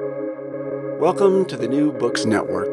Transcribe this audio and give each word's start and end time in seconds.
Welcome 0.00 1.44
to 1.46 1.56
the 1.56 1.68
New 1.68 1.92
Books 1.92 2.24
Network. 2.24 2.72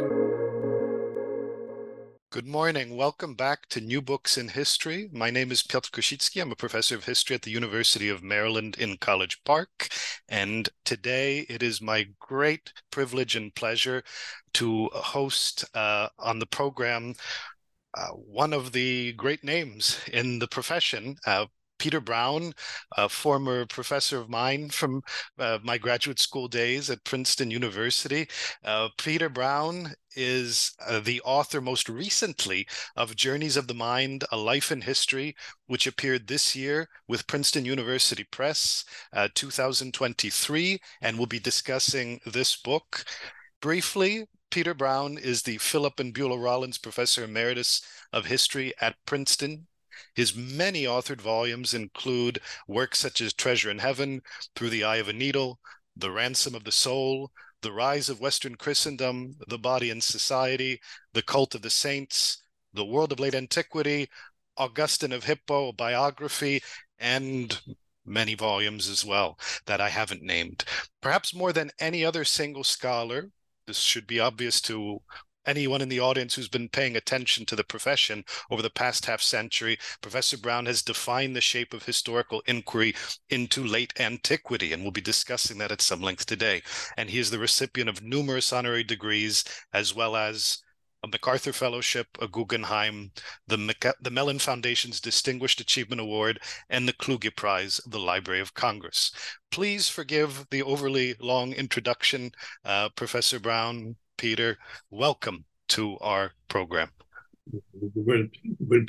Good 2.31 2.47
morning. 2.47 2.97
Welcome 2.97 3.35
back 3.35 3.69
to 3.69 3.79
New 3.79 4.01
Books 4.01 4.39
in 4.39 4.47
History. 4.47 5.07
My 5.13 5.29
name 5.29 5.51
is 5.51 5.61
Piotr 5.61 5.91
Kosicki. 5.91 6.41
I'm 6.41 6.51
a 6.51 6.55
professor 6.55 6.95
of 6.95 7.05
history 7.05 7.35
at 7.35 7.43
the 7.43 7.51
University 7.51 8.09
of 8.09 8.23
Maryland 8.23 8.75
in 8.79 8.97
College 8.97 9.43
Park. 9.43 9.89
And 10.29 10.67
today 10.83 11.45
it 11.47 11.61
is 11.61 11.79
my 11.79 12.07
great 12.19 12.73
privilege 12.89 13.35
and 13.35 13.53
pleasure 13.53 14.01
to 14.53 14.89
host 14.93 15.65
uh, 15.75 16.07
on 16.17 16.39
the 16.39 16.47
program 16.47 17.13
uh, 17.93 18.07
one 18.07 18.53
of 18.53 18.71
the 18.71 19.13
great 19.13 19.43
names 19.43 19.99
in 20.11 20.39
the 20.39 20.47
profession, 20.47 21.17
uh, 21.25 21.45
Peter 21.81 21.99
Brown, 21.99 22.53
a 22.95 23.09
former 23.09 23.65
professor 23.65 24.19
of 24.19 24.29
mine 24.29 24.69
from 24.69 25.01
uh, 25.39 25.57
my 25.63 25.79
graduate 25.79 26.19
school 26.19 26.47
days 26.47 26.91
at 26.91 27.03
Princeton 27.03 27.49
University. 27.49 28.27
Uh, 28.63 28.89
Peter 28.99 29.29
Brown 29.29 29.91
is 30.15 30.73
uh, 30.85 30.99
the 30.99 31.19
author 31.21 31.59
most 31.59 31.89
recently 31.89 32.67
of 32.95 33.15
Journeys 33.15 33.57
of 33.57 33.65
the 33.65 33.73
Mind, 33.73 34.25
A 34.31 34.37
Life 34.37 34.71
in 34.71 34.81
History, 34.81 35.35
which 35.65 35.87
appeared 35.87 36.27
this 36.27 36.55
year 36.55 36.87
with 37.07 37.25
Princeton 37.25 37.65
University 37.65 38.25
Press, 38.25 38.85
uh, 39.13 39.29
2023, 39.33 40.79
and 41.01 41.17
we'll 41.17 41.25
be 41.25 41.39
discussing 41.39 42.19
this 42.27 42.55
book. 42.57 43.03
Briefly, 43.59 44.27
Peter 44.51 44.75
Brown 44.75 45.17
is 45.17 45.41
the 45.41 45.57
Philip 45.57 45.99
and 45.99 46.13
Beulah 46.13 46.37
Rollins 46.37 46.77
Professor 46.77 47.23
Emeritus 47.23 47.81
of 48.13 48.27
History 48.27 48.71
at 48.79 48.97
Princeton 49.07 49.65
his 50.13 50.35
many 50.35 50.83
authored 50.83 51.21
volumes 51.21 51.73
include 51.73 52.41
works 52.67 52.99
such 52.99 53.21
as 53.21 53.33
Treasure 53.33 53.69
in 53.69 53.79
Heaven, 53.79 54.21
Through 54.55 54.69
the 54.69 54.83
Eye 54.83 54.97
of 54.97 55.07
a 55.07 55.13
Needle, 55.13 55.59
The 55.95 56.11
Ransom 56.11 56.55
of 56.55 56.63
the 56.63 56.71
Soul, 56.71 57.31
The 57.61 57.71
Rise 57.71 58.09
of 58.09 58.19
Western 58.19 58.55
Christendom, 58.55 59.35
The 59.47 59.59
Body 59.59 59.89
and 59.89 60.03
Society, 60.03 60.79
The 61.13 61.21
Cult 61.21 61.55
of 61.55 61.61
the 61.61 61.69
Saints, 61.69 62.43
The 62.73 62.85
World 62.85 63.11
of 63.11 63.19
Late 63.19 63.35
Antiquity, 63.35 64.09
Augustine 64.57 65.11
of 65.11 65.23
Hippo, 65.23 65.71
biography, 65.71 66.61
and 66.99 67.61
many 68.05 68.35
volumes 68.35 68.87
as 68.87 69.05
well 69.05 69.39
that 69.65 69.81
I 69.81 69.89
haven't 69.89 70.23
named. 70.23 70.65
Perhaps 71.01 71.33
more 71.33 71.53
than 71.53 71.71
any 71.79 72.03
other 72.03 72.25
single 72.25 72.63
scholar, 72.63 73.29
this 73.67 73.79
should 73.79 74.07
be 74.07 74.19
obvious 74.19 74.59
to 74.61 75.01
anyone 75.45 75.81
in 75.81 75.89
the 75.89 75.99
audience 75.99 76.35
who's 76.35 76.49
been 76.49 76.69
paying 76.69 76.95
attention 76.95 77.45
to 77.45 77.55
the 77.55 77.63
profession 77.63 78.23
over 78.49 78.61
the 78.61 78.69
past 78.69 79.05
half 79.05 79.21
century, 79.21 79.77
Professor 80.01 80.37
Brown 80.37 80.65
has 80.65 80.81
defined 80.81 81.35
the 81.35 81.41
shape 81.41 81.73
of 81.73 81.85
historical 81.85 82.41
inquiry 82.45 82.95
into 83.29 83.63
late 83.63 83.99
antiquity, 83.99 84.73
and 84.73 84.83
we'll 84.83 84.91
be 84.91 85.01
discussing 85.01 85.57
that 85.57 85.71
at 85.71 85.81
some 85.81 86.01
length 86.01 86.25
today. 86.25 86.61
And 86.97 87.09
he 87.09 87.19
is 87.19 87.31
the 87.31 87.39
recipient 87.39 87.89
of 87.89 88.01
numerous 88.03 88.53
honorary 88.53 88.83
degrees, 88.83 89.43
as 89.73 89.95
well 89.95 90.15
as 90.15 90.59
a 91.03 91.07
MacArthur 91.07 91.51
Fellowship, 91.51 92.07
a 92.21 92.27
Guggenheim, 92.27 93.11
the, 93.47 93.93
the 94.01 94.11
Mellon 94.11 94.37
Foundation's 94.37 95.01
Distinguished 95.01 95.59
Achievement 95.59 95.99
Award, 95.99 96.39
and 96.69 96.87
the 96.87 96.93
Kluge 96.93 97.35
Prize 97.35 97.79
of 97.79 97.91
the 97.91 97.99
Library 97.99 98.39
of 98.39 98.53
Congress. 98.53 99.11
Please 99.49 99.89
forgive 99.89 100.45
the 100.51 100.61
overly 100.61 101.15
long 101.19 101.53
introduction, 101.53 102.31
uh, 102.63 102.89
Professor 102.89 103.39
Brown. 103.39 103.95
Peter. 104.21 104.59
Welcome 104.91 105.45
to 105.69 105.97
our 105.97 106.33
program. 106.47 106.91
Well, 107.73 108.27
well, 108.59 108.85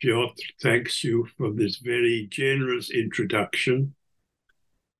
Piotr, 0.00 0.42
thanks 0.60 1.04
you 1.04 1.28
for 1.38 1.52
this 1.52 1.76
very 1.76 2.26
generous 2.28 2.90
introduction. 2.90 3.94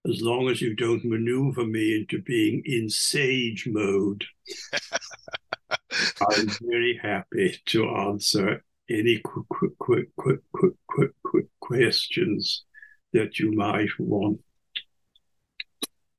As 0.08 0.22
long 0.22 0.48
as 0.48 0.62
you 0.62 0.76
don't 0.76 1.04
maneuver 1.04 1.66
me 1.66 1.96
into 1.96 2.22
being 2.22 2.62
in 2.64 2.88
sage 2.88 3.66
mode, 3.66 4.24
I'm 5.72 6.48
very 6.62 7.00
happy 7.02 7.60
to 7.66 7.88
answer 7.88 8.62
any 8.88 9.18
quick, 9.18 9.48
quick, 9.48 9.76
quick, 9.80 10.08
quick, 10.16 10.38
quick, 10.52 10.74
quick, 10.86 11.10
quick 11.24 11.46
questions 11.58 12.64
that 13.12 13.40
you 13.40 13.50
might 13.50 13.90
want 13.98 14.38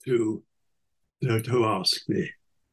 to, 0.04 0.44
to 1.24 1.66
ask 1.66 2.10
me. 2.10 2.30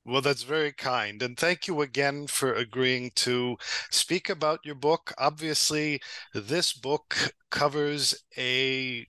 Well, 0.06 0.20
that's 0.20 0.42
very 0.42 0.72
kind. 0.72 1.22
And 1.22 1.37
thank 1.38 1.66
you 1.66 1.81
again 1.81 2.26
for 2.26 2.53
agreeing 2.53 3.10
to 3.16 3.56
speak 3.91 4.28
about 4.28 4.60
your 4.65 4.75
book. 4.75 5.12
Obviously, 5.19 6.00
this 6.34 6.72
book 6.75 7.34
covers 7.50 8.14
a 8.37 9.06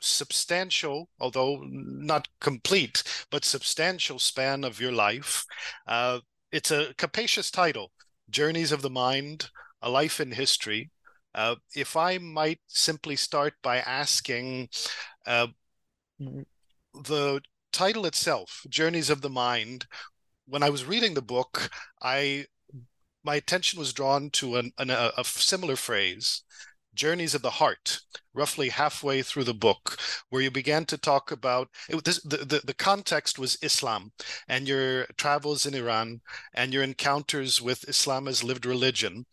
substantial, 0.00 1.10
although 1.20 1.62
not 1.66 2.28
complete, 2.40 3.02
but 3.30 3.44
substantial 3.44 4.18
span 4.18 4.64
of 4.64 4.80
your 4.80 4.92
life. 4.92 5.44
Uh, 5.86 6.20
it's 6.52 6.70
a 6.70 6.94
capacious 6.98 7.50
title 7.50 7.92
Journeys 8.30 8.72
of 8.72 8.82
the 8.82 8.90
Mind, 8.90 9.50
A 9.82 9.90
Life 9.90 10.20
in 10.20 10.32
History. 10.32 10.90
Uh, 11.34 11.56
if 11.74 11.96
I 11.96 12.18
might 12.18 12.60
simply 12.68 13.16
start 13.16 13.54
by 13.62 13.78
asking, 13.78 14.68
uh, 15.26 15.48
the 16.94 17.40
title 17.72 18.06
itself, 18.06 18.64
Journeys 18.68 19.10
of 19.10 19.20
the 19.22 19.30
Mind, 19.30 19.86
when 20.50 20.62
I 20.62 20.70
was 20.70 20.84
reading 20.84 21.14
the 21.14 21.22
book, 21.22 21.70
I 22.02 22.46
my 23.22 23.36
attention 23.36 23.78
was 23.78 23.92
drawn 23.92 24.30
to 24.30 24.56
an, 24.56 24.72
an, 24.78 24.90
a, 24.90 25.12
a 25.16 25.24
similar 25.24 25.76
phrase, 25.76 26.42
Journeys 26.94 27.34
of 27.34 27.42
the 27.42 27.50
Heart, 27.50 28.00
roughly 28.34 28.70
halfway 28.70 29.22
through 29.22 29.44
the 29.44 29.54
book, 29.54 29.98
where 30.30 30.42
you 30.42 30.50
began 30.50 30.86
to 30.86 30.98
talk 30.98 31.30
about 31.30 31.68
it, 31.88 32.02
this, 32.04 32.22
the, 32.22 32.38
the, 32.38 32.60
the 32.64 32.74
context 32.74 33.38
was 33.38 33.58
Islam 33.62 34.12
and 34.48 34.66
your 34.66 35.04
travels 35.16 35.66
in 35.66 35.74
Iran 35.74 36.20
and 36.54 36.72
your 36.72 36.82
encounters 36.82 37.60
with 37.60 37.88
Islam 37.88 38.26
as 38.26 38.42
lived 38.42 38.66
religion. 38.66 39.26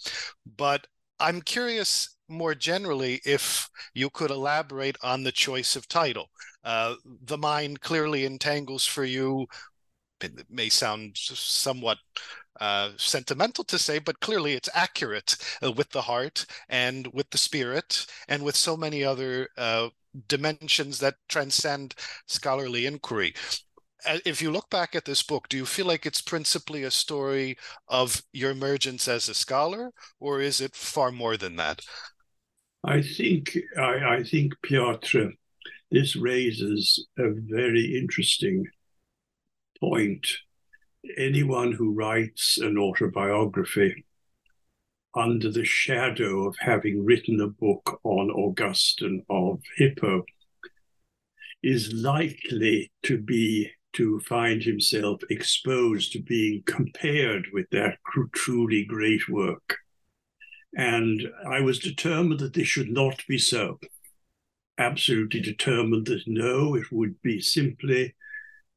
But 0.46 0.88
I'm 1.20 1.42
curious 1.42 2.16
more 2.30 2.54
generally 2.54 3.22
if 3.26 3.70
you 3.94 4.10
could 4.10 4.32
elaborate 4.32 4.98
on 5.02 5.24
the 5.24 5.32
choice 5.32 5.76
of 5.76 5.88
title. 5.88 6.30
Uh, 6.64 6.96
the 7.24 7.38
mind 7.38 7.82
clearly 7.82 8.26
entangles 8.26 8.86
for 8.86 9.06
you. 9.06 9.48
It 10.22 10.50
may 10.50 10.70
sound 10.70 11.18
somewhat 11.18 11.98
uh, 12.60 12.92
sentimental 12.98 13.64
to 13.66 13.78
say, 13.78 14.00
but 14.00 14.20
clearly 14.20 14.54
it's 14.54 14.70
accurate 14.74 15.38
uh, 15.64 15.72
with 15.72 15.90
the 15.92 16.02
heart 16.02 16.46
and 16.70 17.08
with 17.14 17.30
the 17.30 17.38
spirit 17.38 18.06
and 18.28 18.44
with 18.44 18.56
so 18.56 18.76
many 18.76 19.04
other 19.04 19.50
uh, 19.58 19.90
dimensions 20.28 21.00
that 21.00 21.16
transcend 21.30 21.96
scholarly 22.26 22.86
inquiry. 22.86 23.34
Uh, 24.08 24.18
if 24.26 24.42
you 24.42 24.52
look 24.52 24.70
back 24.70 24.96
at 24.96 25.06
this 25.06 25.24
book, 25.24 25.48
do 25.50 25.58
you 25.58 25.66
feel 25.66 25.86
like 25.86 26.06
it's 26.06 26.22
principally 26.22 26.84
a 26.84 26.92
story 26.92 27.58
of 27.88 28.22
your 28.34 28.52
emergence 28.52 29.08
as 29.08 29.30
a 29.30 29.34
scholar, 29.34 29.92
or 30.20 30.42
is 30.42 30.62
it 30.62 30.76
far 30.76 31.12
more 31.12 31.38
than 31.38 31.56
that? 31.56 31.82
I 32.84 33.02
think 33.02 33.58
I, 33.78 34.18
I 34.18 34.24
think 34.24 34.54
Piotr, 34.62 35.30
this 35.92 36.16
raises 36.16 37.06
a 37.18 37.30
very 37.32 37.98
interesting 37.98 38.66
point. 39.80 40.28
Anyone 41.18 41.72
who 41.72 41.94
writes 41.94 42.58
an 42.58 42.78
autobiography 42.78 44.06
under 45.16 45.52
the 45.52 45.66
shadow 45.66 46.48
of 46.48 46.56
having 46.60 47.04
written 47.04 47.42
a 47.42 47.48
book 47.48 48.00
on 48.04 48.30
Augustine 48.30 49.24
of 49.30 49.62
Hippo 49.78 50.24
is 51.64 51.92
likely 51.94 52.92
to 53.04 53.18
be 53.18 53.72
to 53.94 54.20
find 54.20 54.62
himself 54.62 55.22
exposed 55.30 56.12
to 56.12 56.22
being 56.22 56.62
compared 56.68 57.48
with 57.52 57.68
that 57.72 57.98
truly 58.36 58.86
great 58.86 59.28
work. 59.28 59.78
And 60.76 61.22
I 61.50 61.62
was 61.62 61.80
determined 61.80 62.40
that 62.42 62.54
this 62.54 62.68
should 62.68 62.92
not 62.92 63.24
be 63.28 63.40
so. 63.40 63.80
Absolutely 64.78 65.40
determined 65.40 66.06
that 66.06 66.28
no, 66.28 66.76
it 66.76 66.92
would 66.92 67.20
be 67.24 67.42
simply 67.42 68.14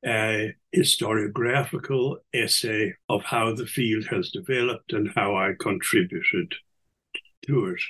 a 0.04 0.54
historiographical 0.74 2.16
essay 2.32 2.94
of 3.08 3.22
how 3.22 3.54
the 3.54 3.66
field 3.66 4.06
has 4.06 4.30
developed 4.30 4.92
and 4.92 5.10
how 5.14 5.36
I 5.36 5.52
contributed 5.58 6.54
to 7.46 7.66
it. 7.66 7.80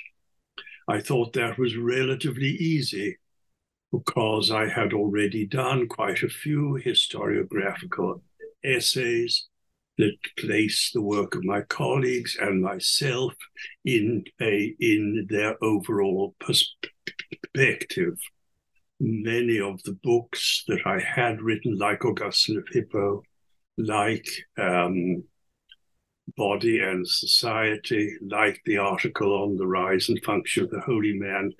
I 0.87 0.99
thought 0.99 1.33
that 1.33 1.57
was 1.57 1.77
relatively 1.77 2.49
easy 2.49 3.17
because 3.91 4.51
I 4.51 4.67
had 4.67 4.93
already 4.93 5.45
done 5.45 5.87
quite 5.87 6.23
a 6.23 6.29
few 6.29 6.79
historiographical 6.83 8.21
essays 8.63 9.47
that 9.97 10.17
place 10.37 10.91
the 10.93 11.01
work 11.01 11.35
of 11.35 11.43
my 11.43 11.61
colleagues 11.61 12.37
and 12.39 12.61
myself 12.61 13.33
in 13.85 14.23
a 14.41 14.73
in 14.79 15.27
their 15.29 15.61
overall 15.63 16.35
perspective. 16.39 18.17
Many 19.03 19.59
of 19.59 19.81
the 19.81 19.97
books 20.03 20.63
that 20.67 20.85
I 20.85 20.99
had 20.99 21.41
written, 21.41 21.75
like 21.75 22.05
Augustine 22.05 22.59
of 22.59 22.67
Hippo, 22.71 23.23
like 23.77 24.27
um, 24.59 25.23
Body 26.37 26.79
and 26.79 27.07
Society, 27.07 28.15
like 28.21 28.61
the 28.65 28.77
article 28.77 29.33
on 29.33 29.57
the 29.57 29.65
rise 29.65 30.07
and 30.09 30.23
function 30.23 30.63
of 30.63 30.69
the 30.69 30.81
holy 30.81 31.13
man, 31.13 31.51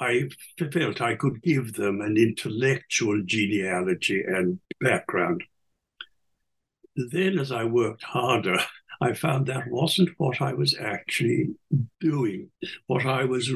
I 0.00 0.30
felt 0.72 1.00
I 1.00 1.14
could 1.14 1.42
give 1.42 1.74
them 1.74 2.00
an 2.00 2.16
intellectual 2.16 3.22
genealogy 3.24 4.22
and 4.26 4.58
background. 4.80 5.44
Then, 6.96 7.38
as 7.38 7.52
I 7.52 7.64
worked 7.64 8.02
harder, 8.02 8.58
I 9.02 9.14
found 9.14 9.46
that 9.46 9.68
wasn't 9.68 10.10
what 10.18 10.40
I 10.40 10.52
was 10.52 10.76
actually 10.78 11.48
doing. 12.00 12.50
What 12.86 13.04
I 13.04 13.24
was 13.24 13.48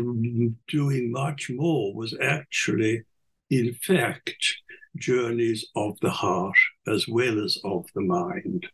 doing 0.67 1.13
much 1.13 1.51
more 1.51 1.95
was 1.95 2.17
actually, 2.21 3.05
in 3.49 3.75
fact, 3.75 4.57
journeys 4.97 5.65
of 5.77 6.01
the 6.01 6.11
heart 6.11 6.59
as 6.89 7.07
well 7.07 7.45
as 7.45 7.59
of 7.65 7.87
the 7.95 8.01
mind. 8.01 8.67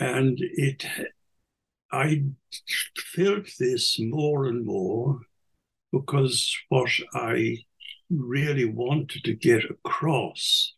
And 0.00 0.36
it, 0.40 0.84
I 1.92 2.24
felt 3.14 3.46
this 3.60 4.00
more 4.00 4.46
and 4.46 4.66
more 4.66 5.20
because 5.92 6.56
what 6.70 6.90
I 7.14 7.58
really 8.10 8.64
wanted 8.64 9.22
to 9.24 9.34
get 9.34 9.62
across 9.70 10.74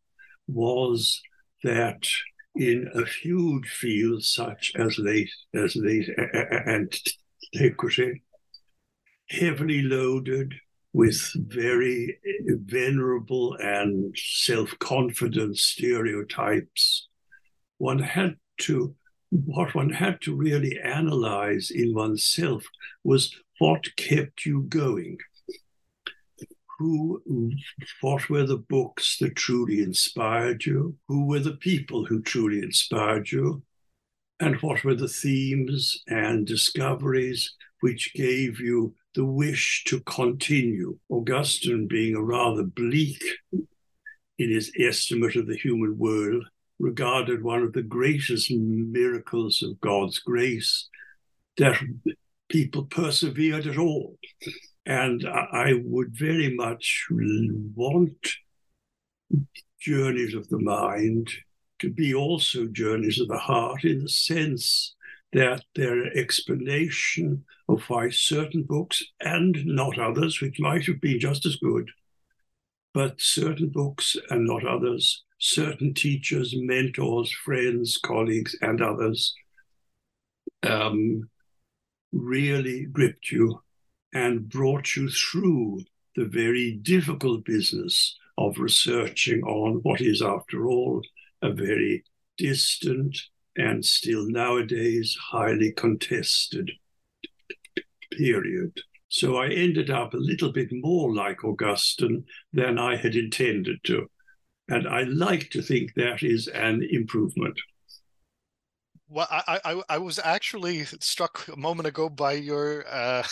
was 0.46 1.22
that 1.64 2.06
in 2.58 2.90
a 2.94 3.04
huge 3.06 3.68
field 3.68 4.24
such 4.24 4.72
as 4.76 4.98
late 4.98 5.30
as 5.54 5.76
late 5.76 6.08
antiquity, 6.66 8.22
heavily 9.30 9.82
loaded 9.82 10.54
with 10.92 11.30
very 11.34 12.18
venerable 12.46 13.54
and 13.60 14.14
self-confident 14.16 15.56
stereotypes, 15.56 17.08
one 17.78 18.00
had 18.00 18.36
to 18.58 18.94
what 19.30 19.74
one 19.74 19.90
had 19.90 20.20
to 20.22 20.34
really 20.34 20.80
analyze 20.82 21.70
in 21.70 21.94
oneself 21.94 22.64
was 23.04 23.34
what 23.58 23.84
kept 23.96 24.46
you 24.46 24.62
going 24.62 25.18
who 26.78 27.20
what 28.00 28.30
were 28.30 28.46
the 28.46 28.58
books 28.58 29.18
that 29.18 29.34
truly 29.34 29.82
inspired 29.82 30.64
you? 30.64 30.96
Who 31.08 31.26
were 31.26 31.40
the 31.40 31.56
people 31.56 32.04
who 32.04 32.22
truly 32.22 32.58
inspired 32.58 33.30
you? 33.30 33.62
And 34.40 34.56
what 34.56 34.84
were 34.84 34.94
the 34.94 35.08
themes 35.08 36.02
and 36.06 36.46
discoveries 36.46 37.54
which 37.80 38.14
gave 38.14 38.60
you 38.60 38.94
the 39.14 39.24
wish 39.24 39.82
to 39.84 40.00
continue? 40.00 40.96
Augustine 41.08 41.88
being 41.88 42.14
a 42.14 42.22
rather 42.22 42.62
bleak 42.62 43.20
in 43.52 44.50
his 44.50 44.70
estimate 44.78 45.34
of 45.34 45.48
the 45.48 45.56
human 45.56 45.98
world 45.98 46.44
regarded 46.78 47.42
one 47.42 47.62
of 47.62 47.72
the 47.72 47.82
greatest 47.82 48.52
miracles 48.52 49.64
of 49.64 49.80
god's 49.80 50.20
grace 50.20 50.88
that 51.56 51.76
people 52.48 52.84
persevered 52.84 53.66
at 53.66 53.78
all 53.78 54.16
and 54.88 55.28
I 55.28 55.74
would 55.84 56.16
very 56.16 56.56
much 56.56 57.06
want 57.10 58.36
journeys 59.78 60.34
of 60.34 60.48
the 60.48 60.58
mind 60.58 61.28
to 61.80 61.90
be 61.90 62.14
also 62.14 62.66
journeys 62.66 63.20
of 63.20 63.28
the 63.28 63.36
heart 63.36 63.84
in 63.84 63.98
the 64.00 64.08
sense 64.08 64.96
that 65.34 65.62
their 65.74 66.06
explanation 66.16 67.44
of 67.68 67.82
why 67.82 68.08
certain 68.08 68.62
books 68.62 69.04
and 69.20 69.62
not 69.66 69.98
others, 69.98 70.40
which 70.40 70.58
might 70.58 70.86
have 70.86 71.02
been 71.02 71.20
just 71.20 71.44
as 71.44 71.56
good, 71.56 71.90
but 72.94 73.20
certain 73.20 73.68
books 73.68 74.16
and 74.30 74.46
not 74.46 74.66
others, 74.66 75.22
certain 75.38 75.92
teachers, 75.92 76.54
mentors, 76.56 77.30
friends, 77.30 77.98
colleagues, 77.98 78.56
and 78.62 78.80
others 78.80 79.34
um, 80.62 81.28
really 82.10 82.86
gripped 82.86 83.30
you 83.30 83.60
and 84.12 84.48
brought 84.48 84.96
you 84.96 85.08
through 85.10 85.82
the 86.16 86.24
very 86.24 86.72
difficult 86.72 87.44
business 87.44 88.16
of 88.36 88.58
researching 88.58 89.42
on 89.42 89.80
what 89.82 90.00
is, 90.00 90.22
after 90.22 90.68
all, 90.68 91.02
a 91.42 91.52
very 91.52 92.04
distant 92.36 93.16
and 93.56 93.84
still 93.84 94.28
nowadays 94.28 95.16
highly 95.20 95.72
contested 95.72 96.70
period. 98.12 98.72
So 99.08 99.36
I 99.36 99.48
ended 99.48 99.90
up 99.90 100.14
a 100.14 100.18
little 100.18 100.52
bit 100.52 100.68
more 100.70 101.14
like 101.14 101.44
Augustine 101.44 102.24
than 102.52 102.78
I 102.78 102.96
had 102.96 103.16
intended 103.16 103.78
to. 103.84 104.08
And 104.68 104.86
I 104.86 105.02
like 105.02 105.50
to 105.50 105.62
think 105.62 105.94
that 105.94 106.22
is 106.22 106.46
an 106.48 106.86
improvement. 106.90 107.58
Well, 109.10 109.26
I, 109.30 109.58
I, 109.64 109.82
I 109.88 109.98
was 109.98 110.18
actually 110.22 110.84
struck 110.84 111.48
a 111.48 111.56
moment 111.56 111.86
ago 111.86 112.10
by 112.10 112.32
your 112.32 112.84
uh, 112.86 113.22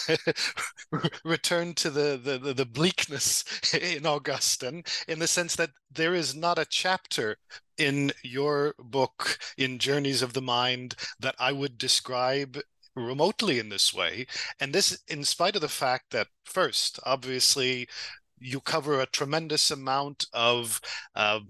return 1.25 1.75
to 1.75 1.91
the, 1.91 2.17
the, 2.17 2.55
the 2.55 2.65
bleakness 2.65 3.45
in 3.75 4.07
Augustine, 4.07 4.85
in 5.07 5.19
the 5.19 5.27
sense 5.27 5.55
that 5.57 5.71
there 5.91 6.15
is 6.15 6.35
not 6.35 6.59
a 6.59 6.65
chapter 6.65 7.37
in 7.77 8.13
your 8.23 8.75
book, 8.79 9.39
in 9.59 9.79
Journeys 9.79 10.23
of 10.23 10.33
the 10.33 10.41
Mind, 10.41 10.95
that 11.21 11.35
I 11.39 11.53
would 11.53 11.77
describe 11.77 12.59
remotely 12.95 13.59
in 13.59 13.69
this 13.69 13.93
way. 13.93 14.27
And 14.59 14.73
this, 14.73 14.99
in 15.09 15.25
spite 15.25 15.57
of 15.57 15.61
the 15.61 15.69
fact 15.69 16.11
that, 16.13 16.29
first, 16.45 16.99
obviously, 17.05 17.87
you 18.39 18.61
cover 18.61 19.01
a 19.01 19.07
tremendous 19.07 19.71
amount 19.71 20.25
of 20.33 20.81
uh, 21.15 21.41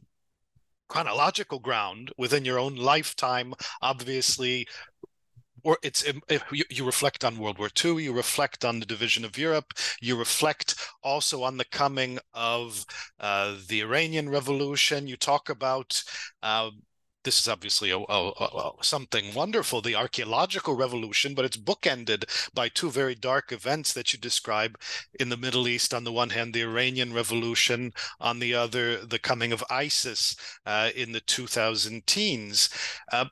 chronological 0.89 1.59
ground 1.59 2.13
within 2.17 2.45
your 2.45 2.59
own 2.59 2.77
lifetime 2.77 3.55
obviously 3.83 4.67
or 5.67 5.77
it's 5.83 6.05
you, 6.53 6.65
you, 6.71 6.85
reflect 6.85 7.25
on 7.25 7.39
World 7.39 7.59
War 7.59 7.69
II, 7.85 8.01
you 8.01 8.13
reflect 8.13 8.65
on 8.65 8.79
the 8.79 8.87
division 8.87 9.25
of 9.25 9.37
Europe, 9.37 9.75
you 10.01 10.17
reflect 10.17 10.77
also 11.03 11.43
on 11.43 11.57
the 11.57 11.65
coming 11.65 12.21
of 12.35 12.87
uh, 13.19 13.57
the 13.67 13.81
Iranian 13.81 14.29
Revolution. 14.29 15.09
You 15.09 15.17
talk 15.17 15.49
about 15.49 16.01
uh, 16.41 16.71
this 17.27 17.41
is 17.41 17.49
obviously 17.49 17.91
a, 17.91 17.99
a, 17.99 18.31
a, 18.31 18.73
something 18.83 19.35
wonderful, 19.35 19.83
the 19.83 19.97
archaeological 19.97 20.77
revolution, 20.77 21.35
but 21.35 21.45
it's 21.45 21.57
bookended 21.57 22.25
by 22.55 22.69
two 22.69 22.89
very 22.89 23.17
dark 23.17 23.51
events 23.51 23.93
that 23.93 24.13
you 24.13 24.19
describe 24.19 24.79
in 25.19 25.29
the 25.29 25.37
Middle 25.37 25.67
East. 25.67 25.93
On 25.93 26.05
the 26.05 26.13
one 26.13 26.31
hand, 26.31 26.55
the 26.55 26.63
Iranian 26.63 27.13
Revolution, 27.13 27.93
on 28.21 28.39
the 28.39 28.55
other, 28.55 29.05
the 29.05 29.19
coming 29.19 29.53
of 29.53 29.65
ISIS 29.69 30.37
uh, 30.67 30.91
in 30.95 31.11
the 31.11 31.21
2000 31.21 32.07
teens. 32.07 32.71
Uh, 33.13 33.27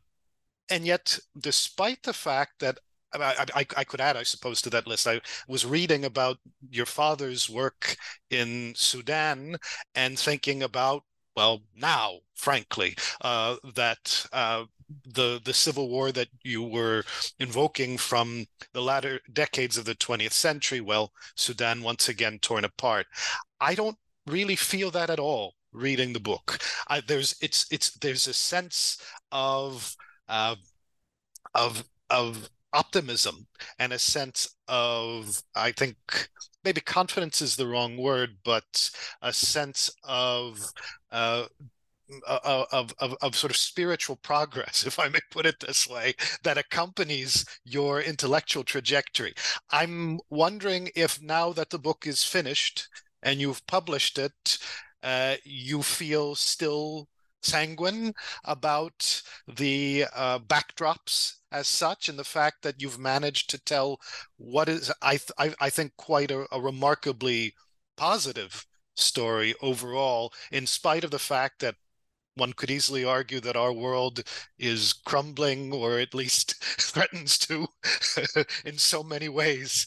and 0.69 0.85
yet, 0.85 1.17
despite 1.41 2.03
the 2.03 2.13
fact 2.13 2.59
that 2.59 2.79
I, 3.15 3.47
I, 3.55 3.67
I, 3.77 3.85
could 3.85 4.01
add, 4.01 4.17
I 4.17 4.25
suppose, 4.25 4.61
to 4.63 4.71
that 4.71 4.89
list. 4.89 5.07
I 5.07 5.21
was 5.47 5.65
reading 5.65 6.05
about 6.05 6.39
your 6.69 6.87
father's 6.87 7.49
work 7.49 7.97
in 8.29 8.73
Sudan 8.75 9.57
and 9.95 10.19
thinking 10.19 10.65
about 10.65 11.05
well 11.37 11.63
now 11.77 12.19
frankly 12.35 12.97
uh, 13.23 13.57
that 13.75 14.27
uh, 14.33 14.65
the 15.07 15.41
the 15.45 15.55
civil 15.55 15.89
war 15.89 16.13
that 16.13 16.29
you 16.43 16.63
were 16.63 17.05
invoking 17.39 17.97
from 17.97 18.47
the 18.73 18.83
latter 18.83 19.21
decades 19.33 19.79
of 19.79 19.85
the 19.85 19.95
20th 19.95 20.33
century 20.33 20.81
well 20.81 21.13
sudan 21.35 21.83
once 21.83 22.09
again 22.09 22.39
torn 22.41 22.65
apart. 22.65 23.07
I 23.61 23.75
don't 23.75 23.97
really 24.27 24.57
feel 24.57 24.91
that 24.93 25.11
at 25.11 25.19
all 25.19 25.55
reading 25.73 26.13
the 26.13 26.21
book. 26.21 26.59
I, 26.89 27.01
there's 27.01 27.35
it's 27.41 27.67
it's 27.71 27.91
there's 27.99 28.27
a 28.27 28.35
sense 28.35 28.99
of 29.33 29.97
uh, 30.29 30.57
of 31.55 31.85
of 32.11 32.49
optimism 32.75 33.47
and 33.79 33.93
a 33.93 33.99
sense 33.99 34.57
of 34.69 35.43
i 35.55 35.73
think 35.73 35.97
maybe 36.65 36.81
confidence 36.81 37.43
is 37.43 37.57
the 37.57 37.67
wrong 37.67 37.97
word, 37.97 38.39
but 38.45 38.91
a 39.23 39.33
sense 39.33 39.91
of 40.03 40.59
uh, 41.13 41.45
of, 42.27 42.93
of, 43.01 43.17
of 43.23 43.35
sort 43.35 43.51
of 43.51 43.57
spiritual 43.57 44.17
progress, 44.17 44.85
if 44.87 44.99
I 44.99 45.09
may 45.09 45.21
put 45.31 45.47
it 45.47 45.57
this 45.61 45.89
way, 45.89 46.15
that 46.43 46.59
accompanies 46.59 47.45
your 47.65 48.01
intellectual 48.01 48.65
trajectory. 48.65 49.35
I'm 49.71 50.19
wondering 50.31 50.91
if 50.97 51.21
now 51.23 51.53
that 51.53 51.71
the 51.71 51.79
book 51.79 52.07
is 52.07 52.25
finished 52.25 52.89
and 53.23 53.41
you've 53.41 53.67
published 53.67 54.19
it, 54.19 54.59
uh, 55.03 55.37
you 55.45 55.83
feel 55.83 56.35
still 56.35 57.09
sanguine 57.43 58.13
about 58.45 59.23
the 59.57 60.07
uh, 60.15 60.39
backdrops 60.41 61.35
as 61.55 61.69
such 61.69 62.09
and 62.09 62.19
the 62.19 62.25
fact 62.25 62.63
that 62.63 62.83
you've 62.83 62.99
managed 62.99 63.49
to 63.49 63.59
tell 63.59 64.01
what 64.37 64.69
is 64.69 64.93
i 65.01 65.13
th- 65.13 65.31
I, 65.39 65.55
I, 65.61 65.71
think 65.71 65.93
quite 65.97 66.31
a, 66.31 66.47
a 66.51 66.61
remarkably 66.61 67.55
positive 67.97 68.67
story 68.97 69.55
overall 69.63 70.33
in 70.51 70.67
spite 70.67 71.05
of 71.05 71.13
the 71.13 71.19
fact 71.19 71.61
that 71.61 71.77
one 72.37 72.53
could 72.53 72.71
easily 72.71 73.05
argue 73.05 73.39
that 73.41 73.57
our 73.57 73.73
world 73.73 74.25
is 74.59 74.93
crumbling 74.93 75.73
or 75.73 76.01
at 76.01 76.15
least 76.15 76.57
threatens 76.81 77.39
to 77.39 77.69
in 78.65 78.77
so 78.77 79.05
many 79.05 79.29
ways 79.29 79.87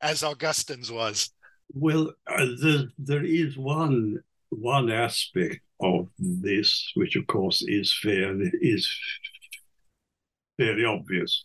as 0.00 0.24
augustine's 0.24 0.90
was. 0.90 1.30
Well 1.74 2.12
uh, 2.26 2.46
the, 2.62 2.90
there 2.98 3.24
is 3.24 3.58
one 3.58 4.20
one 4.48 4.90
aspect 4.90 5.60
of 5.80 6.08
this 6.18 6.90
which 6.94 7.16
of 7.16 7.26
course 7.26 7.62
is 7.66 7.94
fairly 8.02 8.50
is 8.62 8.88
very 10.58 10.84
obvious. 10.84 11.44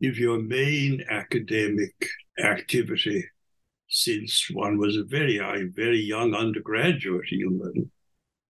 If 0.00 0.18
your 0.18 0.40
main 0.40 1.04
academic 1.10 1.94
activity 2.38 3.24
since 3.88 4.48
one 4.52 4.78
was 4.78 4.96
a 4.96 5.04
very, 5.04 5.38
very 5.74 6.00
young 6.00 6.34
undergraduate 6.34 7.32
even 7.32 7.90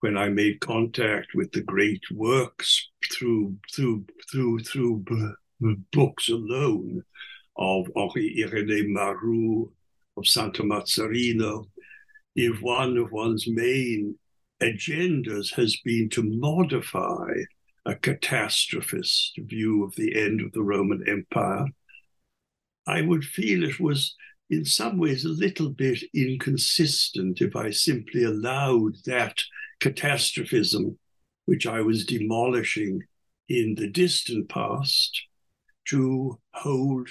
when 0.01 0.17
I 0.17 0.29
made 0.29 0.61
contact 0.61 1.29
with 1.35 1.53
the 1.53 1.63
great 1.63 2.03
works 2.13 2.89
through 3.13 3.57
through 3.75 4.05
through 4.31 4.61
through 4.61 5.05
books 5.93 6.29
alone 6.29 7.03
of 7.57 7.87
Henri 7.97 8.37
Irénée 8.39 8.89
Marrou, 8.89 9.73
of 10.17 10.27
Santo 10.27 10.63
Mazzarino, 10.63 11.67
if 12.35 12.61
one 12.63 12.97
of 12.97 13.13
one's 13.13 13.47
main 13.49 14.17
agendas 14.63 15.55
has 15.55 15.77
been 15.85 16.09
to 16.11 16.23
modify 16.23 17.33
a 17.87 17.95
catastrophist 17.95 19.33
view 19.39 19.85
of 19.85 19.95
the 19.97 20.21
end 20.21 20.41
of 20.41 20.53
the 20.53 20.63
Roman 20.63 21.05
Empire, 21.09 21.67
I 22.87 23.03
would 23.03 23.25
feel 23.25 23.65
it 23.65 23.81
was 23.81 24.15
in 24.51 24.65
some 24.65 24.99
ways 24.99 25.25
a 25.25 25.29
little 25.29 25.71
bit 25.71 26.03
inconsistent 26.15 27.41
if 27.41 27.55
I 27.55 27.71
simply 27.71 28.25
allowed 28.25 28.97
that 29.07 29.39
catastrophism, 29.81 30.99
which 31.47 31.67
I 31.67 31.81
was 31.81 32.05
demolishing 32.05 33.03
in 33.49 33.75
the 33.77 33.89
distant 33.89 34.49
past, 34.49 35.23
to 35.89 36.39
hold 36.55 37.09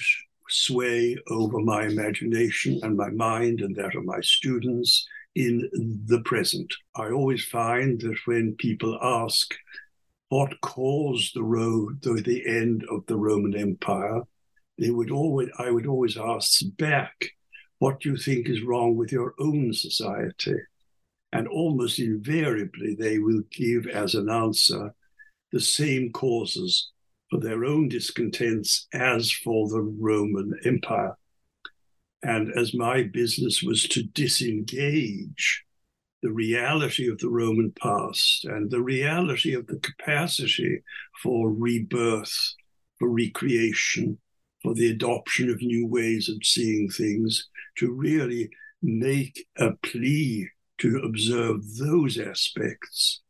sway 0.50 1.18
over 1.30 1.60
my 1.60 1.86
imagination 1.86 2.80
and 2.84 2.98
my 2.98 3.10
mind 3.10 3.62
and 3.62 3.76
that 3.76 3.96
of 3.96 4.06
my 4.06 4.20
students 4.22 5.08
in 5.36 5.70
the 6.06 6.22
present. 6.22 6.74
I 6.96 7.12
always 7.12 7.46
find 7.46 8.00
that 8.02 8.18
when 8.26 8.56
people 8.56 8.98
ask 9.02 9.54
what 10.30 10.62
caused 10.62 11.36
the 11.36 11.44
road 11.44 12.02
to 12.04 12.22
the 12.22 12.48
end 12.48 12.86
of 12.90 13.06
the 13.08 13.18
Roman 13.18 13.56
Empire, 13.56 14.22
they 14.78 14.92
would 14.92 15.12
always 15.12 15.50
I 15.58 15.72
would 15.72 15.88
always 15.88 16.18
ask 16.18 16.62
back, 16.78 17.32
what 17.80 18.00
do 18.00 18.12
you 18.12 18.18
think 18.18 18.48
is 18.48 18.64
wrong 18.64 18.96
with 18.96 19.12
your 19.12 19.34
own 19.40 19.74
society? 19.74 20.56
And 21.34 21.48
almost 21.48 22.00
invariably 22.00 22.96
they 22.96 23.20
will 23.20 23.42
give 23.52 23.88
as 23.88 24.16
an 24.16 24.30
answer 24.30 24.94
the 25.52 25.60
same 25.60 26.12
causes 26.12 26.92
for 27.30 27.40
their 27.40 27.66
own 27.66 27.90
discontents 27.90 28.88
as 28.94 29.32
for 29.32 29.70
the 29.70 29.82
Roman 29.82 30.54
Empire. 30.64 31.16
And 32.24 32.52
as 32.52 32.74
my 32.74 33.04
business 33.04 33.64
was 33.64 33.88
to 33.90 34.04
disengage 34.04 35.64
the 36.22 36.32
reality 36.32 37.10
of 37.10 37.18
the 37.20 37.30
Roman 37.30 37.72
past 37.82 38.46
and 38.46 38.70
the 38.70 38.82
reality 38.82 39.54
of 39.54 39.68
the 39.68 39.80
capacity 39.80 40.84
for 41.22 41.52
rebirth, 41.52 42.54
for 42.98 43.10
recreation, 43.10 44.18
for 44.62 44.74
the 44.74 44.92
adoption 44.92 45.50
of 45.50 45.62
new 45.62 45.88
ways 45.88 46.28
of 46.30 46.38
seeing 46.44 46.90
things, 46.90 47.48
to 47.78 47.92
really 47.92 48.50
make 48.82 49.48
a 49.58 49.72
plea 49.84 50.50
to 50.80 50.98
observe 51.00 51.62
those 51.78 52.18
aspects. 52.18 53.22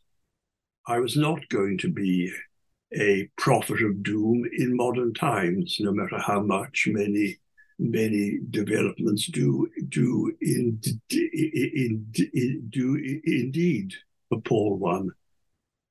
I 0.88 1.00
was 1.00 1.16
not 1.16 1.48
going 1.50 1.78
to 1.80 1.92
be 1.92 2.32
a 2.98 3.30
prophet 3.38 3.84
of 3.84 4.02
doom 4.02 4.46
in 4.58 4.76
modern 4.76 5.14
times, 5.14 5.78
no 5.80 5.92
matter 5.92 6.18
how 6.18 6.42
much 6.42 6.88
many 6.90 7.38
many 7.80 8.40
developments 8.50 9.26
do 9.28 9.70
do 9.88 10.36
in, 10.42 10.80
in, 11.10 12.06
in, 12.34 12.68
do 12.70 13.20
indeed 13.24 13.94
appall 14.32 14.76
one, 14.76 15.10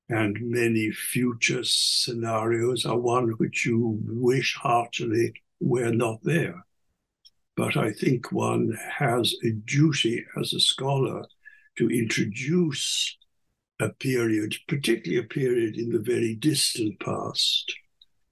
and 0.07 0.37
many 0.41 0.91
future 0.91 1.63
scenarios 1.63 2.85
are 2.85 2.97
one 2.97 3.29
which 3.31 3.65
you 3.65 3.99
wish 4.05 4.55
heartily 4.55 5.33
were 5.59 5.91
not 5.91 6.23
there. 6.23 6.65
But 7.57 7.75
I 7.75 7.91
think 7.91 8.31
one 8.31 8.77
has 8.97 9.35
a 9.43 9.51
duty 9.51 10.23
as 10.39 10.53
a 10.53 10.59
scholar 10.59 11.25
to 11.77 11.89
introduce 11.89 13.17
a 13.81 13.89
period, 13.89 14.55
particularly 14.67 15.23
a 15.23 15.27
period 15.27 15.77
in 15.77 15.89
the 15.89 15.99
very 15.99 16.35
distant 16.35 16.99
past, 16.99 17.73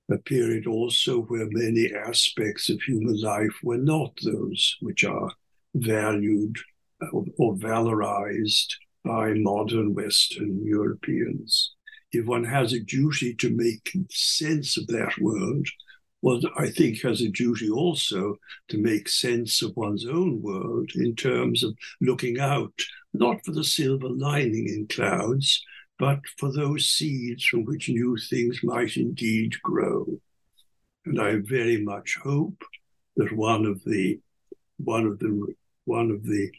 a 0.10 0.18
period 0.18 0.68
also 0.68 1.22
where 1.24 1.48
many 1.52 1.94
aspects 1.94 2.70
of 2.70 2.82
human 2.82 3.20
life 3.22 3.56
were 3.64 3.78
not 3.78 4.18
those 4.24 4.78
which 4.82 5.04
are 5.04 5.32
valued 5.76 6.58
or, 7.12 7.26
or 7.38 7.56
valorized 7.56 8.76
by 9.04 9.34
modern 9.34 9.94
Western 9.94 10.66
Europeans. 10.66 11.74
If 12.12 12.26
one 12.26 12.46
has 12.46 12.74
a 12.74 12.80
duty 12.80 13.36
to 13.36 13.50
make 13.50 13.92
sense 14.10 14.78
of 14.78 14.88
that 14.88 15.14
world, 15.20 15.68
one, 16.22 16.42
I 16.58 16.70
think, 16.70 17.02
has 17.02 17.22
a 17.22 17.30
duty 17.30 17.70
also 17.70 18.38
to 18.70 18.78
make 18.78 19.08
sense 19.08 19.62
of 19.62 19.76
one's 19.76 20.06
own 20.06 20.42
world 20.42 20.92
in 20.96 21.16
terms 21.16 21.64
of 21.64 21.76
looking 22.02 22.40
out, 22.40 22.74
not 23.14 23.44
for 23.46 23.52
the 23.52 23.64
silver 23.64 24.10
lining 24.10 24.68
in 24.68 24.88
clouds, 24.88 25.64
but 26.00 26.20
for 26.38 26.52
those 26.52 26.90
seeds 26.90 27.46
from 27.46 27.66
which 27.66 27.90
new 27.90 28.18
things 28.30 28.60
might 28.64 28.98
indeed 28.98 29.56
grow. 29.64 30.06
And 31.06 31.20
I 31.22 31.38
very 31.38 31.82
much 31.82 32.18
hope 32.22 32.62
that 33.16 33.36
one 33.36 33.66
of 33.66 33.84
the 33.84 34.20
one 34.78 35.06
of 35.06 35.20
the 35.20 35.56
one 35.86 36.12
of 36.12 36.24
the 36.24 36.52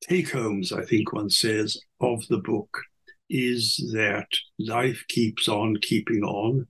take 0.00 0.30
homes, 0.30 0.72
I 0.72 0.84
think 0.84 1.12
one 1.12 1.30
says, 1.30 1.80
of 2.00 2.26
the 2.28 2.38
book 2.38 2.82
is 3.28 3.76
that 3.92 4.28
life 4.58 5.04
keeps 5.08 5.48
on 5.48 5.76
keeping 5.82 6.22
on 6.22 6.66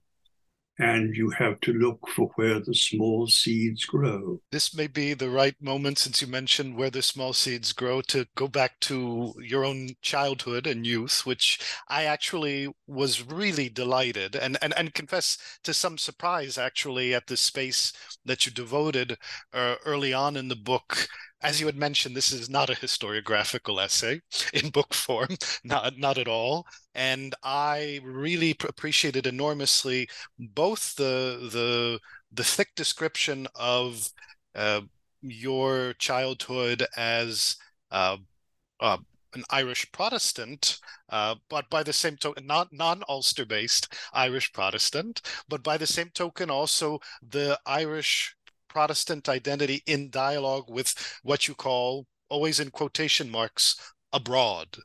and 0.79 1.15
you 1.15 1.29
have 1.31 1.59
to 1.61 1.73
look 1.73 1.99
for 2.15 2.31
where 2.35 2.59
the 2.59 2.73
small 2.73 3.27
seeds 3.27 3.85
grow. 3.85 4.41
This 4.51 4.73
may 4.73 4.87
be 4.87 5.13
the 5.13 5.29
right 5.29 5.55
moment, 5.61 5.99
since 5.99 6.21
you 6.21 6.27
mentioned 6.27 6.75
where 6.75 6.89
the 6.89 7.01
small 7.01 7.33
seeds 7.33 7.73
grow, 7.73 8.01
to 8.01 8.25
go 8.35 8.47
back 8.47 8.79
to 8.81 9.33
your 9.41 9.65
own 9.65 9.89
childhood 10.01 10.65
and 10.65 10.87
youth, 10.87 11.25
which 11.25 11.59
I 11.89 12.05
actually 12.05 12.69
was 12.87 13.25
really 13.25 13.69
delighted 13.69 14.35
and, 14.35 14.57
and, 14.61 14.73
and 14.77 14.93
confess 14.93 15.37
to 15.63 15.73
some 15.73 15.97
surprise, 15.97 16.57
actually, 16.57 17.13
at 17.13 17.27
the 17.27 17.37
space 17.37 17.91
that 18.25 18.45
you 18.45 18.51
devoted 18.51 19.17
uh, 19.53 19.75
early 19.85 20.13
on 20.13 20.37
in 20.37 20.47
the 20.47 20.55
book 20.55 21.07
as 21.41 21.59
you 21.59 21.65
had 21.65 21.75
mentioned, 21.77 22.15
this 22.15 22.31
is 22.31 22.49
not 22.49 22.69
a 22.69 22.73
historiographical 22.73 23.81
essay 23.81 24.21
in 24.53 24.69
book 24.69 24.93
form, 24.93 25.29
not 25.63 25.97
not 25.97 26.17
at 26.17 26.27
all. 26.27 26.65
And 26.95 27.35
I 27.43 28.01
really 28.03 28.55
appreciated 28.67 29.25
enormously 29.27 30.09
both 30.37 30.95
the 30.95 31.49
the 31.51 31.99
the 32.31 32.43
thick 32.43 32.69
description 32.75 33.47
of 33.55 34.09
uh, 34.55 34.81
your 35.21 35.93
childhood 35.93 36.85
as 36.97 37.55
uh, 37.91 38.17
uh, 38.79 38.97
an 39.33 39.43
Irish 39.49 39.91
Protestant, 39.91 40.79
uh, 41.09 41.35
but 41.49 41.69
by 41.69 41.83
the 41.83 41.93
same 41.93 42.17
token, 42.17 42.47
not 42.47 42.73
non 42.73 43.03
Ulster 43.07 43.45
based 43.45 43.93
Irish 44.13 44.51
Protestant, 44.53 45.21
but 45.47 45.63
by 45.63 45.77
the 45.77 45.87
same 45.87 46.09
token, 46.13 46.49
also 46.49 46.99
the 47.21 47.59
Irish 47.65 48.35
Protestant 48.69 49.27
identity 49.27 49.83
in 49.85 50.09
dialogue 50.09 50.69
with 50.69 50.93
what 51.23 51.47
you 51.47 51.55
call, 51.55 52.07
always 52.29 52.59
in 52.59 52.69
quotation 52.69 53.29
marks, 53.29 53.75
abroad. 54.13 54.77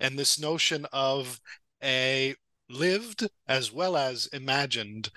And 0.00 0.18
this 0.18 0.38
notion 0.38 0.86
of 0.92 1.40
a 1.82 2.34
lived 2.68 3.28
as 3.46 3.70
well 3.72 3.96
as 3.96 4.26
imagined 4.32 5.10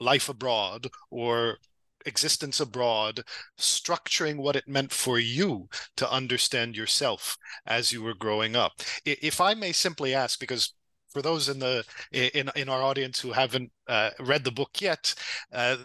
life 0.00 0.28
abroad 0.28 0.88
or 1.10 1.58
existence 2.06 2.60
abroad, 2.60 3.22
structuring 3.58 4.36
what 4.36 4.56
it 4.56 4.68
meant 4.68 4.92
for 4.92 5.18
you 5.18 5.68
to 5.96 6.10
understand 6.10 6.76
yourself 6.76 7.36
as 7.66 7.92
you 7.92 8.02
were 8.02 8.14
growing 8.14 8.56
up. 8.56 8.72
If 9.04 9.40
I 9.40 9.54
may 9.54 9.72
simply 9.72 10.14
ask, 10.14 10.38
because 10.38 10.74
for 11.08 11.22
those 11.22 11.48
in 11.48 11.60
the 11.60 11.84
in 12.12 12.50
in 12.56 12.68
our 12.68 12.82
audience 12.82 13.20
who 13.20 13.32
haven't 13.32 13.70
uh, 13.88 14.10
read 14.20 14.44
the 14.44 14.50
book 14.50 14.80
yet, 14.80 15.14
uh, 15.52 15.76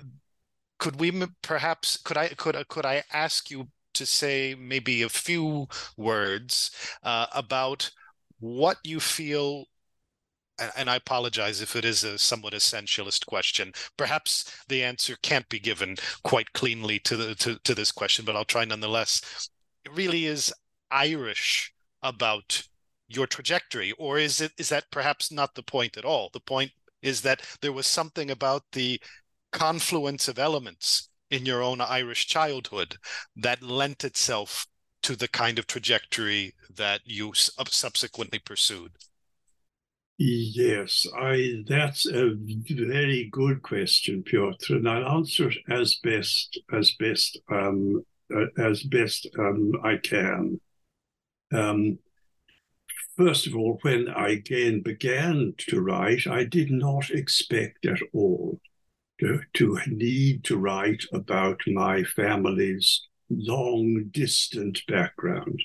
could 0.79 0.99
we 0.99 1.11
perhaps 1.41 1.97
could 1.97 2.17
I 2.17 2.29
could 2.29 2.67
could 2.69 2.85
I 2.85 3.03
ask 3.13 3.51
you 3.51 3.67
to 3.93 4.05
say 4.05 4.55
maybe 4.57 5.01
a 5.01 5.09
few 5.09 5.67
words 5.97 6.71
uh, 7.03 7.27
about 7.33 7.91
what 8.39 8.77
you 8.83 8.99
feel 8.99 9.65
and 10.75 10.89
I 10.89 10.97
apologize 10.97 11.61
if 11.61 11.75
it 11.75 11.85
is 11.85 12.03
a 12.03 12.17
somewhat 12.17 12.53
essentialist 12.53 13.25
question. 13.25 13.71
Perhaps 13.97 14.63
the 14.67 14.83
answer 14.83 15.15
can't 15.21 15.47
be 15.49 15.59
given 15.59 15.95
quite 16.23 16.51
cleanly 16.53 16.99
to 16.99 17.15
the 17.15 17.35
to, 17.35 17.57
to 17.63 17.75
this 17.75 17.91
question, 17.91 18.25
but 18.25 18.35
I'll 18.35 18.45
try 18.45 18.65
nonetheless. 18.65 19.21
It 19.85 19.91
really 19.93 20.25
is 20.25 20.53
Irish 20.91 21.73
about 22.01 22.63
your 23.07 23.27
trajectory, 23.27 23.93
or 23.93 24.19
is 24.19 24.41
it 24.41 24.51
is 24.57 24.69
that 24.69 24.91
perhaps 24.91 25.31
not 25.31 25.55
the 25.55 25.63
point 25.63 25.97
at 25.97 26.05
all? 26.05 26.29
The 26.33 26.39
point 26.41 26.71
is 27.01 27.21
that 27.21 27.41
there 27.61 27.71
was 27.73 27.87
something 27.87 28.31
about 28.31 28.63
the 28.73 28.99
confluence 29.51 30.27
of 30.27 30.39
elements 30.39 31.09
in 31.29 31.45
your 31.45 31.61
own 31.61 31.81
Irish 31.81 32.27
childhood 32.27 32.97
that 33.35 33.61
lent 33.61 34.03
itself 34.03 34.65
to 35.03 35.15
the 35.15 35.27
kind 35.27 35.59
of 35.59 35.67
trajectory 35.67 36.53
that 36.73 37.01
you 37.05 37.33
subsequently 37.33 38.39
pursued? 38.39 38.91
Yes, 40.17 41.07
I 41.17 41.63
that's 41.65 42.05
a 42.05 42.33
very 42.35 43.29
good 43.31 43.61
question, 43.61 44.21
Piotr, 44.21 44.75
and 44.75 44.89
I'll 44.89 45.17
answer 45.17 45.49
it 45.49 45.59
as 45.69 45.95
best 46.03 46.59
as 46.73 46.91
best 46.99 47.39
um, 47.49 48.03
uh, 48.35 48.47
as 48.57 48.83
best 48.83 49.29
um, 49.39 49.71
I 49.81 49.95
can. 49.95 50.59
Um, 51.53 51.99
first 53.15 53.47
of 53.47 53.55
all, 53.55 53.79
when 53.81 54.09
I 54.09 54.31
again 54.31 54.81
began 54.81 55.53
to 55.59 55.79
write, 55.79 56.27
I 56.27 56.43
did 56.43 56.69
not 56.69 57.11
expect 57.11 57.85
at 57.85 58.01
all 58.11 58.59
to, 59.19 59.41
to 59.53 59.79
need 59.87 60.43
to 60.45 60.57
write 60.57 61.03
about 61.13 61.59
my 61.67 62.03
family's 62.03 63.07
long 63.29 64.05
distant 64.11 64.81
background. 64.87 65.61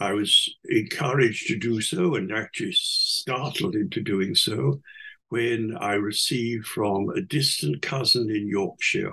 I 0.00 0.12
was 0.12 0.48
encouraged 0.64 1.48
to 1.48 1.58
do 1.58 1.80
so 1.80 2.14
and 2.14 2.32
actually 2.32 2.72
startled 2.72 3.74
into 3.74 4.00
doing 4.00 4.34
so 4.34 4.80
when 5.28 5.76
I 5.78 5.94
received 5.94 6.66
from 6.66 7.10
a 7.10 7.20
distant 7.20 7.82
cousin 7.82 8.30
in 8.30 8.48
Yorkshire, 8.48 9.12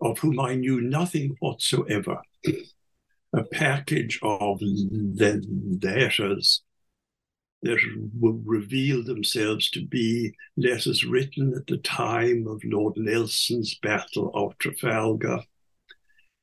of 0.00 0.18
whom 0.18 0.40
I 0.40 0.54
knew 0.54 0.80
nothing 0.80 1.36
whatsoever, 1.40 2.22
a 3.32 3.44
package 3.44 4.18
of 4.22 4.58
letters 4.62 6.62
that 7.62 7.78
revealed 8.44 9.06
themselves 9.06 9.70
to 9.70 9.84
be 9.86 10.34
letters 10.56 11.04
written 11.04 11.54
at 11.54 11.66
the 11.66 11.78
time 11.78 12.46
of 12.48 12.60
Lord 12.64 12.96
Nelson's 12.96 13.76
Battle 13.76 14.30
of 14.34 14.58
Trafalgar 14.58 15.40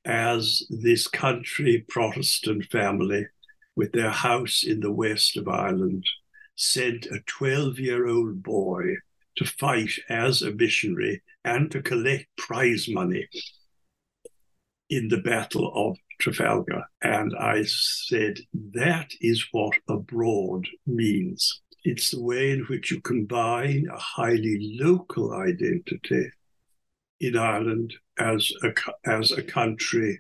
as 0.06 0.64
this 0.70 1.08
country 1.08 1.86
Protestant 1.90 2.66
family 2.66 3.28
with 3.76 3.92
their 3.92 4.12
house 4.12 4.64
in 4.64 4.80
the 4.80 4.92
west 4.92 5.36
of 5.36 5.48
Ireland 5.48 6.06
sent 6.56 7.06
a 7.08 7.20
12 7.26 7.80
year 7.80 8.08
old 8.08 8.42
boy 8.42 8.96
to 9.38 9.46
fight 9.46 9.92
as 10.10 10.42
a 10.42 10.52
missionary 10.52 11.22
and 11.44 11.70
to 11.72 11.82
collect 11.82 12.28
prize 12.38 12.88
money 12.90 13.28
in 14.90 15.08
the 15.10 15.18
Battle 15.18 15.72
of 15.76 15.98
Trafalgar. 16.20 16.84
And 17.02 17.34
I 17.40 17.64
said, 17.64 18.40
that 18.74 19.12
is 19.22 19.48
what 19.52 19.76
abroad 19.88 20.68
means. 20.86 21.62
It's 21.84 22.12
the 22.12 22.22
way 22.22 22.52
in 22.52 22.66
which 22.66 22.92
you 22.92 23.02
combine 23.02 23.88
a 23.92 23.98
highly 23.98 24.78
local 24.80 25.34
identity 25.34 26.30
in 27.20 27.38
Ireland 27.38 27.94
as 28.18 28.52
a, 28.64 28.74
as 29.10 29.32
a 29.32 29.42
country. 29.42 30.20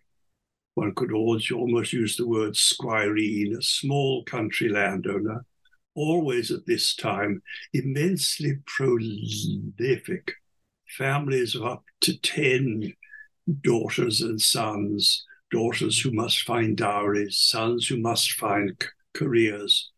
One 0.76 0.96
could 0.96 1.12
almost 1.12 1.94
use 1.94 2.16
the 2.16 2.28
word 2.28 2.54
squireen, 2.54 3.58
a 3.58 3.62
small 3.62 4.24
country 4.24 4.70
landowner, 4.70 5.46
always 5.96 6.52
at 6.52 6.66
this 6.66 6.96
time 6.96 7.42
immensely 7.74 8.60
prolific. 8.66 10.36
Families 10.98 11.56
of 11.56 11.66
up 11.66 11.84
to 12.02 12.18
10 12.18 12.94
daughters 13.62 14.22
and 14.22 14.42
sons, 14.42 15.26
daughters 15.52 16.00
who 16.00 16.12
must 16.12 16.42
find 16.42 16.78
dowries, 16.78 17.40
sons 17.40 17.88
who 17.88 17.98
must 17.98 18.32
find 18.34 18.76
c- 18.82 18.88
careers. 19.14 19.92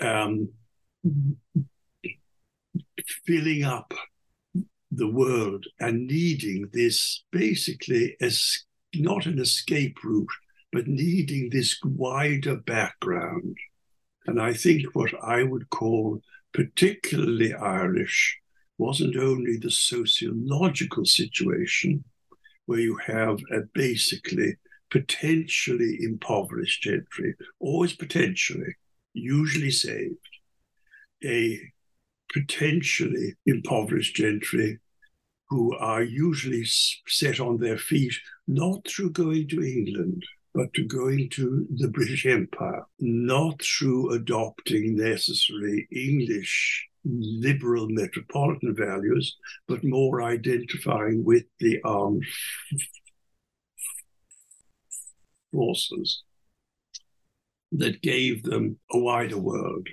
Um, 0.00 0.50
filling 3.26 3.64
up 3.64 3.92
the 4.90 5.10
world 5.10 5.66
and 5.80 6.06
needing 6.06 6.68
this 6.72 7.24
basically 7.30 8.16
as 8.20 8.64
not 8.94 9.26
an 9.26 9.38
escape 9.38 10.02
route, 10.02 10.28
but 10.72 10.86
needing 10.86 11.50
this 11.50 11.78
wider 11.84 12.56
background. 12.56 13.56
And 14.26 14.40
I 14.40 14.52
think 14.52 14.94
what 14.94 15.12
I 15.22 15.42
would 15.42 15.70
call 15.70 16.20
particularly 16.52 17.54
Irish 17.54 18.38
wasn't 18.78 19.16
only 19.16 19.56
the 19.56 19.70
sociological 19.70 21.04
situation, 21.04 22.04
where 22.68 22.80
you 22.80 22.98
have 22.98 23.40
a 23.50 23.60
basically 23.72 24.54
potentially 24.90 25.96
impoverished 26.02 26.82
gentry, 26.82 27.34
always 27.60 27.94
potentially, 27.94 28.74
usually 29.14 29.70
saved, 29.70 30.28
a 31.24 31.58
potentially 32.30 33.34
impoverished 33.46 34.14
gentry 34.14 34.78
who 35.48 35.74
are 35.78 36.02
usually 36.02 36.64
set 37.06 37.40
on 37.40 37.56
their 37.56 37.78
feet 37.78 38.12
not 38.46 38.86
through 38.86 39.12
going 39.12 39.48
to 39.48 39.64
England, 39.64 40.22
but 40.54 40.70
to 40.74 40.84
going 40.84 41.30
to 41.30 41.66
the 41.74 41.88
British 41.88 42.26
Empire, 42.26 42.84
not 43.00 43.62
through 43.62 44.12
adopting 44.12 44.94
necessary 44.94 45.88
English 45.90 46.86
liberal 47.04 47.88
metropolitan 47.88 48.74
values, 48.74 49.36
but 49.66 49.84
more 49.84 50.22
identifying 50.22 51.24
with 51.24 51.44
the 51.60 51.80
armed 51.84 52.24
forces 55.52 56.22
that 57.72 58.02
gave 58.02 58.42
them 58.42 58.78
a 58.92 58.98
wider 58.98 59.38
world. 59.38 59.86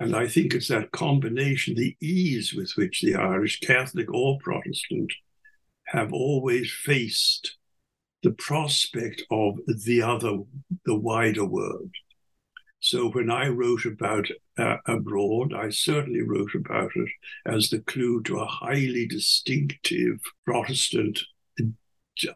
And 0.00 0.14
I 0.16 0.26
think 0.26 0.54
it's 0.54 0.68
that 0.68 0.92
combination, 0.92 1.74
the 1.74 1.96
ease 2.00 2.52
with 2.52 2.72
which 2.76 3.00
the 3.00 3.14
Irish, 3.14 3.60
Catholic 3.60 4.12
or 4.12 4.38
Protestant, 4.42 5.12
have 5.86 6.12
always 6.12 6.72
faced 6.72 7.56
the 8.22 8.32
prospect 8.32 9.22
of 9.30 9.58
the 9.84 10.02
other, 10.02 10.38
the 10.84 10.96
wider 10.96 11.44
world. 11.44 11.90
So 12.84 13.08
when 13.08 13.30
I 13.30 13.48
wrote 13.48 13.86
about 13.86 14.28
uh, 14.58 14.76
abroad, 14.86 15.54
I 15.54 15.70
certainly 15.70 16.20
wrote 16.20 16.54
about 16.54 16.90
it 16.94 17.08
as 17.46 17.70
the 17.70 17.78
clue 17.78 18.22
to 18.24 18.40
a 18.40 18.44
highly 18.44 19.06
distinctive 19.06 20.20
Protestant 20.44 21.18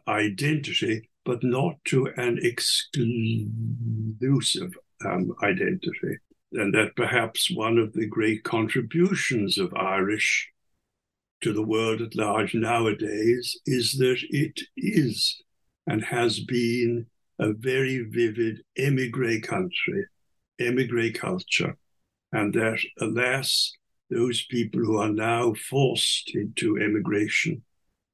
identity, 0.07 1.07
but 1.23 1.43
not 1.43 1.75
to 1.85 2.07
an 2.17 2.39
exclusive 2.41 3.05
um, 5.05 5.35
identity. 5.43 6.17
And 6.53 6.73
that 6.73 6.95
perhaps 6.95 7.51
one 7.51 7.77
of 7.77 7.93
the 7.93 8.07
great 8.07 8.43
contributions 8.43 9.59
of 9.59 9.71
Irish 9.75 10.49
to 11.41 11.53
the 11.53 11.61
world 11.61 12.01
at 12.01 12.15
large 12.15 12.55
nowadays 12.55 13.55
is 13.67 13.99
that 13.99 14.17
it 14.31 14.61
is 14.75 15.43
and 15.85 16.03
has 16.05 16.39
been 16.39 17.05
a 17.37 17.53
very 17.53 17.99
vivid 17.99 18.63
emigre 18.75 19.39
country 19.41 20.07
emigre 20.59 21.11
culture, 21.11 21.77
and 22.31 22.53
that, 22.53 22.79
alas, 22.99 23.73
those 24.09 24.45
people 24.45 24.81
who 24.81 24.97
are 24.97 25.11
now 25.11 25.53
forced 25.53 26.31
into 26.35 26.77
emigration, 26.77 27.63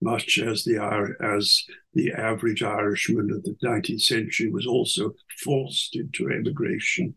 much 0.01 0.37
as 0.37 0.63
the 0.63 0.77
as 1.21 1.63
the 1.93 2.11
average 2.11 2.61
Irishman 2.61 3.31
of 3.31 3.43
the 3.43 3.55
19th 3.63 4.01
century 4.01 4.49
was 4.49 4.67
also 4.67 5.13
forced 5.43 5.95
into 5.95 6.29
emigration, 6.29 7.15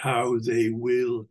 how 0.00 0.38
they 0.38 0.70
will 0.70 1.28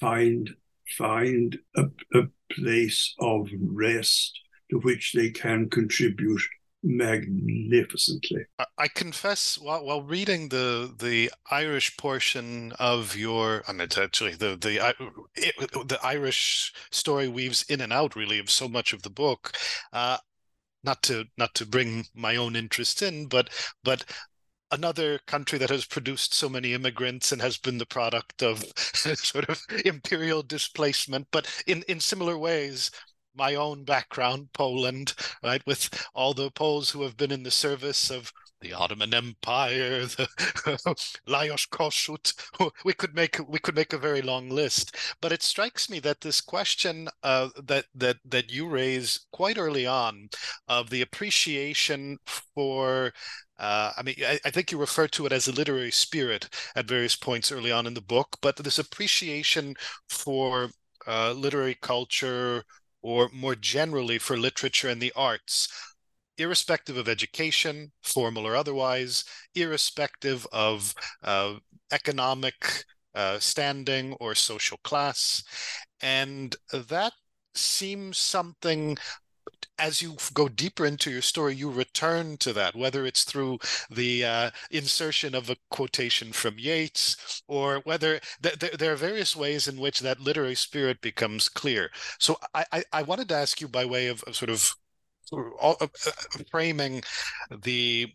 find 0.00 0.50
find 0.96 1.58
a, 1.76 1.84
a 2.14 2.22
place 2.50 3.14
of 3.20 3.48
rest 3.60 4.38
to 4.70 4.78
which 4.78 5.12
they 5.12 5.30
can 5.30 5.68
contribute 5.70 6.42
magnificently. 6.82 8.44
I 8.78 8.88
confess, 8.88 9.58
while, 9.58 9.84
while 9.84 10.02
reading 10.02 10.48
the 10.48 10.94
the 10.98 11.30
Irish 11.50 11.96
portion 11.96 12.72
of 12.78 13.16
your, 13.16 13.62
I 13.68 13.72
mean, 13.72 13.88
actually 13.96 14.34
the 14.34 14.56
the 14.56 14.94
it, 15.34 15.54
the 15.88 15.98
Irish 16.02 16.72
story 16.90 17.28
weaves 17.28 17.64
in 17.68 17.80
and 17.80 17.92
out 17.92 18.16
really 18.16 18.38
of 18.38 18.50
so 18.50 18.68
much 18.68 18.92
of 18.92 19.02
the 19.02 19.10
book. 19.10 19.52
Uh, 19.92 20.18
not 20.84 21.02
to 21.04 21.26
not 21.38 21.54
to 21.54 21.66
bring 21.66 22.06
my 22.14 22.36
own 22.36 22.56
interest 22.56 23.02
in, 23.02 23.26
but 23.26 23.50
but 23.84 24.04
another 24.70 25.18
country 25.26 25.58
that 25.58 25.70
has 25.70 25.84
produced 25.84 26.32
so 26.34 26.48
many 26.48 26.72
immigrants 26.72 27.30
and 27.30 27.42
has 27.42 27.58
been 27.58 27.78
the 27.78 27.86
product 27.86 28.42
of 28.42 28.64
sort 28.76 29.48
of 29.48 29.60
imperial 29.84 30.42
displacement, 30.42 31.28
but 31.30 31.46
in 31.66 31.82
in 31.88 32.00
similar 32.00 32.38
ways 32.38 32.90
my 33.34 33.54
own 33.54 33.84
background, 33.84 34.48
Poland, 34.52 35.14
right, 35.42 35.62
with 35.66 35.88
all 36.14 36.34
the 36.34 36.50
Poles 36.50 36.90
who 36.90 37.02
have 37.02 37.16
been 37.16 37.32
in 37.32 37.42
the 37.42 37.50
service 37.50 38.10
of 38.10 38.32
the 38.60 38.72
Ottoman 38.72 39.12
Empire, 39.12 40.06
the 40.06 40.28
Lajos 41.28 41.68
Kossuth. 41.68 42.32
We 42.84 42.92
could 42.92 43.14
make 43.14 43.38
we 43.48 43.58
could 43.58 43.74
make 43.74 43.92
a 43.92 43.98
very 43.98 44.22
long 44.22 44.48
list, 44.48 44.96
but 45.20 45.32
it 45.32 45.42
strikes 45.42 45.90
me 45.90 45.98
that 46.00 46.20
this 46.20 46.40
question 46.40 47.08
uh, 47.22 47.48
that 47.64 47.86
that 47.94 48.18
that 48.24 48.50
you 48.50 48.68
raise 48.68 49.26
quite 49.32 49.58
early 49.58 49.86
on 49.86 50.30
of 50.68 50.90
the 50.90 51.02
appreciation 51.02 52.18
for 52.26 53.12
uh, 53.58 53.92
I 53.96 54.02
mean, 54.02 54.16
I, 54.26 54.40
I, 54.44 54.50
think 54.50 54.72
you 54.72 54.78
refer 54.78 55.06
to 55.08 55.26
it 55.26 55.32
as 55.32 55.46
a 55.46 55.52
literary 55.52 55.92
spirit 55.92 56.48
at 56.74 56.88
various 56.88 57.14
points 57.14 57.52
early 57.52 57.70
on 57.70 57.86
in 57.86 57.94
the 57.94 58.00
book, 58.00 58.36
but 58.40 58.56
this 58.56 58.78
appreciation 58.80 59.76
for 60.08 60.70
uh, 61.06 61.32
literary 61.32 61.76
culture, 61.80 62.64
or 63.02 63.28
more 63.32 63.54
generally 63.54 64.18
for 64.18 64.36
literature 64.36 64.88
and 64.88 65.00
the 65.00 65.12
arts, 65.16 65.68
irrespective 66.38 66.96
of 66.96 67.08
education, 67.08 67.92
formal 68.02 68.46
or 68.46 68.56
otherwise, 68.56 69.24
irrespective 69.54 70.46
of 70.52 70.94
uh, 71.22 71.54
economic 71.92 72.84
uh, 73.14 73.38
standing 73.38 74.14
or 74.14 74.34
social 74.34 74.78
class. 74.82 75.42
And 76.00 76.56
that 76.72 77.12
seems 77.54 78.18
something 78.18 78.96
as 79.78 80.02
you 80.02 80.16
go 80.34 80.48
deeper 80.48 80.84
into 80.86 81.10
your 81.10 81.22
story, 81.22 81.54
you 81.54 81.70
return 81.70 82.36
to 82.38 82.52
that, 82.52 82.76
whether 82.76 83.04
it's 83.04 83.24
through 83.24 83.58
the 83.90 84.24
uh, 84.24 84.50
insertion 84.70 85.34
of 85.34 85.50
a 85.50 85.56
quotation 85.70 86.32
from 86.32 86.58
Yeats, 86.58 87.42
or 87.48 87.80
whether 87.84 88.20
th- 88.42 88.58
th- 88.58 88.72
there 88.74 88.92
are 88.92 88.96
various 88.96 89.34
ways 89.34 89.68
in 89.68 89.78
which 89.78 90.00
that 90.00 90.20
literary 90.20 90.54
spirit 90.54 91.00
becomes 91.00 91.48
clear. 91.48 91.90
So 92.18 92.36
I, 92.54 92.64
I, 92.72 92.84
I 92.92 93.02
wanted 93.02 93.28
to 93.30 93.36
ask 93.36 93.60
you 93.60 93.68
by 93.68 93.84
way 93.84 94.06
of, 94.08 94.22
of 94.24 94.36
sort 94.36 94.50
of 94.50 94.74
uh, 95.32 95.74
uh, 95.80 95.86
framing 96.50 97.02
the 97.62 98.12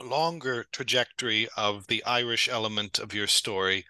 longer 0.00 0.66
trajectory 0.72 1.48
of 1.56 1.86
the 1.88 2.04
Irish 2.04 2.48
element 2.48 2.98
of 2.98 3.14
your 3.14 3.26
story. 3.26 3.84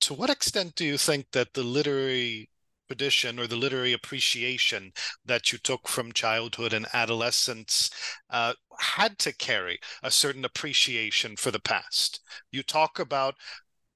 To 0.00 0.14
what 0.14 0.30
extent 0.30 0.74
do 0.74 0.84
you 0.84 0.98
think 0.98 1.30
that 1.32 1.54
the 1.54 1.62
literary 1.62 2.48
tradition 2.86 3.38
or 3.38 3.46
the 3.46 3.56
literary 3.56 3.92
appreciation 3.92 4.92
that 5.24 5.52
you 5.52 5.58
took 5.58 5.88
from 5.88 6.12
childhood 6.12 6.72
and 6.72 6.86
adolescence 6.92 7.90
uh, 8.30 8.54
had 8.78 9.18
to 9.18 9.32
carry 9.32 9.78
a 10.02 10.10
certain 10.10 10.44
appreciation 10.44 11.36
for 11.36 11.50
the 11.50 11.60
past. 11.60 12.20
You 12.50 12.62
talk 12.62 12.98
about 12.98 13.34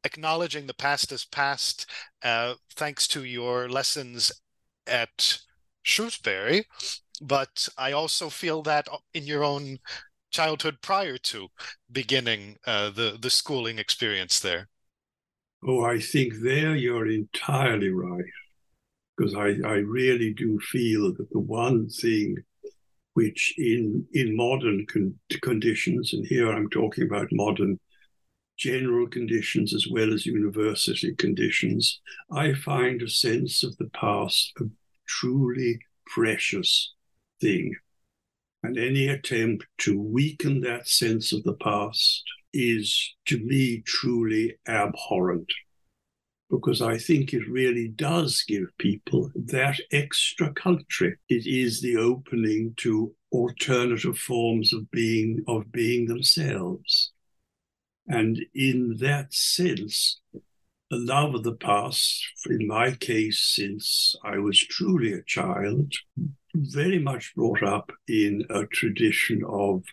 acknowledging 0.04 0.66
the 0.66 0.74
past 0.74 1.12
as 1.12 1.24
past 1.24 1.86
uh, 2.22 2.54
thanks 2.74 3.06
to 3.08 3.24
your 3.24 3.68
lessons 3.68 4.32
at 4.86 5.38
Shrewsbury, 5.82 6.64
but 7.22 7.68
I 7.78 7.92
also 7.92 8.30
feel 8.30 8.62
that 8.62 8.88
in 9.14 9.24
your 9.24 9.44
own 9.44 9.78
childhood 10.30 10.78
prior 10.82 11.18
to 11.18 11.48
beginning 11.90 12.56
uh, 12.66 12.90
the 12.90 13.18
the 13.20 13.30
schooling 13.30 13.78
experience 13.78 14.40
there. 14.40 14.68
Oh, 15.66 15.84
I 15.84 15.98
think 16.00 16.34
there 16.42 16.74
you're 16.74 17.06
entirely 17.10 17.90
right 17.90 18.24
because 19.20 19.34
I, 19.34 19.68
I 19.68 19.74
really 19.76 20.32
do 20.32 20.58
feel 20.60 21.12
that 21.14 21.30
the 21.30 21.40
one 21.40 21.88
thing 21.90 22.36
which 23.14 23.54
in 23.58 24.06
in 24.14 24.34
modern 24.34 24.86
con- 24.86 25.18
conditions, 25.42 26.14
and 26.14 26.26
here 26.26 26.50
I'm 26.50 26.70
talking 26.70 27.04
about 27.04 27.28
modern 27.30 27.78
general 28.56 29.08
conditions 29.08 29.74
as 29.74 29.86
well 29.90 30.14
as 30.14 30.24
university 30.24 31.14
conditions, 31.14 32.00
I 32.32 32.54
find 32.54 33.02
a 33.02 33.08
sense 33.08 33.62
of 33.62 33.76
the 33.76 33.90
past 33.90 34.52
a 34.58 34.64
truly 35.06 35.78
precious 36.06 36.94
thing. 37.40 37.74
And 38.62 38.78
any 38.78 39.08
attempt 39.08 39.66
to 39.78 40.00
weaken 40.00 40.60
that 40.62 40.88
sense 40.88 41.32
of 41.32 41.42
the 41.42 41.54
past 41.54 42.22
is, 42.52 43.14
to 43.26 43.38
me, 43.38 43.82
truly 43.86 44.56
abhorrent 44.68 45.50
because 46.50 46.82
I 46.82 46.98
think 46.98 47.32
it 47.32 47.48
really 47.48 47.88
does 47.88 48.42
give 48.46 48.76
people 48.78 49.30
that 49.36 49.78
extra 49.92 50.52
country. 50.52 51.16
It 51.28 51.46
is 51.46 51.80
the 51.80 51.96
opening 51.96 52.74
to 52.78 53.14
alternative 53.32 54.18
forms 54.18 54.72
of 54.72 54.90
being 54.90 55.44
of 55.46 55.70
being 55.70 56.06
themselves. 56.06 57.12
And 58.08 58.44
in 58.54 58.96
that 58.98 59.32
sense, 59.32 60.20
the 60.90 60.98
love 60.98 61.36
of 61.36 61.44
the 61.44 61.54
past, 61.54 62.20
in 62.46 62.66
my 62.66 62.92
case, 62.92 63.40
since 63.54 64.16
I 64.24 64.38
was 64.38 64.58
truly 64.58 65.12
a 65.12 65.22
child, 65.22 65.92
very 66.54 66.98
much 66.98 67.32
brought 67.36 67.62
up 67.62 67.92
in 68.08 68.44
a 68.50 68.66
tradition 68.66 69.42
of 69.48 69.84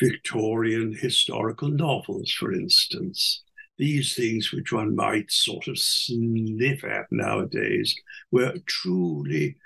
Victorian 0.00 0.94
historical 0.94 1.68
novels, 1.68 2.32
for 2.32 2.50
instance 2.50 3.42
these 3.78 4.14
things 4.14 4.52
which 4.52 4.72
one 4.72 4.94
might 4.94 5.30
sort 5.30 5.68
of 5.68 5.78
sniff 5.78 6.84
at 6.84 7.06
nowadays 7.10 7.94
were 8.30 8.54
truly, 8.66 9.56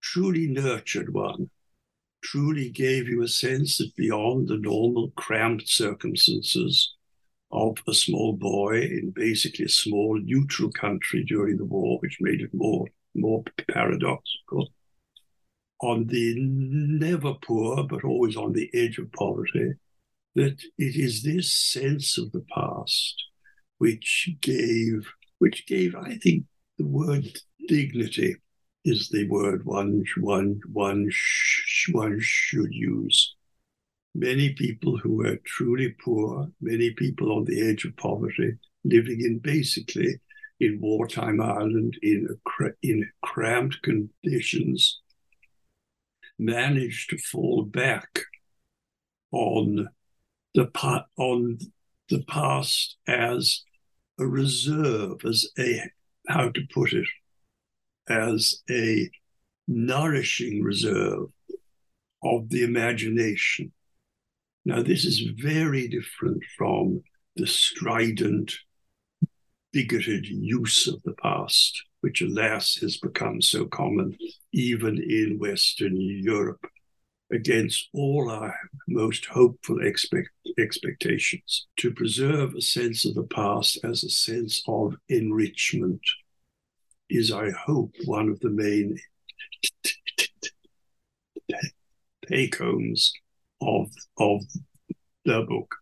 truly 0.00 0.46
nurtured 0.46 1.12
one, 1.12 1.50
truly 2.22 2.70
gave 2.70 3.08
you 3.08 3.22
a 3.22 3.28
sense 3.28 3.78
that 3.78 3.94
beyond 3.96 4.48
the 4.48 4.56
normal 4.56 5.10
cramped 5.16 5.68
circumstances 5.68 6.94
of 7.50 7.76
a 7.86 7.94
small 7.94 8.32
boy 8.32 8.80
in 8.80 9.12
basically 9.14 9.66
a 9.66 9.68
small 9.68 10.18
neutral 10.22 10.70
country 10.72 11.24
during 11.24 11.58
the 11.58 11.64
war, 11.64 11.98
which 12.00 12.18
made 12.20 12.40
it 12.40 12.54
more, 12.54 12.86
more 13.14 13.44
paradoxical. 13.70 14.72
On 15.80 16.06
the 16.06 16.36
never 16.38 17.34
poor, 17.34 17.82
but 17.84 18.04
always 18.04 18.36
on 18.36 18.52
the 18.52 18.70
edge 18.72 18.98
of 18.98 19.12
poverty, 19.12 19.72
that 20.36 20.62
it 20.78 20.96
is 20.96 21.22
this 21.22 21.52
sense 21.52 22.16
of 22.16 22.32
the 22.32 22.44
past 22.54 23.22
which 23.82 24.30
gave, 24.40 25.08
which 25.40 25.66
gave, 25.66 25.96
I 25.96 26.14
think, 26.18 26.44
the 26.78 26.86
word 26.86 27.26
dignity 27.66 28.36
is 28.84 29.08
the 29.08 29.28
word 29.28 29.64
one 29.64 30.04
one 30.18 30.60
one 30.72 31.10
one 31.90 32.20
should 32.20 32.72
use. 32.72 33.34
Many 34.14 34.52
people 34.52 34.98
who 34.98 35.16
were 35.16 35.36
truly 35.44 35.96
poor, 36.00 36.46
many 36.60 36.92
people 36.92 37.32
on 37.32 37.44
the 37.44 37.60
edge 37.68 37.84
of 37.84 37.96
poverty, 37.96 38.52
living 38.84 39.20
in 39.20 39.40
basically 39.40 40.20
in 40.60 40.78
wartime 40.80 41.40
Ireland 41.40 41.98
in 42.02 42.28
in 42.82 43.10
cramped 43.24 43.82
conditions, 43.82 45.00
managed 46.38 47.10
to 47.10 47.18
fall 47.18 47.64
back 47.64 48.20
on 49.32 49.88
the 50.54 50.70
on 51.16 51.58
the 52.08 52.22
past 52.28 52.96
as 53.08 53.64
a 54.22 54.26
reserve, 54.26 55.24
as 55.24 55.50
a, 55.58 55.82
how 56.28 56.48
to 56.48 56.60
put 56.72 56.92
it, 56.92 57.08
as 58.08 58.62
a 58.70 59.10
nourishing 59.66 60.62
reserve 60.62 61.28
of 62.22 62.48
the 62.48 62.62
imagination. 62.62 63.72
Now, 64.64 64.82
this 64.82 65.04
is 65.04 65.20
very 65.36 65.88
different 65.88 66.42
from 66.56 67.02
the 67.34 67.46
strident, 67.46 68.52
bigoted 69.72 70.26
use 70.26 70.86
of 70.86 71.02
the 71.02 71.14
past, 71.14 71.82
which, 72.00 72.22
alas, 72.22 72.76
has 72.76 72.96
become 72.98 73.40
so 73.42 73.66
common 73.66 74.16
even 74.52 74.98
in 74.98 75.38
Western 75.40 75.96
Europe 75.96 76.64
against 77.32 77.88
all 77.94 78.30
our 78.30 78.54
most 78.86 79.26
hopeful 79.26 79.84
expect, 79.84 80.28
expectations, 80.58 81.66
to 81.78 81.90
preserve 81.90 82.54
a 82.54 82.60
sense 82.60 83.04
of 83.04 83.14
the 83.14 83.22
past 83.24 83.78
as 83.84 84.04
a 84.04 84.10
sense 84.10 84.62
of 84.68 84.96
enrichment 85.08 86.00
is, 87.08 87.32
I 87.32 87.50
hope, 87.50 87.94
one 88.04 88.28
of 88.28 88.40
the 88.40 88.50
main 88.50 88.98
take 92.28 92.56
homes 92.56 93.12
of, 93.60 93.90
of 94.18 94.42
the 95.24 95.42
book. 95.42 95.74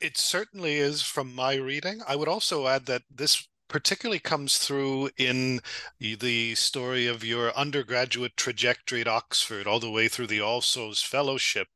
It 0.00 0.16
certainly 0.16 0.76
is 0.76 1.02
from 1.02 1.34
my 1.34 1.54
reading. 1.54 2.00
I 2.06 2.16
would 2.16 2.28
also 2.28 2.66
add 2.66 2.86
that 2.86 3.02
this 3.10 3.48
particularly 3.70 4.18
comes 4.18 4.58
through 4.58 5.08
in 5.16 5.60
the 6.00 6.54
story 6.56 7.06
of 7.06 7.24
your 7.24 7.56
undergraduate 7.56 8.36
trajectory 8.36 9.00
at 9.00 9.08
Oxford, 9.08 9.66
all 9.66 9.80
the 9.80 9.90
way 9.90 10.08
through 10.08 10.26
the 10.26 10.40
All 10.40 10.60
Souls 10.60 11.00
Fellowship, 11.00 11.68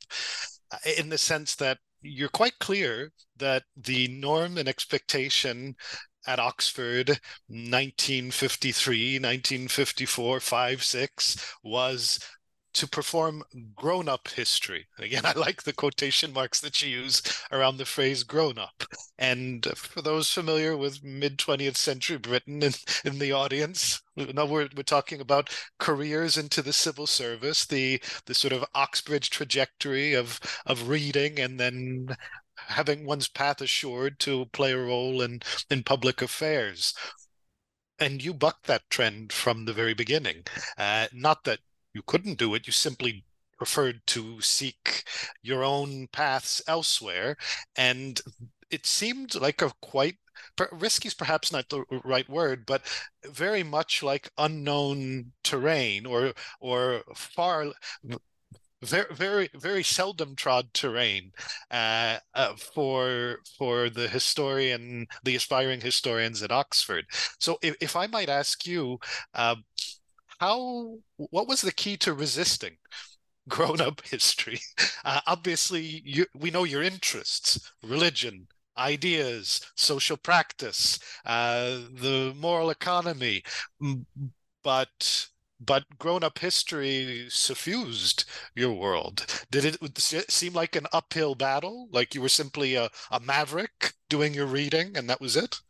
uh, 0.71 0.77
in 0.99 1.09
the 1.09 1.17
sense 1.17 1.55
that 1.55 1.79
you're 2.03 2.29
quite 2.29 2.59
clear 2.59 3.13
that 3.39 3.63
the 3.77 4.09
norm 4.09 4.59
and 4.59 4.69
expectation 4.69 5.77
at 6.27 6.39
Oxford 6.39 7.09
1953, 7.49 9.15
1954, 9.15 10.41
5, 10.41 10.83
6 10.83 11.55
was 11.63 12.19
to 12.75 12.89
perform 12.89 13.43
grown 13.75 14.09
up 14.09 14.29
history. 14.29 14.87
Again, 14.99 15.23
I 15.25 15.33
like 15.33 15.63
the 15.63 15.73
quotation 15.73 16.33
marks 16.33 16.61
that 16.61 16.81
you 16.83 16.89
use 16.89 17.23
around 17.51 17.77
the 17.77 17.85
phrase 17.85 18.23
grown 18.23 18.59
up. 18.59 18.85
And 19.19 19.65
for 19.77 20.03
those 20.03 20.31
familiar 20.31 20.77
with 20.77 21.03
mid 21.03 21.39
20th 21.39 21.77
century 21.77 22.19
Britain 22.19 22.63
in, 22.63 22.73
in 23.05 23.19
the 23.19 23.33
audience, 23.33 24.03
now 24.17 24.45
we're, 24.45 24.69
we're 24.77 24.83
talking 24.83 25.21
about 25.21 25.51
careers 25.79 26.37
into 26.37 26.63
the 26.63 26.73
civil 26.73 27.07
service, 27.07 27.67
the, 27.67 28.03
the 28.27 28.35
sort 28.35 28.53
of 28.53 28.65
Oxbridge 28.75 29.31
trajectory 29.31 30.15
of, 30.15 30.41
of 30.67 30.89
reading 30.89 31.39
and 31.41 31.59
then 31.59 32.17
having 32.57 33.05
one's 33.05 33.29
path 33.29 33.61
assured 33.61 34.19
to 34.21 34.47
play 34.47 34.73
a 34.73 34.79
role 34.79 35.21
in, 35.23 35.41
in 35.71 35.83
public 35.83 36.23
affairs 36.23 36.95
and 37.99 38.23
you 38.23 38.35
bucked 38.35 38.67
that 38.67 38.89
trend 38.91 39.33
from 39.33 39.65
the 39.65 39.73
very 39.73 39.95
beginning. 39.95 40.45
Uh, 40.77 41.07
not 41.13 41.45
that 41.45 41.61
you 41.95 42.03
couldn't 42.03 42.39
do 42.39 42.55
it. 42.55 42.67
You 42.67 42.73
simply 42.73 43.25
preferred 43.57 44.01
to 44.09 44.41
seek 44.41 45.05
your 45.43 45.63
own 45.65 46.09
paths 46.09 46.63
elsewhere. 46.67 47.37
And 47.77 48.21
it 48.71 48.87
seemed 48.87 49.35
like 49.37 49.63
a 49.63 49.73
quite 49.81 50.17
risky 50.73 51.09
is 51.09 51.15
perhaps 51.15 51.53
not 51.53 51.69
the 51.69 51.85
right 52.05 52.29
word, 52.29 52.67
but 52.67 52.83
very 53.25 53.63
much 53.63 54.03
like 54.03 54.31
unknown 54.39 55.33
terrain 55.43 56.07
or 56.07 56.33
or 56.61 57.03
far 57.15 57.73
very 58.83 59.07
very 59.13 59.49
very 59.55 59.83
seldom 59.83 60.37
trod 60.37 60.73
terrain 60.75 61.33
uh, 61.71 62.19
uh, 62.35 62.55
for 62.57 63.39
for 63.59 63.89
the 63.89 64.09
historian 64.09 65.07
the 65.25 65.37
aspiring 65.37 65.81
historians 65.81 66.43
at 66.43 66.53
Oxford. 66.53 67.07
So 67.41 67.59
if, 67.63 67.77
if 67.81 67.97
I 67.97 68.07
might 68.07 68.29
ask 68.29 68.67
you, 68.67 68.99
uh, 69.35 69.57
how 70.45 70.99
what 71.17 71.49
was 71.49 71.63
the 71.63 71.73
key 71.73 71.97
to 71.97 72.13
resisting 72.13 72.77
grown 73.49 73.81
up 73.81 74.03
history? 74.07 74.61
Uh, 75.07 75.21
obviously, 75.27 76.01
you, 76.03 76.25
we 76.35 76.51
know 76.51 76.65
your 76.65 76.83
interests, 76.83 77.71
religion, 77.83 78.47
ideas, 78.79 79.61
social 79.77 80.17
practice, 80.17 80.99
uh, 81.27 81.79
the 81.93 82.33
moral 82.39 82.71
economy, 82.71 83.43
but 84.63 85.27
but 85.61 85.85
grown-up 85.99 86.39
history 86.39 87.27
suffused 87.29 88.25
your 88.55 88.73
world. 88.73 89.27
Did 89.51 89.65
it 89.67 90.31
seem 90.31 90.55
like 90.55 90.75
an 90.75 90.87
uphill 90.91 91.35
battle? 91.35 91.89
Like 91.93 92.15
you 92.15 92.23
were 92.23 92.31
simply 92.31 92.75
a, 92.75 92.89
a 93.11 93.21
maverick 93.21 93.93
doing 94.09 94.33
your 94.33 94.47
reading, 94.47 94.97
and 94.97 95.09
that 95.11 95.21
was 95.21 95.37
it? 95.37 95.61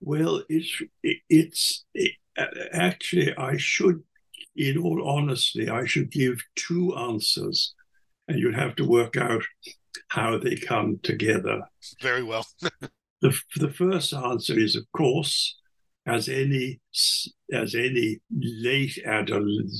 Well, 0.00 0.42
it's 0.48 0.82
it's 1.28 1.84
it, 1.92 2.12
actually 2.72 3.34
I 3.36 3.56
should, 3.56 4.02
in 4.56 4.78
all 4.78 5.08
honesty, 5.08 5.68
I 5.68 5.84
should 5.86 6.10
give 6.10 6.42
two 6.56 6.94
answers, 6.96 7.74
and 8.28 8.38
you'd 8.38 8.54
have 8.54 8.76
to 8.76 8.88
work 8.88 9.16
out 9.16 9.42
how 10.08 10.38
they 10.38 10.56
come 10.56 10.98
together. 11.02 11.62
Very 12.00 12.22
well. 12.22 12.46
the 13.20 13.38
the 13.56 13.72
first 13.72 14.12
answer 14.12 14.58
is, 14.58 14.76
of 14.76 14.84
course, 14.92 15.56
as 16.06 16.28
any 16.28 16.80
as 17.52 17.74
any 17.74 18.20
late 18.30 18.98
adolescent, 19.04 19.70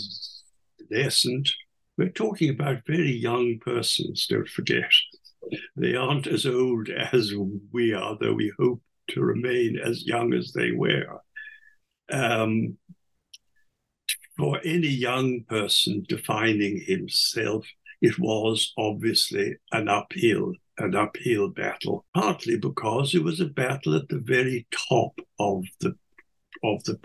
we're 1.97 2.09
talking 2.09 2.51
about 2.51 2.87
very 2.87 3.13
young 3.13 3.59
persons. 3.65 4.27
Don't 4.29 4.49
forget, 4.49 4.91
they 5.77 5.95
aren't 5.95 6.27
as 6.27 6.47
old 6.47 6.89
as 6.89 7.33
we 7.73 7.93
are, 7.93 8.17
though 8.21 8.35
we 8.35 8.53
hope 8.59 8.83
to 9.09 9.21
remain 9.21 9.79
as 9.79 10.07
young 10.07 10.33
as 10.35 10.53
they 10.53 10.73
were. 10.73 11.21
Um, 12.11 12.77
for 14.37 14.61
any 14.65 14.89
young 14.89 15.45
person 15.45 16.05
defining 16.09 16.81
himself, 16.81 17.67
it 18.01 18.19
was 18.19 18.73
obviously 18.79 19.57
an 19.73 19.89
uphill 19.89 20.55
an 20.81 20.97
uphill 20.97 21.49
battle, 21.49 22.07
partly 22.15 22.57
because 22.57 23.15
it 23.15 23.23
was 23.23 23.41
a 23.41 23.47
battle 23.47 23.95
at 23.95 24.09
the 24.09 24.19
very 24.19 24.67
top 24.89 25.19
of 25.39 25.65
the 25.81 25.95
of 26.65 26.83
the 26.85 26.99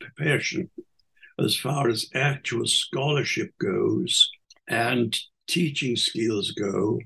profession 0.00 0.70
as 1.38 1.56
far 1.56 1.88
as 1.88 2.10
actual 2.14 2.66
scholarship 2.66 3.50
goes 3.60 4.30
and 4.68 5.16
teaching 5.46 5.96
skills 5.96 6.50
go. 6.52 6.98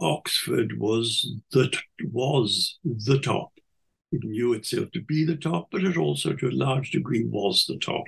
Oxford 0.00 0.78
was 0.78 1.30
the 1.52 1.70
was 2.04 2.78
the 2.84 3.18
top. 3.18 3.52
It 4.12 4.24
knew 4.24 4.54
itself 4.54 4.90
to 4.92 5.00
be 5.00 5.24
the 5.24 5.36
top, 5.36 5.68
but 5.70 5.84
it 5.84 5.96
also, 5.96 6.34
to 6.34 6.48
a 6.48 6.50
large 6.50 6.90
degree, 6.90 7.24
was 7.24 7.66
the 7.66 7.78
top. 7.78 8.04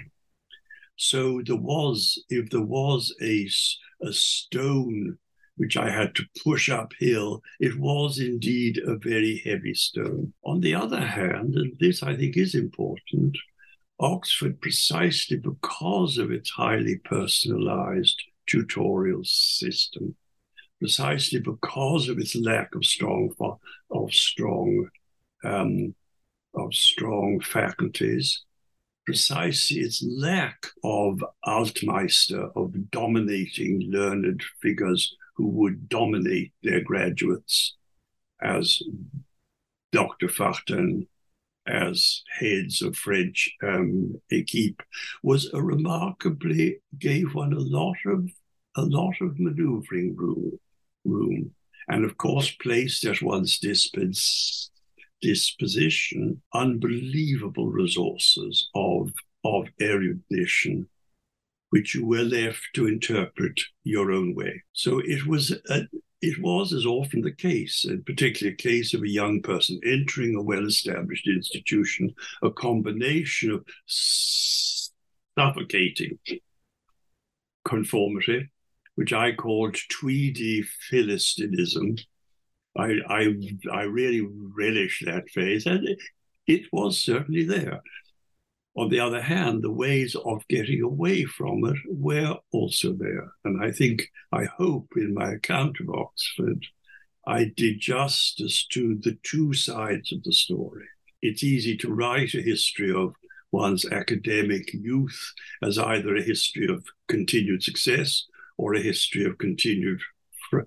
So 0.96 1.42
there 1.44 1.56
was, 1.56 2.22
if 2.28 2.50
there 2.50 2.62
was 2.62 3.14
a, 3.22 3.48
a 4.02 4.12
stone 4.12 5.18
which 5.56 5.76
I 5.76 5.90
had 5.90 6.14
to 6.16 6.24
push 6.42 6.68
uphill, 6.68 7.42
it 7.60 7.78
was 7.78 8.18
indeed 8.18 8.78
a 8.78 8.96
very 8.96 9.42
heavy 9.44 9.74
stone. 9.74 10.32
On 10.44 10.60
the 10.60 10.74
other 10.74 11.00
hand, 11.00 11.54
and 11.54 11.76
this 11.78 12.02
I 12.02 12.16
think 12.16 12.36
is 12.36 12.54
important, 12.54 13.36
Oxford, 14.00 14.60
precisely 14.60 15.36
because 15.36 16.18
of 16.18 16.32
its 16.32 16.50
highly 16.50 16.96
personalized 17.04 18.20
tutorial 18.46 19.22
system, 19.24 20.16
precisely 20.80 21.38
because 21.38 22.08
of 22.08 22.18
its 22.18 22.34
lack 22.34 22.74
of 22.74 22.84
strong 22.84 23.32
of 23.90 24.12
strong 24.12 24.88
um, 25.44 25.94
of 26.54 26.74
strong 26.74 27.40
faculties, 27.40 28.44
precisely 29.04 29.80
its 29.80 30.04
lack 30.04 30.66
of 30.84 31.24
Altmeister, 31.46 32.50
of 32.56 32.90
dominating 32.90 33.90
learned 33.90 34.42
figures 34.60 35.16
who 35.36 35.48
would 35.48 35.88
dominate 35.88 36.52
their 36.62 36.80
graduates 36.80 37.76
as 38.40 38.82
Dr. 39.92 40.28
Fartin, 40.28 41.06
as 41.66 42.22
heads 42.38 42.82
of 42.82 42.96
French 42.96 43.50
um, 43.62 44.20
equipe, 44.30 44.82
was 45.22 45.52
a 45.52 45.62
remarkably 45.62 46.80
gave 46.98 47.34
one 47.34 47.52
a 47.52 47.60
lot 47.60 47.96
of 48.06 48.30
a 48.74 48.82
lot 48.82 49.14
of 49.20 49.38
maneuvering 49.38 50.16
room, 50.16 50.58
room, 51.04 51.50
and 51.88 52.04
of 52.04 52.16
course 52.16 52.50
placed 52.50 53.04
at 53.04 53.20
one's 53.20 53.58
dispens, 53.58 54.71
disposition 55.22 56.42
unbelievable 56.52 57.68
resources 57.68 58.68
of 58.74 59.12
of 59.44 59.68
erudition 59.80 60.86
which 61.70 61.94
you 61.94 62.04
were 62.04 62.22
left 62.22 62.60
to 62.74 62.86
interpret 62.86 63.58
your 63.82 64.12
own 64.12 64.34
way. 64.34 64.62
So 64.74 64.98
it 64.98 65.26
was 65.26 65.52
a, 65.70 65.88
it 66.20 66.40
was, 66.40 66.72
as 66.72 66.84
often 66.86 67.22
the 67.22 67.32
case, 67.32 67.84
in 67.84 68.04
particular 68.04 68.52
case 68.52 68.92
of 68.94 69.02
a 69.02 69.08
young 69.08 69.40
person 69.42 69.80
entering 69.84 70.36
a 70.36 70.42
well-established 70.42 71.26
institution, 71.26 72.14
a 72.42 72.50
combination 72.50 73.50
of 73.50 73.64
suffocating 75.36 76.18
conformity, 77.64 78.50
which 78.94 79.12
I 79.12 79.32
called 79.32 79.76
Tweedy 79.88 80.62
Philistinism. 80.90 81.96
I, 82.76 82.94
I, 83.08 83.34
I 83.72 83.82
really 83.82 84.26
relish 84.56 85.02
that 85.04 85.28
phase, 85.30 85.66
and 85.66 85.86
it, 85.86 85.98
it 86.46 86.62
was 86.72 87.02
certainly 87.02 87.44
there. 87.44 87.82
On 88.74 88.88
the 88.88 89.00
other 89.00 89.20
hand, 89.20 89.62
the 89.62 89.70
ways 89.70 90.16
of 90.24 90.48
getting 90.48 90.80
away 90.82 91.24
from 91.24 91.64
it 91.66 91.76
were 91.86 92.38
also 92.52 92.94
there. 92.94 93.32
And 93.44 93.62
I 93.62 93.70
think, 93.70 94.08
I 94.32 94.44
hope 94.44 94.88
in 94.96 95.12
my 95.12 95.32
account 95.32 95.76
of 95.80 95.90
Oxford, 95.90 96.66
I 97.26 97.52
did 97.54 97.80
justice 97.80 98.66
to 98.68 98.96
the 98.96 99.18
two 99.22 99.52
sides 99.52 100.10
of 100.12 100.22
the 100.22 100.32
story. 100.32 100.86
It's 101.20 101.44
easy 101.44 101.76
to 101.78 101.92
write 101.92 102.34
a 102.34 102.40
history 102.40 102.92
of 102.92 103.14
one's 103.52 103.84
academic 103.84 104.72
youth 104.72 105.32
as 105.62 105.78
either 105.78 106.16
a 106.16 106.22
history 106.22 106.66
of 106.68 106.86
continued 107.08 107.62
success 107.62 108.24
or 108.56 108.74
a 108.74 108.80
history 108.80 109.24
of 109.24 109.36
continued 109.36 110.00
fr- 110.50 110.60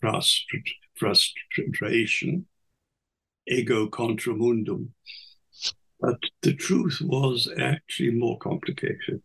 frustration, 0.00 0.74
ego 3.48 3.86
contra 3.86 4.34
mundum. 4.34 4.92
But 6.00 6.18
the 6.42 6.54
truth 6.54 7.00
was 7.00 7.48
actually 7.58 8.10
more 8.10 8.38
complicated. 8.38 9.22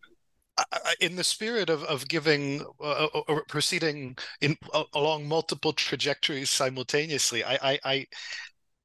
In 1.00 1.16
the 1.16 1.24
spirit 1.24 1.70
of, 1.70 1.84
of 1.84 2.08
giving 2.08 2.62
uh, 2.80 3.08
uh 3.14 3.22
or 3.28 3.44
proceeding 3.48 4.18
in 4.42 4.58
uh, 4.74 4.84
along 4.94 5.28
multiple 5.28 5.74
trajectories 5.74 6.50
simultaneously, 6.50 7.44
I, 7.44 7.56
I, 7.62 7.80
I 7.84 8.08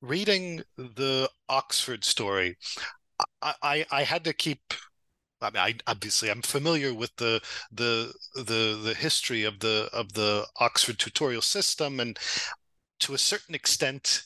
reading 0.01 0.63
the 0.77 1.29
Oxford 1.49 2.05
story, 2.05 2.57
I, 3.43 3.55
I, 3.63 3.87
I 3.91 4.03
had 4.05 4.25
to 4.25 4.33
keep 4.33 4.61
I 5.43 5.51
mean, 5.51 5.63
I 5.63 5.75
obviously 5.87 6.31
I'm 6.31 6.43
familiar 6.43 6.95
with 6.95 7.15
the 7.17 7.43
the 7.71 8.13
the 8.35 8.81
the 8.83 8.95
history 8.95 9.45
of 9.45 9.61
the 9.61 9.91
of 9.93 10.15
the 10.15 10.47
Oxford 10.61 10.99
tutorial 10.99 11.43
system, 11.43 12.01
and 12.01 12.19
to 13.01 13.15
a 13.15 13.19
certain 13.19 13.55
extent, 13.55 14.23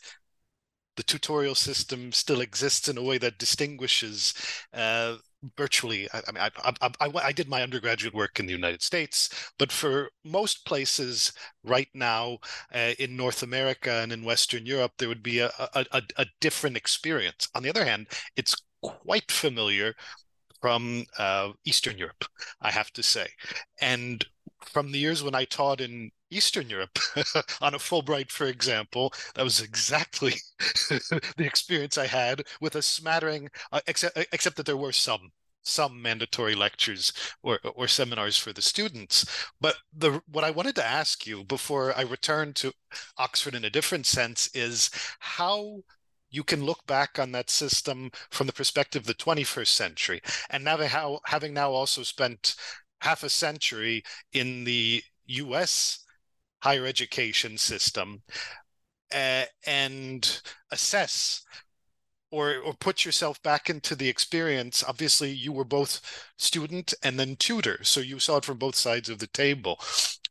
the 0.97 1.03
tutorial 1.03 1.55
system 1.55 2.13
still 2.13 2.41
exists 2.41 2.89
in 2.89 2.99
a 2.99 3.03
way 3.03 3.19
that 3.19 3.39
distinguishes 3.39 4.35
uh, 4.75 5.17
virtually 5.57 6.09
I, 6.13 6.21
I 6.29 6.33
mean 6.33 6.43
I, 6.43 6.91
I, 7.01 7.11
I, 7.29 7.33
did 7.33 7.49
my 7.49 7.63
undergraduate 7.63 8.15
work 8.15 8.39
in 8.39 8.47
the 8.47 8.53
united 8.53 8.83
states 8.83 9.31
but 9.59 9.73
for 9.73 10.11
most 10.25 10.67
places 10.67 11.33
right 11.65 11.89
now 11.95 12.39
uh, 12.75 12.93
in 12.99 13.17
north 13.17 13.43
america 13.43 13.91
and 14.03 14.13
in 14.13 14.25
western 14.25 14.67
europe 14.67 14.93
there 14.99 15.09
would 15.09 15.23
be 15.23 15.39
a, 15.39 15.51
a, 15.75 15.87
a, 15.93 16.03
a 16.19 16.27
different 16.41 16.77
experience. 16.77 17.49
On 17.55 17.63
the 17.63 17.71
other 17.71 17.85
hand 17.85 18.09
it's 18.37 18.55
quite 18.83 19.31
familiar 19.31 19.95
from 20.61 21.05
uh, 21.19 21.53
eastern 21.65 21.97
europe 21.97 22.25
i 22.61 22.71
have 22.71 22.91
to 22.93 23.03
say. 23.03 23.29
And 23.81 24.25
from 24.61 24.93
the 24.93 24.99
years 24.99 25.23
when 25.23 25.35
i 25.35 25.45
taught 25.47 25.81
in 25.81 26.11
Eastern 26.31 26.71
Europe 26.71 26.99
on 27.61 27.75
a 27.75 27.79
Fulbright, 27.79 28.31
for 28.31 28.47
example. 28.47 29.13
That 29.35 29.45
was 29.45 29.61
exactly 29.61 30.35
the 30.59 31.45
experience 31.45 31.99
I 31.99 32.07
had 32.07 32.45
with 32.61 32.75
a 32.77 32.83
smattering, 32.83 33.51
uh, 33.73 33.81
except 33.87 34.17
uh, 34.17 34.25
except 34.33 34.57
that 34.57 34.67
there 34.67 34.77
were 34.77 34.93
some 34.93 35.33
some 35.63 36.01
mandatory 36.01 36.55
lectures 36.55 37.13
or 37.43 37.59
or 37.75 37.89
seminars 37.89 38.37
for 38.37 38.53
the 38.53 38.63
students. 38.63 39.25
But 39.61 39.77
the 39.93 40.23
what 40.27 40.45
I 40.45 40.51
wanted 40.51 40.75
to 40.77 40.85
ask 40.87 41.27
you 41.27 41.45
before 41.45 41.97
I 41.97 42.03
return 42.03 42.53
to 42.55 42.73
Oxford 43.19 43.55
in 43.55 43.65
a 43.65 43.71
different 43.71 44.07
sense 44.07 44.49
is 44.55 44.91
how 45.19 45.83
you 46.31 46.45
can 46.45 46.65
look 46.65 46.87
back 46.87 47.19
on 47.19 47.33
that 47.33 47.51
system 47.51 48.11
from 48.31 48.47
the 48.47 48.53
perspective 48.53 49.03
of 49.03 49.07
the 49.07 49.15
21st 49.15 49.67
century 49.69 50.21
and 50.51 50.63
now 50.65 51.21
having 51.27 51.53
now 51.53 51.73
also 51.73 52.03
spent 52.05 52.55
half 53.01 53.25
a 53.25 53.29
century 53.29 54.03
in 54.33 54.65
the 54.65 55.03
US 55.27 56.05
higher 56.63 56.87
education 56.87 57.57
system 57.59 58.23
uh, 59.15 59.45
and 59.67 60.43
assess 60.71 61.43
or 62.31 62.59
or 62.59 62.75
put 62.75 63.05
yourself 63.05 63.43
back 63.43 63.69
into 63.69 63.95
the 63.97 64.09
experience. 64.09 64.85
Obviously 64.87 65.31
you 65.31 65.53
were 65.53 65.65
both 65.65 66.01
student 66.39 66.95
and 67.03 67.19
then 67.19 67.37
tutor 67.37 67.83
so 67.83 68.01
you 68.01 68.19
saw 68.19 68.37
it 68.39 68.45
from 68.45 68.59
both 68.59 68.77
sides 68.77 69.09
of 69.09 69.19
the 69.19 69.27
table. 69.29 69.79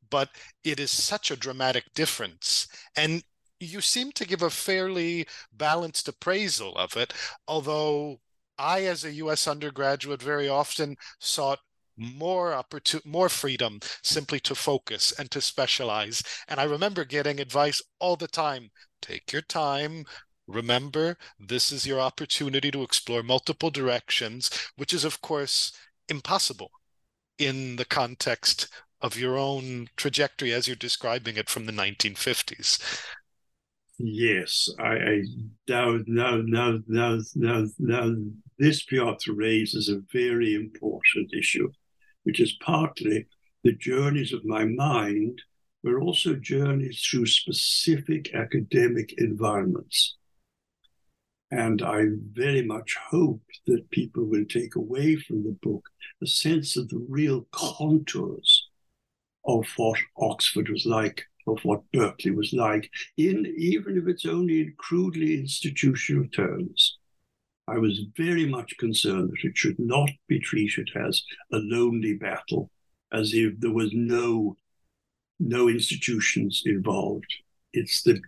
But 0.10 0.30
it 0.64 0.80
is 0.80 0.92
such 0.92 1.30
a 1.30 1.36
dramatic 1.36 1.94
difference 1.94 2.68
and 2.96 3.24
you 3.60 3.82
seem 3.82 4.12
to 4.14 4.26
give 4.26 4.42
a 4.42 4.50
fairly 4.50 5.28
balanced 5.52 6.08
appraisal 6.08 6.76
of 6.78 6.96
it 6.96 7.14
although 7.48 8.20
i 8.58 8.84
as 8.86 9.04
a 9.04 9.12
us 9.12 9.48
undergraduate 9.48 10.22
very 10.22 10.48
often 10.48 10.96
sought 11.20 11.60
more 12.00 12.54
opportunity 12.54 13.10
more 13.10 13.30
freedom 13.30 13.80
simply 14.02 14.40
to 14.40 14.56
focus 14.56 15.14
and 15.20 15.30
to 15.32 15.42
specialize. 15.42 16.24
And 16.48 16.60
i 16.60 16.64
remember 16.64 17.06
getting 17.06 17.40
advice 17.40 17.82
all 18.00 18.16
the 18.16 18.28
time 18.28 18.72
take 19.02 19.32
your 19.32 19.42
time. 19.42 20.06
Remember, 20.48 21.18
this 21.40 21.72
is 21.72 21.86
your 21.86 22.00
opportunity 22.00 22.72
to 22.72 22.82
explore 22.82 23.24
multiple 23.24 23.70
directions, 23.70 24.50
which 24.76 24.94
is, 24.94 25.06
of 25.06 25.22
course, 25.22 25.72
impossible 26.08 26.72
in 27.38 27.76
the 27.76 27.86
context 27.86 28.68
of 29.02 29.18
your 29.18 29.38
own 29.38 29.90
trajectory 29.96 30.52
as 30.52 30.68
you're 30.68 30.76
describing 30.76 31.38
it 31.38 31.50
from 31.50 31.66
the 31.66 31.72
1950s. 31.72 32.80
Yes, 34.00 34.70
I, 34.80 34.94
I 34.94 35.22
now, 35.68 36.00
now, 36.08 36.42
now, 36.46 36.80
now, 36.88 37.20
now, 37.36 37.66
now, 37.78 38.16
this 38.58 38.84
Piotr 38.84 39.34
raises 39.34 39.90
a 39.90 40.02
very 40.12 40.56
important 40.56 41.34
issue, 41.38 41.70
which 42.24 42.40
is 42.40 42.54
partly 42.62 43.28
the 43.64 43.74
journeys 43.74 44.34
of 44.34 44.46
my 44.46 44.66
mind, 44.66 45.42
but 45.84 45.96
also 45.96 46.36
journeys 46.36 47.02
through 47.04 47.26
specific 47.26 48.34
academic 48.34 49.14
environments. 49.18 50.18
And 51.52 51.82
I 51.82 52.04
very 52.34 52.62
much 52.62 52.96
hope 53.10 53.42
that 53.66 53.90
people 53.90 54.26
will 54.26 54.46
take 54.46 54.76
away 54.76 55.16
from 55.16 55.44
the 55.44 55.58
book 55.64 55.84
a 56.22 56.28
sense 56.28 56.78
of 56.78 56.90
the 56.90 57.04
real 57.10 57.48
contours 57.52 58.68
of 59.46 59.66
what 59.78 60.00
Oxford 60.18 60.70
was 60.70 60.86
like, 60.86 61.24
of 61.48 61.60
what 61.64 61.82
Berkeley 61.92 62.32
was 62.32 62.54
like, 62.54 62.90
in 63.18 63.52
even 63.58 63.98
if 63.98 64.08
it's 64.08 64.26
only 64.26 64.62
in 64.62 64.74
crudely 64.78 65.40
institutional 65.40 66.28
terms. 66.28 66.99
I 67.70 67.78
was 67.78 68.02
very 68.18 68.46
much 68.46 68.78
concerned 68.78 69.30
that 69.30 69.48
it 69.48 69.58
should 69.58 69.80
not 69.80 70.10
be 70.28 70.40
treated 70.40 70.90
as 70.96 71.24
a 71.54 71.58
lonely 71.58 72.16
battle, 72.16 72.72
as 73.12 73.34
if 73.34 73.60
there 73.60 73.74
was 73.74 73.92
no 73.94 74.58
no 75.40 75.70
institutions 75.70 76.64
involved. 76.66 77.34
It's 77.74 78.04
the 78.04 78.22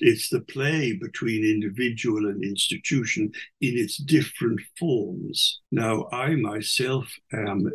it's 0.00 0.28
the 0.28 0.40
play 0.40 0.92
between 0.92 1.44
individual 1.44 2.26
and 2.26 2.42
institution 2.42 3.30
in 3.60 3.78
its 3.78 3.96
different 3.96 4.60
forms. 4.78 5.60
Now, 5.70 6.08
I 6.10 6.34
myself 6.34 7.08
am 7.32 7.70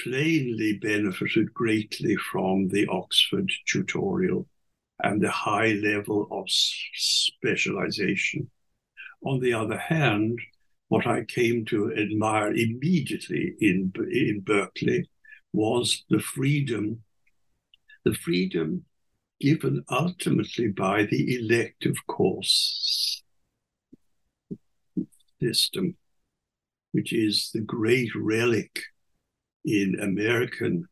plainly 0.00 0.78
benefited 0.78 1.52
greatly 1.52 2.16
from 2.16 2.68
the 2.68 2.86
Oxford 2.88 3.50
tutorial 3.66 4.46
and 5.02 5.20
the 5.20 5.30
high 5.30 5.72
level 5.72 6.26
of 6.30 6.46
specialization. 6.48 8.50
On 9.24 9.40
the 9.40 9.52
other 9.52 9.78
hand, 9.78 10.38
what 10.88 11.06
I 11.06 11.24
came 11.24 11.64
to 11.66 11.92
admire 11.94 12.52
immediately 12.52 13.54
in, 13.60 13.92
in 14.10 14.40
Berkeley 14.40 15.08
was 15.52 16.04
the 16.10 16.20
freedom, 16.20 17.02
the 18.04 18.14
freedom 18.14 18.84
given 19.40 19.84
ultimately 19.90 20.68
by 20.68 21.04
the 21.04 21.36
elective 21.36 21.96
course 22.06 23.22
system, 25.40 25.96
which 26.92 27.12
is 27.12 27.50
the 27.52 27.60
great 27.60 28.10
relic 28.14 28.80
in 29.64 29.98
American 30.00 30.86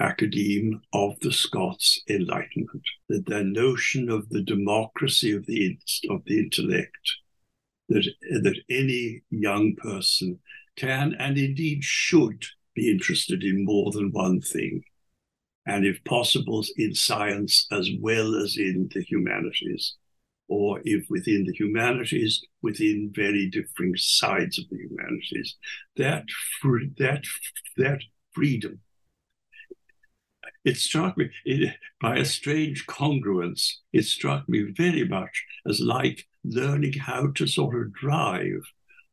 academe 0.00 0.80
of 0.92 1.18
the 1.20 1.32
Scots 1.32 2.00
Enlightenment, 2.08 2.82
that 3.08 3.26
the 3.26 3.44
notion 3.44 4.08
of 4.08 4.28
the 4.30 4.42
democracy 4.42 5.32
of 5.32 5.46
the, 5.46 5.78
of 6.10 6.24
the 6.24 6.38
intellect, 6.38 7.16
that, 7.88 8.08
that 8.42 8.60
any 8.70 9.22
young 9.30 9.74
person 9.76 10.38
can 10.76 11.14
and 11.18 11.38
indeed 11.38 11.84
should 11.84 12.44
be 12.74 12.90
interested 12.90 13.44
in 13.44 13.64
more 13.64 13.92
than 13.92 14.10
one 14.10 14.40
thing 14.40 14.82
and 15.66 15.86
if 15.86 16.02
possible, 16.04 16.64
in 16.76 16.94
science 16.94 17.66
as 17.72 17.88
well 18.00 18.34
as 18.34 18.56
in 18.58 18.90
the 18.92 19.02
humanities, 19.02 19.94
or 20.46 20.80
if 20.84 21.06
within 21.08 21.44
the 21.44 21.54
humanities, 21.54 22.44
within 22.60 23.10
very 23.14 23.48
different 23.48 23.98
sides 23.98 24.58
of 24.58 24.68
the 24.70 24.76
humanities. 24.76 25.56
That 25.96 26.24
that 26.98 27.24
that 27.78 28.00
freedom. 28.32 28.80
It 30.64 30.76
struck 30.76 31.16
me 31.16 31.30
it, 31.44 31.74
by 32.00 32.16
a 32.16 32.24
strange 32.24 32.86
congruence. 32.86 33.76
It 33.92 34.04
struck 34.04 34.48
me 34.48 34.72
very 34.76 35.08
much 35.08 35.44
as 35.66 35.80
like 35.80 36.26
learning 36.44 36.94
how 36.94 37.28
to 37.34 37.46
sort 37.46 37.74
of 37.74 37.92
drive 37.92 38.62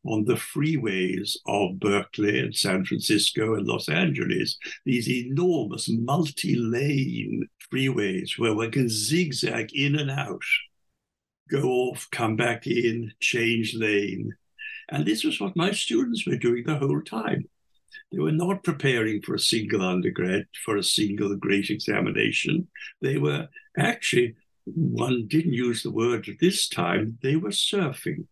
on 0.04 0.26
the 0.26 0.34
freeways 0.34 1.38
of 1.46 1.80
Berkeley 1.80 2.40
and 2.40 2.56
San 2.56 2.86
Francisco 2.86 3.56
and 3.56 3.68
Los 3.68 3.88
Angeles, 3.88 4.58
these 4.86 5.10
enormous 5.10 5.90
multi 5.90 6.56
lane 6.56 7.48
freeways 7.72 8.38
where 8.38 8.56
one 8.56 8.72
can 8.72 8.90
zigzag 8.90 9.74
in 9.74 9.96
and 9.96 10.10
out, 10.10 10.42
go 11.50 11.64
off, 11.64 12.08
come 12.12 12.36
back 12.36 12.66
in, 12.66 13.12
change 13.20 13.76
lane. 13.76 14.34
And 14.90 15.06
this 15.06 15.24
was 15.24 15.40
what 15.40 15.56
my 15.56 15.72
students 15.72 16.26
were 16.26 16.36
doing 16.36 16.64
the 16.66 16.78
whole 16.78 17.02
time. 17.02 17.46
They 18.12 18.20
were 18.20 18.32
not 18.32 18.64
preparing 18.64 19.22
for 19.22 19.36
a 19.36 19.40
single 19.40 19.82
undergrad, 19.82 20.48
for 20.66 20.78
a 20.78 20.84
single 20.84 21.36
great 21.36 21.70
examination. 21.70 22.68
They 23.02 23.18
were 23.18 23.48
actually, 23.78 24.36
one 24.76 25.28
didn't 25.28 25.54
use 25.54 25.84
the 25.84 25.92
word 25.92 26.28
at 26.28 26.40
this 26.40 26.68
time, 26.68 27.18
they 27.22 27.36
were 27.36 27.50
surfing 27.50 28.28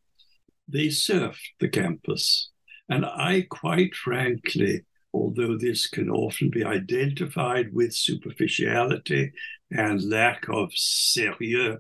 they 0.72 0.88
surfed 0.88 1.54
the 1.60 1.68
campus. 1.68 2.52
And 2.88 3.06
I, 3.06 3.46
quite 3.50 3.96
frankly, 3.96 4.84
although 5.14 5.58
this 5.58 5.88
can 5.88 6.10
often 6.10 6.50
be 6.50 6.64
identified 6.64 7.74
with 7.74 7.94
superficiality 7.94 9.32
and 9.72 10.10
lack 10.10 10.48
of 10.50 10.70
sérieux, 10.72 11.80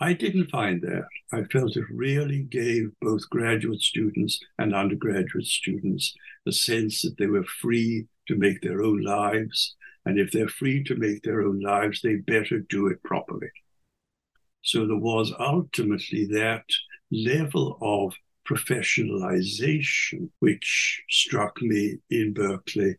I 0.00 0.12
didn't 0.12 0.50
find 0.50 0.80
that. 0.82 1.06
I 1.32 1.42
felt 1.44 1.76
it 1.76 1.84
really 1.90 2.42
gave 2.42 2.90
both 3.00 3.28
graduate 3.30 3.80
students 3.80 4.38
and 4.58 4.74
undergraduate 4.74 5.46
students 5.46 6.14
a 6.46 6.52
sense 6.52 7.02
that 7.02 7.16
they 7.18 7.26
were 7.26 7.44
free 7.44 8.06
to 8.28 8.36
make 8.36 8.60
their 8.60 8.82
own 8.82 9.02
lives. 9.02 9.74
And 10.04 10.18
if 10.18 10.30
they're 10.30 10.48
free 10.48 10.84
to 10.84 10.94
make 10.94 11.22
their 11.22 11.42
own 11.42 11.60
lives, 11.60 12.00
they 12.00 12.16
better 12.16 12.60
do 12.60 12.86
it 12.86 13.02
properly. 13.02 13.48
So 14.68 14.86
there 14.86 14.98
was 14.98 15.32
ultimately 15.40 16.26
that 16.26 16.64
level 17.10 17.78
of 17.80 18.14
professionalization 18.46 20.28
which 20.40 21.02
struck 21.08 21.62
me 21.62 21.96
in 22.10 22.34
Berkeley 22.34 22.96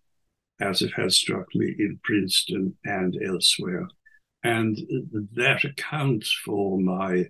as 0.60 0.82
it 0.82 0.92
has 0.96 1.16
struck 1.16 1.46
me 1.54 1.76
in 1.78 2.00
Princeton 2.04 2.76
and 2.86 3.16
elsewhere. 3.24 3.88
And 4.44 4.80
that 5.34 5.64
accounts 5.64 6.36
for 6.44 6.80
my 6.80 7.26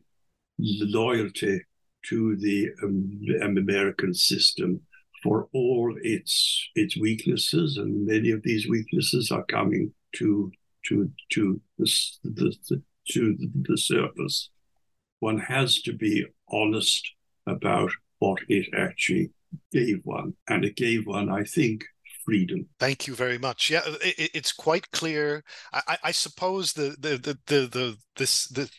loyalty 0.57 1.59
to 2.05 2.37
the 2.37 2.69
um, 2.81 3.57
American 3.57 4.13
system 4.13 4.79
for 5.21 5.49
all 5.51 5.93
its 6.01 6.65
its 6.75 6.95
weaknesses, 6.97 7.75
and 7.75 8.05
many 8.05 8.31
of 8.31 8.43
these 8.43 8.69
weaknesses 8.69 9.31
are 9.31 9.43
coming 9.43 9.91
to 10.15 10.49
to 10.85 11.11
to 11.31 11.59
the, 11.77 11.91
the, 12.23 12.55
the 12.69 12.81
to 13.11 13.37
the 13.61 13.77
surface. 13.77 14.49
One 15.19 15.39
has 15.39 15.81
to 15.81 15.93
be 15.93 16.25
honest 16.49 17.09
about 17.45 17.91
what 18.19 18.39
it 18.47 18.67
actually 18.77 19.31
gave 19.71 19.99
one. 20.03 20.33
And 20.47 20.63
it 20.65 20.75
gave 20.75 21.05
one, 21.05 21.29
I 21.29 21.43
think, 21.43 21.83
freedom. 22.25 22.67
Thank 22.79 23.07
you 23.07 23.15
very 23.15 23.37
much. 23.37 23.69
Yeah, 23.69 23.81
it, 23.85 24.31
it's 24.33 24.51
quite 24.51 24.91
clear. 24.91 25.43
I, 25.73 25.97
I 26.03 26.11
suppose 26.11 26.73
the 26.73 26.95
the 26.99 27.17
the 27.17 27.37
the, 27.47 27.67
the 27.67 27.97
this 28.15 28.47
the 28.47 28.69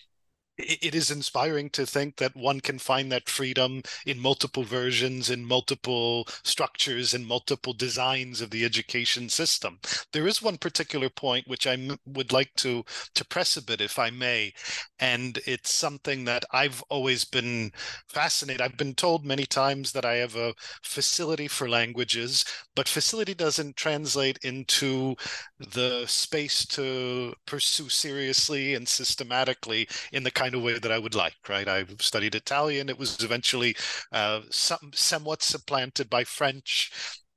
it 0.63 0.95
is 0.95 1.11
inspiring 1.11 1.71
to 1.71 1.87
think 1.87 2.17
that 2.17 2.37
one 2.37 2.61
can 2.61 2.79
find 2.79 3.11
that 3.13 3.29
freedom 3.29 3.83
in 4.07 4.19
multiple 4.19 4.65
versions, 4.65 5.31
in 5.31 5.45
multiple 5.45 6.27
structures, 6.45 7.15
in 7.15 7.25
multiple 7.25 7.73
designs 7.73 8.41
of 8.41 8.51
the 8.51 8.65
education 8.65 9.29
system. 9.29 9.79
There 10.13 10.27
is 10.27 10.43
one 10.43 10.59
particular 10.59 11.09
point 11.09 11.49
which 11.49 11.67
I 11.67 11.77
would 12.07 12.33
like 12.33 12.55
to 12.57 12.85
to 13.15 13.25
press 13.25 13.57
a 13.57 13.63
bit, 13.63 13.81
if 13.81 13.99
I 13.99 14.11
may, 14.11 14.53
and 14.99 15.39
it's 15.47 15.73
something 15.73 16.25
that 16.25 16.45
I've 16.53 16.83
always 16.89 17.25
been 17.25 17.73
fascinated. 18.09 18.61
I've 18.61 18.77
been 18.77 18.95
told 18.95 19.25
many 19.25 19.47
times 19.47 19.93
that 19.93 20.05
I 20.05 20.15
have 20.17 20.37
a 20.37 20.55
facility 20.83 21.49
for 21.49 21.69
languages, 21.69 22.45
but 22.75 22.89
facility 22.89 23.35
doesn't 23.35 23.77
translate 23.77 24.39
into 24.43 25.17
the 25.59 26.07
space 26.07 26.65
to 26.67 27.35
pursue 27.47 27.89
seriously 27.89 28.75
and 28.75 28.89
systematically 28.89 29.89
in 30.13 30.23
the 30.23 30.31
kind 30.31 30.50
kind 30.51 30.57
of 30.57 30.65
way 30.65 30.79
that 30.79 30.91
I 30.91 30.99
would 30.99 31.15
like, 31.15 31.37
right? 31.49 31.69
I 31.69 31.85
studied 32.01 32.35
Italian. 32.35 32.89
It 32.89 32.99
was 32.99 33.23
eventually 33.23 33.77
uh, 34.13 34.41
some, 34.51 34.91
somewhat 34.93 35.43
supplanted 35.43 36.11
by 36.11 36.25
French. 36.25 36.91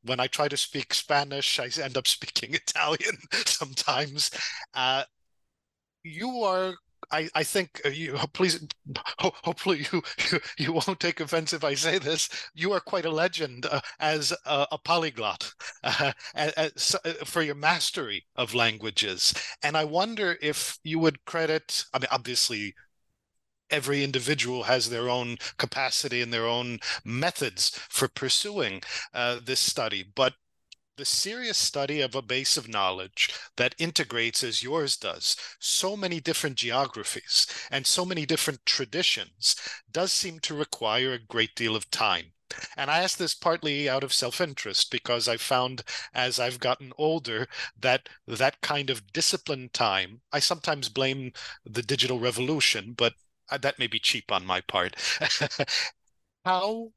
When 0.03 0.20
I 0.20 0.28
try 0.28 0.47
to 0.47 0.57
speak 0.57 0.93
Spanish, 0.93 1.59
I 1.59 1.70
end 1.82 1.95
up 1.97 2.07
speaking 2.18 2.55
Italian 2.55 3.18
sometimes. 3.45 4.32
Uh, 4.74 5.03
you 6.03 6.41
are 6.43 6.74
I, 7.11 7.30
I 7.36 7.43
think 7.43 7.82
uh, 7.86 7.89
you 7.89 8.16
please 8.32 8.66
hopefully 9.20 9.86
you, 9.91 10.01
you, 10.32 10.39
you 10.57 10.74
won't 10.74 11.01
take 11.01 11.20
offense 11.20 11.51
if 11.51 11.64
I 11.64 11.74
say 11.74 11.99
this. 11.99 12.30
You 12.55 12.72
are 12.72 12.80
quite 12.80 13.05
a 13.05 13.11
legend 13.11 13.66
uh, 13.66 13.82
as 13.99 14.32
a, 14.45 14.68
a 14.72 14.78
polyglot 14.78 15.53
uh, 15.84 16.14
as, 16.34 16.95
uh, 17.03 17.14
for 17.26 17.41
your 17.41 17.55
mastery 17.55 18.26
of 18.38 18.53
languages, 18.53 19.34
and 19.61 19.76
I 19.76 19.84
wonder 19.84 20.38
if 20.41 20.80
you 20.84 20.97
would 20.99 21.26
credit. 21.26 21.84
I 21.93 21.99
mean, 21.99 22.07
obviously, 22.09 22.74
every 23.74 24.03
individual 24.03 24.63
has 24.63 24.89
their 24.89 25.09
own 25.09 25.36
capacity 25.57 26.21
and 26.21 26.32
their 26.32 26.45
own 26.45 26.80
methods 27.03 27.71
for 27.89 28.07
pursuing 28.07 28.84
uh, 29.15 29.39
this 29.43 29.59
study, 29.59 30.05
but 30.15 30.36
the 30.95 31.05
serious 31.05 31.57
study 31.57 31.99
of 31.99 32.13
a 32.13 32.21
base 32.21 32.55
of 32.55 32.67
knowledge 32.67 33.34
that 33.57 33.74
integrates, 33.80 34.43
as 34.43 34.61
yours 34.61 34.95
does, 34.95 35.36
so 35.59 35.97
many 35.97 36.19
different 36.19 36.55
geographies 36.55 37.47
and 37.71 37.88
so 37.88 38.05
many 38.05 38.28
different 38.28 38.63
traditions 38.63 39.55
does 39.91 40.11
seem 40.11 40.39
to 40.39 40.53
require 40.53 41.13
a 41.13 41.19
great 41.19 41.55
deal 41.55 41.76
of 41.76 41.89
time. 41.89 42.26
And 42.78 42.91
I 42.91 43.01
ask 43.01 43.17
this 43.17 43.34
partly 43.34 43.89
out 43.89 44.03
of 44.03 44.13
self-interest 44.13 44.91
because 44.91 45.28
I 45.28 45.38
found 45.38 45.84
as 46.13 46.39
I've 46.39 46.59
gotten 46.59 46.93
older 46.99 47.47
that 47.80 48.07
that 48.28 48.61
kind 48.61 48.91
of 48.91 49.11
disciplined 49.11 49.74
time, 49.74 50.21
I 50.32 50.38
sometimes 50.38 50.89
blame 50.89 51.32
the 51.65 51.82
digital 51.82 52.19
revolution, 52.19 52.93
but 52.95 53.13
Uh, 53.54 53.58
that 53.60 53.78
may 53.78 53.86
be 53.86 53.99
cheap 53.99 54.32
on 54.32 54.43
my 54.43 54.62
part. 54.62 54.95
How 56.45 56.89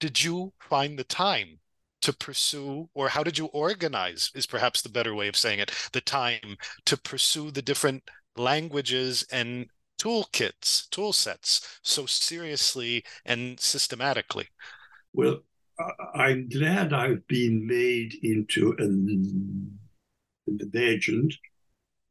did 0.00 0.24
you 0.24 0.54
find 0.58 0.98
the 0.98 1.04
time 1.04 1.58
to 2.00 2.12
pursue, 2.14 2.88
or 2.94 3.10
how 3.10 3.22
did 3.22 3.38
you 3.38 3.46
organize, 3.46 4.32
is 4.34 4.46
perhaps 4.46 4.82
the 4.82 4.88
better 4.88 5.14
way 5.14 5.28
of 5.28 5.36
saying 5.36 5.60
it, 5.60 5.70
the 5.92 6.00
time 6.00 6.56
to 6.86 6.96
pursue 6.96 7.52
the 7.52 7.62
different 7.62 8.02
languages 8.36 9.24
and 9.30 9.66
toolkits, 10.00 10.88
tool 10.90 11.12
sets 11.12 11.78
so 11.82 12.06
seriously 12.06 13.04
and 13.24 13.60
systematically? 13.60 14.48
Well, 15.12 15.42
I'm 16.14 16.48
glad 16.48 16.92
I've 16.92 17.24
been 17.28 17.64
made 17.66 18.14
into 18.22 18.74
a, 18.80 18.88
legend 20.74 21.36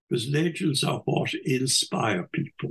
because 0.08 0.30
legends 0.30 0.84
are 0.84 1.02
what 1.06 1.34
inspire 1.34 2.30
people. 2.32 2.71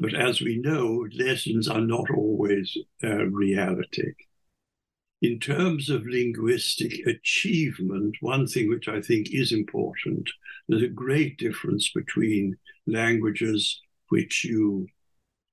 But 0.00 0.14
as 0.14 0.40
we 0.40 0.58
know, 0.58 1.06
lessons 1.12 1.68
are 1.68 1.80
not 1.80 2.08
always 2.10 2.76
a 3.02 3.26
reality. 3.26 4.12
In 5.20 5.40
terms 5.40 5.90
of 5.90 6.06
linguistic 6.06 7.04
achievement, 7.04 8.16
one 8.20 8.46
thing 8.46 8.68
which 8.68 8.86
I 8.86 9.00
think 9.00 9.34
is 9.34 9.50
important, 9.50 10.30
there's 10.68 10.84
a 10.84 10.88
great 10.88 11.36
difference 11.38 11.90
between 11.90 12.56
languages 12.86 13.80
which 14.10 14.44
you 14.44 14.86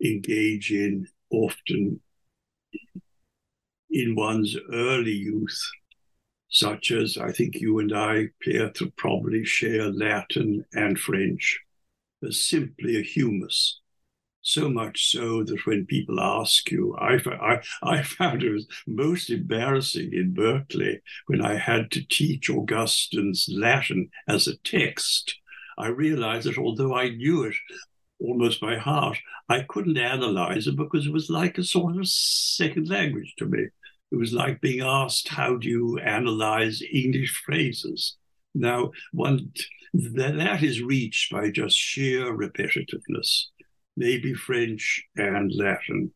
engage 0.04 0.72
in 0.72 1.08
often 1.32 2.02
in 3.90 4.14
one's 4.14 4.56
early 4.72 5.14
youth, 5.14 5.60
such 6.50 6.92
as 6.92 7.18
I 7.18 7.32
think 7.32 7.56
you 7.56 7.80
and 7.80 7.96
I, 7.96 8.28
Pietro, 8.42 8.92
probably 8.96 9.44
share 9.44 9.92
Latin 9.92 10.66
and 10.74 11.00
French, 11.00 11.62
as 12.22 12.48
simply 12.48 13.00
a 13.00 13.02
humus 13.02 13.80
so 14.46 14.70
much 14.70 15.12
so 15.12 15.44
that 15.44 15.66
when 15.66 15.88
people 15.88 16.20
ask 16.20 16.70
you, 16.70 16.96
I, 17.00 17.16
I, 17.42 17.62
I 17.82 18.04
found 18.04 18.44
it 18.44 18.52
was 18.52 18.68
most 18.86 19.32
embarrassing 19.32 20.14
in 20.14 20.34
Berkeley 20.34 21.02
when 21.26 21.42
I 21.42 21.58
had 21.58 21.90
to 21.92 22.08
teach 22.08 22.50
Augustine's 22.50 23.50
Latin 23.52 24.10
as 24.28 24.48
a 24.48 24.58
text. 24.58 25.36
I 25.80 25.88
realized 25.88 26.48
that 26.48 26.60
although 26.60 26.96
I 26.96 27.10
knew 27.10 27.44
it 27.44 27.56
almost 28.20 28.62
by 28.62 28.78
heart, 28.78 29.18
I 29.50 29.66
couldn't 29.68 29.98
analyze 29.98 30.68
it 30.68 30.76
because 30.76 31.08
it 31.08 31.14
was 31.14 31.30
like 31.30 31.58
a 31.58 31.64
sort 31.64 31.98
of 31.98 32.08
second 32.08 32.88
language 32.88 33.34
to 33.40 33.48
me. 33.48 33.66
It 34.12 34.16
was 34.16 34.32
like 34.32 34.62
being 34.62 34.82
asked, 34.82 35.28
how 35.28 35.58
do 35.58 35.68
you 35.68 35.98
analyze 35.98 36.84
English 36.94 37.42
phrases? 37.44 38.16
Now, 38.54 38.92
one 39.12 39.52
that 39.94 40.62
is 40.62 40.84
reached 40.84 41.32
by 41.32 41.50
just 41.50 41.76
sheer 41.76 42.32
repetitiveness 42.38 43.48
maybe 43.96 44.34
French 44.34 45.04
and 45.16 45.52
Latin. 45.54 46.12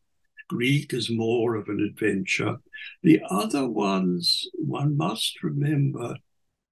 Greek 0.48 0.92
is 0.92 1.10
more 1.10 1.54
of 1.54 1.68
an 1.68 1.80
adventure. 1.80 2.56
The 3.02 3.20
other 3.30 3.68
ones, 3.68 4.48
one 4.54 4.96
must 4.96 5.42
remember, 5.42 6.16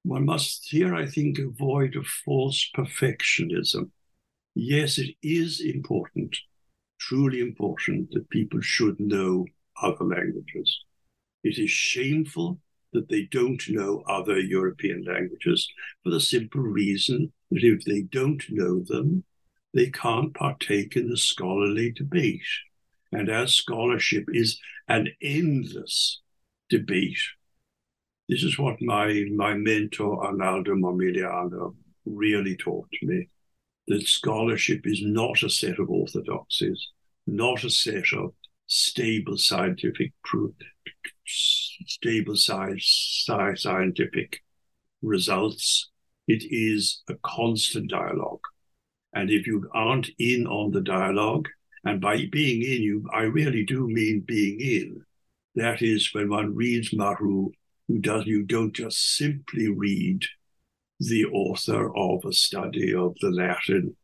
one 0.02 0.24
must 0.24 0.68
here, 0.68 0.94
I 0.94 1.06
think, 1.06 1.38
avoid 1.38 1.94
a 1.94 2.02
false 2.02 2.68
perfectionism. 2.76 3.90
Yes, 4.54 4.98
it 4.98 5.14
is 5.22 5.60
important, 5.60 6.36
truly 6.98 7.40
important, 7.40 8.10
that 8.10 8.30
people 8.30 8.60
should 8.60 8.98
know 8.98 9.46
other 9.80 10.04
languages. 10.04 10.84
It 11.44 11.58
is 11.58 11.70
shameful 11.70 12.58
that 12.92 13.08
they 13.08 13.28
don't 13.30 13.62
know 13.68 14.02
other 14.08 14.38
European 14.40 15.04
languages 15.04 15.68
for 16.02 16.10
the 16.10 16.20
simple 16.20 16.62
reason 16.62 17.32
that 17.50 17.62
if 17.62 17.84
they 17.84 18.02
don't 18.02 18.42
know 18.50 18.82
them, 18.84 19.24
they 19.74 19.90
can't 19.90 20.34
partake 20.34 20.96
in 20.96 21.08
the 21.08 21.16
scholarly 21.16 21.92
debate. 21.92 22.42
And 23.12 23.30
as 23.30 23.54
scholarship 23.54 24.24
is 24.28 24.58
an 24.88 25.08
endless 25.22 26.20
debate, 26.68 27.20
this 28.28 28.42
is 28.42 28.58
what 28.58 28.82
my, 28.82 29.24
my 29.34 29.54
mentor, 29.54 30.26
Arnaldo 30.26 30.74
Momigliano, 30.74 31.74
really 32.04 32.56
taught 32.56 32.88
me 33.02 33.28
that 33.86 34.06
scholarship 34.06 34.82
is 34.84 35.00
not 35.02 35.42
a 35.42 35.48
set 35.48 35.78
of 35.78 35.88
orthodoxies, 35.88 36.88
not 37.26 37.64
a 37.64 37.70
set 37.70 38.12
of 38.14 38.34
stable 38.66 39.38
scientific 39.38 40.12
proof, 40.24 40.52
stable 41.26 42.36
scientific 42.36 44.42
results. 45.00 45.90
It 46.26 46.42
is 46.50 47.02
a 47.08 47.14
constant 47.22 47.90
dialogue. 47.90 48.42
And 49.12 49.30
if 49.30 49.46
you 49.46 49.68
aren't 49.74 50.10
in 50.18 50.46
on 50.46 50.70
the 50.70 50.80
dialogue, 50.80 51.48
and 51.84 52.00
by 52.00 52.26
being 52.30 52.62
in, 52.62 52.82
you 52.82 53.08
I 53.12 53.22
really 53.22 53.64
do 53.64 53.86
mean 53.88 54.20
being 54.20 54.60
in. 54.60 55.04
That 55.54 55.82
is 55.82 56.12
when 56.12 56.28
one 56.28 56.54
reads 56.54 56.92
Marrou, 56.92 57.52
you 57.88 57.98
does 58.00 58.26
you 58.26 58.42
don't 58.42 58.74
just 58.74 59.16
simply 59.16 59.68
read 59.68 60.22
the 61.00 61.24
author 61.26 61.96
of 61.96 62.24
a 62.24 62.32
study 62.32 62.94
of 62.94 63.14
the 63.20 63.30
Latin 63.30 63.96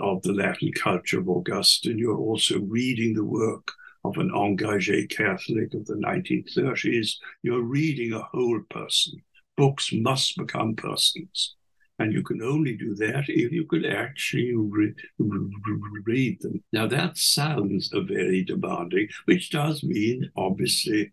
of 0.00 0.22
the 0.22 0.32
Latin 0.32 0.72
culture 0.72 1.20
of 1.20 1.28
Augustine. 1.28 1.98
You're 1.98 2.16
also 2.16 2.60
reading 2.60 3.14
the 3.14 3.24
work 3.24 3.72
of 4.04 4.16
an 4.16 4.30
engagé 4.30 5.08
Catholic 5.10 5.74
of 5.74 5.84
the 5.86 5.94
1930s. 5.94 7.16
You're 7.42 7.62
reading 7.62 8.12
a 8.12 8.22
whole 8.22 8.60
person. 8.70 9.22
Books 9.56 9.92
must 9.92 10.36
become 10.36 10.74
persons. 10.76 11.56
And 12.00 12.14
you 12.14 12.22
can 12.22 12.42
only 12.42 12.76
do 12.76 12.94
that 12.94 13.24
if 13.28 13.52
you 13.52 13.66
could 13.66 13.84
actually 13.84 14.54
re- 14.56 14.94
re- 15.18 16.02
read 16.06 16.40
them. 16.40 16.64
Now, 16.72 16.86
that 16.86 17.18
sounds 17.18 17.90
very 17.92 18.42
demanding, 18.42 19.08
which 19.26 19.50
does 19.50 19.82
mean, 19.82 20.30
obviously, 20.34 21.12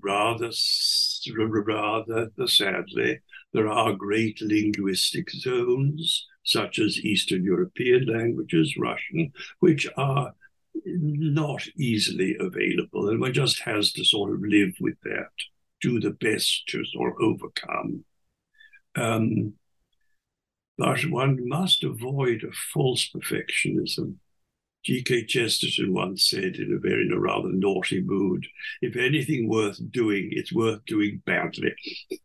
rather, 0.00 0.50
rather 1.30 2.30
sadly, 2.46 3.20
there 3.52 3.68
are 3.68 3.92
great 3.92 4.42
linguistic 4.42 5.30
zones, 5.30 6.26
such 6.42 6.80
as 6.80 6.98
Eastern 6.98 7.44
European 7.44 8.06
languages, 8.06 8.76
Russian, 8.76 9.32
which 9.60 9.86
are 9.96 10.32
not 10.84 11.62
easily 11.76 12.36
available. 12.40 13.10
And 13.10 13.20
one 13.20 13.32
just 13.32 13.60
has 13.60 13.92
to 13.92 14.04
sort 14.04 14.34
of 14.34 14.40
live 14.42 14.72
with 14.80 14.96
that, 15.04 15.30
do 15.80 16.00
the 16.00 16.10
best 16.10 16.66
to 16.70 16.84
sort 16.84 17.12
of 17.12 17.22
overcome. 17.22 18.04
Um, 18.96 19.54
but 20.78 21.00
one 21.10 21.46
must 21.48 21.82
avoid 21.82 22.44
a 22.44 22.52
false 22.72 23.10
perfectionism. 23.10 24.14
G.K. 24.84 25.26
Chesterton 25.26 25.92
once 25.92 26.30
said 26.30 26.54
in 26.54 26.72
a 26.72 26.78
very 26.78 27.02
in 27.02 27.12
a 27.12 27.18
rather 27.18 27.50
naughty 27.50 28.00
mood, 28.00 28.46
if 28.80 28.96
anything 28.96 29.48
worth 29.48 29.78
doing, 29.90 30.28
it's 30.30 30.52
worth 30.52 30.84
doing 30.86 31.20
badly. 31.26 31.74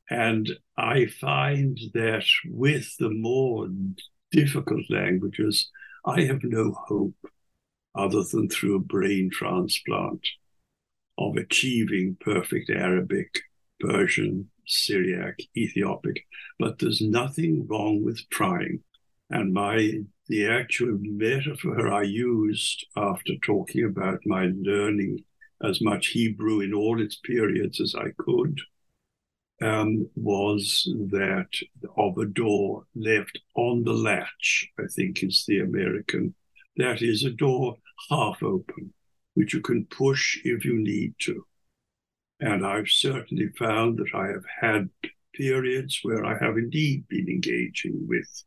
And 0.10 0.50
I 0.78 1.08
find 1.08 1.78
that 1.96 2.26
with 2.46 2.96
the 3.00 3.10
more 3.10 3.68
difficult 4.32 4.84
languages, 4.90 5.70
I 6.06 6.22
have 6.22 6.44
no 6.44 6.74
hope 6.88 7.16
other 7.96 8.24
than 8.24 8.50
through 8.50 8.76
a 8.76 8.80
brain 8.80 9.30
transplant 9.32 10.26
of 11.18 11.36
achieving 11.38 12.18
perfect 12.20 12.70
Arabic, 12.70 13.42
Persian, 13.80 14.50
Syriac, 14.66 15.40
Ethiopic, 15.58 16.26
but 16.60 16.80
there's 16.80 17.02
nothing 17.02 17.68
wrong 17.68 18.04
with 18.04 18.28
trying. 18.30 18.82
And 19.30 19.54
my 19.54 20.04
the 20.28 20.48
actual 20.48 20.98
metaphor 21.02 21.92
I 21.92 22.04
used 22.04 22.86
after 22.96 23.34
talking 23.42 23.84
about 23.84 24.20
my 24.26 24.52
learning 24.56 25.24
as 25.64 25.82
much 25.82 26.08
Hebrew 26.08 26.62
in 26.62 26.74
all 26.74 27.02
its 27.02 27.18
periods 27.18 27.82
as 27.82 27.96
I 27.96 28.12
could 28.18 28.60
um, 29.62 30.10
was 30.16 30.90
that 31.10 31.50
of 31.98 32.18
a 32.18 32.26
door 32.26 32.84
left 32.96 33.40
on 33.56 33.84
the 33.84 33.94
latch, 33.94 34.70
I 34.80 34.84
think 34.94 35.24
is 35.24 35.46
the 35.48 35.60
American. 35.60 36.36
That 36.78 37.02
is 37.02 37.24
a 37.24 37.32
door 37.32 37.78
half 38.10 38.42
open, 38.44 38.94
which 39.36 39.54
you 39.54 39.62
can 39.62 39.86
push 39.86 40.40
if 40.44 40.66
you 40.66 40.78
need 40.78 41.16
to. 41.20 41.46
And 42.44 42.66
I've 42.66 42.90
certainly 42.90 43.48
found 43.58 44.00
that 44.00 44.14
I 44.14 44.28
have 44.28 44.44
had 44.60 44.90
periods 45.34 46.02
where 46.04 46.26
I 46.26 46.38
have 46.44 46.58
indeed 46.58 47.08
been 47.08 47.30
engaging 47.30 48.06
with 48.06 48.44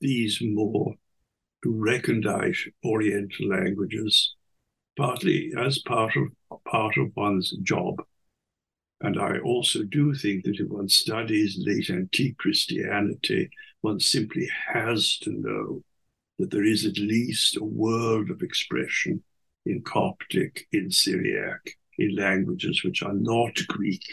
these 0.00 0.40
more 0.42 0.92
recondite 1.64 2.56
Oriental 2.84 3.46
languages, 3.46 4.34
partly 4.96 5.52
as 5.56 5.78
part 5.78 6.16
of 6.16 6.58
part 6.64 6.96
of 6.96 7.14
one's 7.14 7.52
job. 7.62 8.02
And 9.00 9.20
I 9.20 9.38
also 9.38 9.84
do 9.84 10.12
think 10.12 10.44
that 10.44 10.58
if 10.58 10.68
one 10.68 10.88
studies 10.88 11.62
late 11.64 11.90
antique 11.90 12.38
Christianity, 12.38 13.50
one 13.82 14.00
simply 14.00 14.48
has 14.66 15.16
to 15.18 15.30
know 15.30 15.84
that 16.40 16.50
there 16.50 16.64
is 16.64 16.84
at 16.84 16.98
least 16.98 17.56
a 17.56 17.62
world 17.62 18.30
of 18.30 18.42
expression 18.42 19.22
in 19.64 19.82
Coptic, 19.82 20.66
in 20.72 20.90
Syriac, 20.90 21.76
languages 21.98 22.84
which 22.84 23.02
are 23.02 23.14
not 23.14 23.54
Greek 23.68 24.04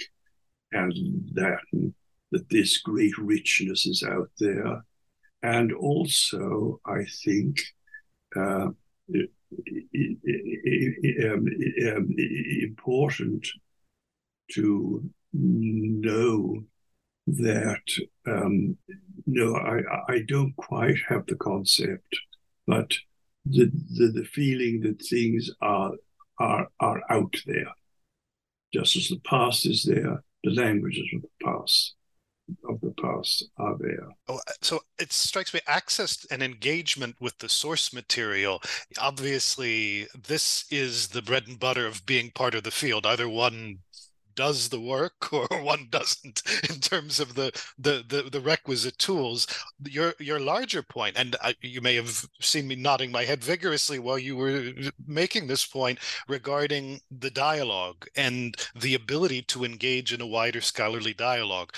and 0.72 0.94
Latin, 1.36 1.94
that 2.32 2.50
this 2.50 2.78
great 2.80 3.18
richness 3.18 3.86
is 3.86 4.04
out 4.04 4.30
there. 4.40 4.84
And 5.42 5.74
also, 5.74 6.80
I 6.86 7.04
think, 7.24 7.60
uh, 8.36 8.70
important 12.62 13.48
to 14.52 15.10
know 15.34 16.64
that 17.28 17.84
um, 18.28 18.78
no, 19.26 19.56
I, 19.56 19.82
I 20.10 20.20
don't 20.28 20.56
quite 20.56 20.98
have 21.08 21.26
the 21.28 21.36
concept, 21.36 22.18
but 22.68 22.92
the, 23.46 23.72
the, 23.98 24.08
the 24.08 24.26
feeling 24.26 24.82
that 24.82 25.06
things 25.06 25.50
are 25.62 25.92
are 26.40 26.68
are 26.80 27.02
out 27.10 27.36
there, 27.46 27.72
just 28.74 28.96
as 28.96 29.10
the 29.10 29.20
past 29.26 29.66
is 29.66 29.84
there, 29.84 30.24
the 30.44 30.52
languages 30.52 31.08
of 31.16 31.22
the 31.22 31.46
past 31.46 31.96
of 32.68 32.80
the 32.82 32.94
past 33.02 33.46
are 33.58 33.78
there. 33.80 34.08
Oh, 34.28 34.36
uh, 34.36 34.52
so 34.62 34.82
it 35.00 35.14
strikes 35.14 35.54
me 35.54 35.62
access 35.68 36.26
and 36.30 36.44
engagement 36.44 37.16
with 37.20 37.38
the 37.40 37.50
source 37.50 37.94
material. 37.94 38.62
Obviously, 39.00 40.08
this 40.28 40.66
is 40.70 41.08
the 41.10 41.22
bread 41.22 41.48
and 41.48 41.60
butter 41.60 41.88
of 41.88 42.06
being 42.06 42.32
part 42.32 42.56
of 42.56 42.64
the 42.64 42.72
field. 42.72 43.06
Either 43.06 43.30
one 43.30 43.80
does 44.36 44.70
the 44.70 44.80
work 44.80 45.32
or 45.34 45.48
one 45.62 45.88
doesn't 45.90 46.42
in 46.70 46.80
terms 46.80 47.20
of 47.20 47.36
the 47.36 47.52
the 47.78 48.04
the, 48.08 48.30
the 48.30 48.42
requisite 48.42 48.98
tools. 48.98 49.48
Your 49.86 50.14
your 50.20 50.40
larger 50.40 50.84
point 50.84 51.18
and 51.18 51.36
I, 51.42 51.56
you 51.62 51.82
may 51.82 51.96
have 51.96 52.26
seen 52.40 52.68
me 52.68 52.76
nodding 52.76 53.12
my 53.12 53.24
head 53.26 53.44
vigorously 53.44 54.00
while 54.00 54.20
you 54.20 54.36
were 54.36 54.72
making 55.06 55.48
this 55.48 55.66
point 55.66 56.00
regarding 56.28 57.02
the 57.12 57.32
dialogue 57.32 58.06
and 58.16 58.56
the 58.76 58.96
ability 58.96 59.42
to 59.44 59.64
engage 59.66 60.14
in 60.14 60.22
a 60.22 60.28
wider 60.28 60.62
scholarly 60.62 61.14
dialogue 61.14 61.74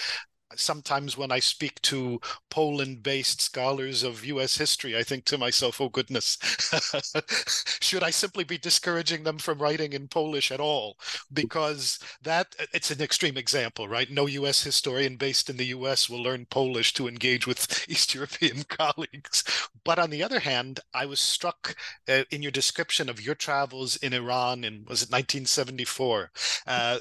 sometimes 0.60 1.18
when 1.18 1.32
I 1.32 1.40
speak 1.40 1.82
to 1.84 2.20
Poland 2.50 3.04
based 3.04 3.42
scholars 3.42 4.04
of 4.04 4.26
US 4.26 4.58
history, 4.58 4.98
I 4.98 5.04
think 5.04 5.26
to 5.26 5.38
myself, 5.38 5.82
oh 5.82 5.90
goodness, 5.90 6.38
should 7.82 8.04
I 8.04 8.10
simply 8.10 8.44
be 8.44 8.58
discouraging 8.58 9.24
them 9.24 9.38
from 9.38 9.60
writing 9.60 9.94
in 9.94 10.08
Polish 10.08 10.52
at 10.52 10.60
all? 10.60 10.98
Because 11.34 12.00
that 12.22 12.56
it's 12.74 12.92
an 12.92 13.02
extreme 13.02 13.38
example, 13.38 13.88
right? 13.88 14.10
No 14.10 14.28
US 14.28 14.64
historian 14.64 15.18
based 15.18 15.50
in 15.50 15.58
the 15.58 15.68
US 15.68 16.10
will 16.10 16.22
learn 16.22 16.46
Polish 16.46 16.94
to 16.94 17.08
engage 17.08 17.48
with 17.48 17.86
East 17.90 18.14
European 18.14 18.64
colleagues. 18.70 19.44
But 19.84 20.00
on 20.00 20.10
the 20.10 20.24
other 20.24 20.40
hand, 20.40 20.80
I 20.94 21.06
was 21.06 21.20
struck 21.20 21.76
uh, 22.08 22.24
in 22.32 22.42
your 22.42 22.52
description 22.52 23.10
of 23.10 23.22
your 23.22 23.36
travels 23.36 23.96
in 23.98 24.14
Iran 24.14 24.64
in, 24.64 24.86
was 24.88 25.04
it 25.04 25.12
1974? 25.12 26.32
Uh, 26.68 27.00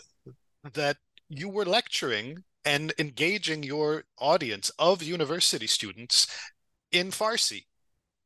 that 0.72 0.96
you 1.28 1.48
were 1.48 1.64
lecturing 1.64 2.44
and 2.64 2.92
engaging 2.98 3.62
your 3.62 4.04
audience 4.18 4.70
of 4.78 5.02
university 5.02 5.66
students 5.66 6.26
in 6.92 7.10
Farsi. 7.10 7.64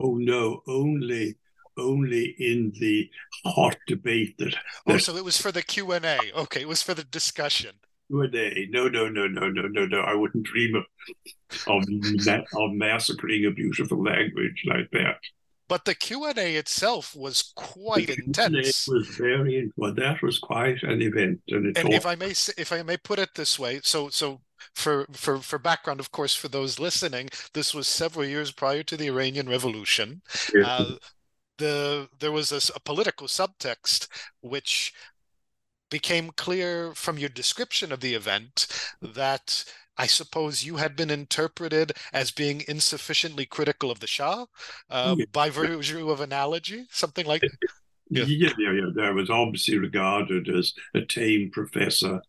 Oh 0.01 0.15
no, 0.15 0.63
only 0.67 1.37
only 1.77 2.35
in 2.39 2.73
the 2.81 3.09
hot 3.45 3.77
debate 3.87 4.37
that. 4.39 4.55
oh, 4.89 4.99
so 4.99 5.17
it 5.17 5.25
was 5.25 5.41
for 5.41 5.53
the 5.53 5.63
Q 5.63 5.93
and 5.93 6.05
A. 6.05 6.19
Okay, 6.37 6.63
it 6.63 6.69
was 6.69 6.83
for 6.83 6.95
the 6.95 7.05
discussion. 7.05 7.77
Q 8.09 8.23
and 8.23 8.35
A. 8.35 8.67
No, 8.71 8.89
no, 8.89 9.09
no, 9.09 9.27
no, 9.27 9.49
no, 9.49 9.63
no, 9.63 9.87
no. 9.87 10.01
I 10.01 10.15
wouldn't 10.15 10.45
dream 10.45 10.75
of 10.75 10.85
of, 11.67 11.85
of 11.85 12.73
massacring 12.73 13.47
a 13.47 13.51
beautiful 13.51 14.03
language 14.03 14.65
like 14.67 14.91
that 14.93 15.19
but 15.69 15.85
the 15.85 15.95
q&a 15.95 16.57
itself 16.57 17.15
was 17.15 17.53
quite 17.55 18.09
the 18.09 18.23
intense 18.25 18.85
Q&A 18.85 18.99
was 18.99 19.09
very 19.09 19.71
well 19.77 19.95
that 19.95 20.23
was 20.23 20.39
quite 20.39 20.83
an 20.83 21.03
event 21.03 21.41
and, 21.49 21.77
and 21.77 21.93
if 21.93 22.07
i 22.07 22.15
may 22.15 22.31
if 22.31 22.73
i 22.73 22.83
may 22.83 22.97
put 22.97 23.19
it 23.19 23.31
this 23.35 23.59
way 23.59 23.81
so 23.83 24.09
so 24.09 24.41
for 24.75 25.07
for 25.13 25.39
for 25.39 25.59
background 25.59 26.01
of 26.01 26.11
course 26.11 26.35
for 26.35 26.49
those 26.49 26.79
listening 26.79 27.29
this 27.55 27.75
was 27.75 27.87
several 27.87 28.25
years 28.25 28.51
prior 28.51 28.83
to 28.83 28.97
the 28.97 29.07
iranian 29.07 29.49
revolution 29.49 30.23
yes. 30.55 30.67
uh, 30.67 30.95
the 31.59 32.09
there 32.19 32.33
was 32.33 32.53
a, 32.53 32.61
a 32.75 32.81
political 32.81 33.27
subtext 33.27 34.09
which 34.41 34.93
became 35.91 36.31
clear 36.31 36.93
from 36.95 37.19
your 37.19 37.29
description 37.29 37.93
of 37.93 38.01
the 38.01 38.15
event 38.15 38.67
that 39.01 39.65
I 39.99 40.07
suppose 40.07 40.65
you 40.65 40.77
had 40.77 40.95
been 40.95 41.11
interpreted 41.11 41.93
as 42.13 42.31
being 42.31 42.63
insufficiently 42.69 43.47
critical 43.47 43.91
of 43.91 44.01
the 44.01 44.07
Shah 44.07 44.47
uh, 44.89 45.17
yeah. 45.19 45.25
by 45.33 45.51
virtue 45.51 46.11
of 46.11 46.21
analogy, 46.21 46.87
something 46.91 47.27
like 47.27 47.43
that. 47.43 47.51
Yeah. 48.11 48.25
yeah, 48.27 48.53
yeah, 48.59 48.73
yeah. 48.73 48.91
There 48.95 49.15
was 49.15 49.29
obviously 49.29 49.77
regarded 49.77 50.49
as 50.49 50.73
a 50.95 51.03
tame 51.03 51.51
professor 51.51 52.23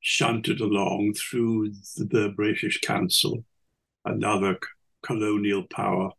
shunted 0.00 0.60
along 0.60 1.14
through 1.14 1.72
the 1.96 2.32
British 2.36 2.80
Council, 2.80 3.44
another 4.04 4.58
colonial 5.02 5.64
power. 5.64 6.10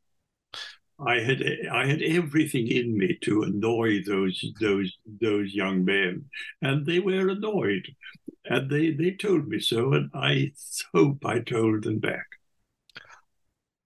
I 1.00 1.20
had 1.20 1.44
I 1.72 1.86
had 1.86 2.02
everything 2.02 2.68
in 2.68 2.98
me 2.98 3.18
to 3.22 3.44
annoy 3.44 4.04
those 4.04 4.44
those 4.60 4.98
those 5.22 5.54
young 5.54 5.86
men, 5.86 6.26
and 6.62 6.86
they 6.86 7.00
were 7.00 7.30
annoyed 7.30 7.88
and 8.46 8.70
they 8.70 8.92
they 8.92 9.12
told 9.12 9.48
me 9.48 9.60
so, 9.60 9.94
and 9.94 10.10
I 10.14 10.54
hope 10.94 11.26
I 11.26 11.40
told 11.40 11.84
them 11.84 12.00
back. 12.00 12.26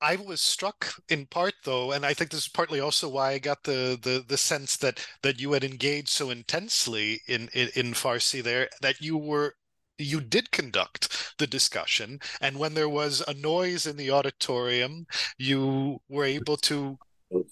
I 0.01 0.15
was 0.15 0.41
struck 0.41 0.95
in 1.09 1.27
part 1.27 1.53
though, 1.63 1.91
and 1.91 2.05
I 2.05 2.13
think 2.13 2.31
this 2.31 2.41
is 2.41 2.47
partly 2.49 2.79
also 2.79 3.07
why 3.09 3.31
I 3.31 3.39
got 3.39 3.63
the 3.63 3.97
the 4.01 4.23
the 4.27 4.37
sense 4.37 4.77
that 4.77 5.05
that 5.21 5.39
you 5.39 5.51
had 5.53 5.63
engaged 5.63 6.09
so 6.09 6.29
intensely 6.29 7.21
in 7.27 7.49
in, 7.53 7.69
in 7.75 7.93
Farsi 7.93 8.43
there 8.43 8.69
that 8.81 9.01
you 9.01 9.17
were 9.17 9.55
you 9.97 10.21
did 10.21 10.51
conduct 10.51 11.35
the 11.37 11.47
discussion 11.47 12.19
and 12.39 12.57
when 12.57 12.73
there 12.73 12.89
was 12.89 13.21
a 13.27 13.33
noise 13.33 13.85
in 13.85 13.97
the 13.97 14.11
auditorium 14.11 15.05
you 15.37 15.99
were 16.09 16.25
able 16.25 16.57
to 16.57 16.97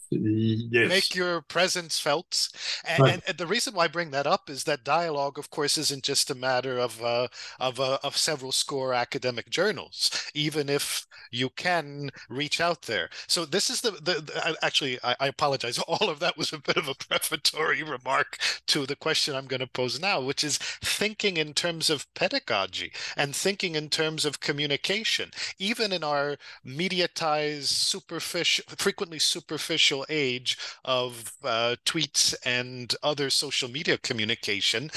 yes. 0.09 0.89
make 0.89 1.15
your 1.15 1.41
presence 1.41 1.99
felt. 1.99 2.49
And, 2.86 3.03
right. 3.03 3.21
and, 3.27 3.38
the 3.38 3.47
reason 3.47 3.73
why 3.73 3.86
I 3.86 3.88
bring 3.88 4.11
that 4.11 4.27
up 4.27 4.49
is 4.49 4.63
that 4.65 4.84
dialogue, 4.84 5.38
of 5.38 5.49
course, 5.49 5.77
isn't 5.77 6.03
just 6.03 6.30
a 6.30 6.36
matter 6.36 6.77
of 6.77 7.01
uh, 7.03 7.27
of 7.59 7.80
uh, 7.80 7.99
of 8.03 8.17
several 8.17 8.51
score 8.51 8.93
academic 8.93 9.49
journals. 9.49 10.30
Even 10.34 10.69
if 10.69 11.07
you 11.32 11.49
can 11.49 12.09
reach 12.27 12.59
out 12.59 12.84
there. 12.84 13.09
So 13.27 13.45
this 13.45 13.69
is 13.69 13.82
the 13.82 13.91
the, 13.91 14.21
the 14.21 14.57
actually 14.61 14.99
I, 15.03 15.15
I, 15.19 15.27
apologize. 15.27 15.77
All 15.88 16.09
of 16.09 16.19
that 16.19 16.38
was 16.38 16.53
a 16.53 16.59
bit 16.59 16.77
of 16.77 16.88
a 16.88 16.95
prefatory 16.95 17.84
remark 17.97 18.38
to 18.67 18.86
the 18.86 18.95
question 18.95 19.36
I'm 19.36 19.47
going 19.47 19.59
to 19.59 19.67
pose 19.67 19.99
now, 19.99 20.21
which 20.21 20.43
is 20.43 20.57
thinking 20.57 21.38
in 21.38 21.53
terms 21.53 21.89
of 21.89 22.11
pedagogy 22.13 22.91
and 23.15 23.36
thinking 23.36 23.75
in 23.75 23.89
terms 23.89 24.25
of 24.25 24.39
communication, 24.39 25.32
even 25.57 25.91
in 25.91 26.03
our 26.03 26.38
mediatized, 26.65 27.63
superficial, 27.63 28.65
frequently 28.77 29.19
superficial 29.19 29.68
artificial 29.70 30.03
age 30.09 30.57
of 30.84 31.32
uh, 31.43 31.76
tweets 31.86 32.34
and 32.43 32.95
other 33.03 33.30
social 33.30 33.70
media 33.70 33.97
communication, 33.99 34.89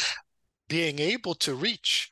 being 0.66 0.99
able 0.99 1.35
to 1.35 1.55
reach 1.55 2.11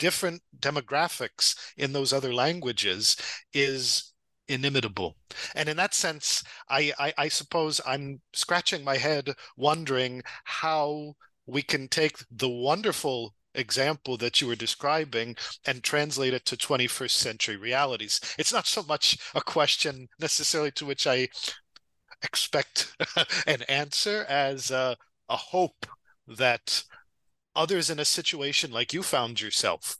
different 0.00 0.42
demographics 0.58 1.54
in 1.76 1.92
those 1.92 2.12
other 2.12 2.34
languages 2.34 3.16
is 3.52 4.12
inimitable. 4.48 5.14
And 5.54 5.68
in 5.68 5.76
that 5.76 5.94
sense, 5.94 6.42
I, 6.68 6.92
I, 6.98 7.12
I 7.16 7.28
suppose 7.28 7.80
I'm 7.86 8.20
scratching 8.32 8.82
my 8.82 8.96
head 8.96 9.30
wondering 9.56 10.22
how 10.42 11.14
we 11.46 11.62
can 11.62 11.86
take 11.86 12.16
the 12.32 12.48
wonderful 12.48 13.32
example 13.54 14.16
that 14.18 14.40
you 14.40 14.46
were 14.46 14.56
describing 14.56 15.36
and 15.66 15.82
translate 15.82 16.34
it 16.34 16.44
to 16.46 16.56
21st 16.56 17.10
century 17.10 17.56
realities. 17.56 18.20
It's 18.38 18.52
not 18.52 18.66
so 18.66 18.82
much 18.82 19.18
a 19.34 19.40
question 19.40 20.08
necessarily 20.18 20.70
to 20.72 20.86
which 20.86 21.06
I 21.06 21.28
expect 22.22 22.96
an 23.46 23.62
answer 23.62 24.24
as 24.28 24.70
a, 24.70 24.96
a 25.28 25.36
hope 25.36 25.86
that 26.26 26.82
others 27.54 27.90
in 27.90 28.00
a 28.00 28.04
situation 28.04 28.72
like 28.72 28.92
you 28.92 29.02
found 29.02 29.40
yourself 29.40 29.96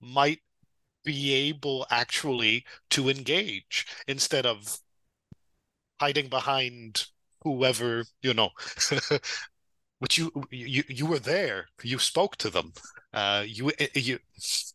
might 0.00 0.40
be 1.04 1.34
able 1.34 1.86
actually 1.90 2.64
to 2.90 3.08
engage 3.08 3.86
instead 4.08 4.46
of 4.46 4.78
hiding 6.00 6.28
behind 6.28 7.06
whoever 7.42 8.04
you 8.22 8.32
know 8.32 8.50
but 10.04 10.18
you 10.18 10.30
you 10.50 10.82
you 10.86 11.06
were 11.06 11.18
there. 11.18 11.68
You 11.82 11.98
spoke 11.98 12.36
to 12.36 12.50
them. 12.50 12.74
Uh 13.14 13.42
you 13.46 13.70
eh, 13.78 13.86
eh, 13.94 14.00
you 14.08 14.18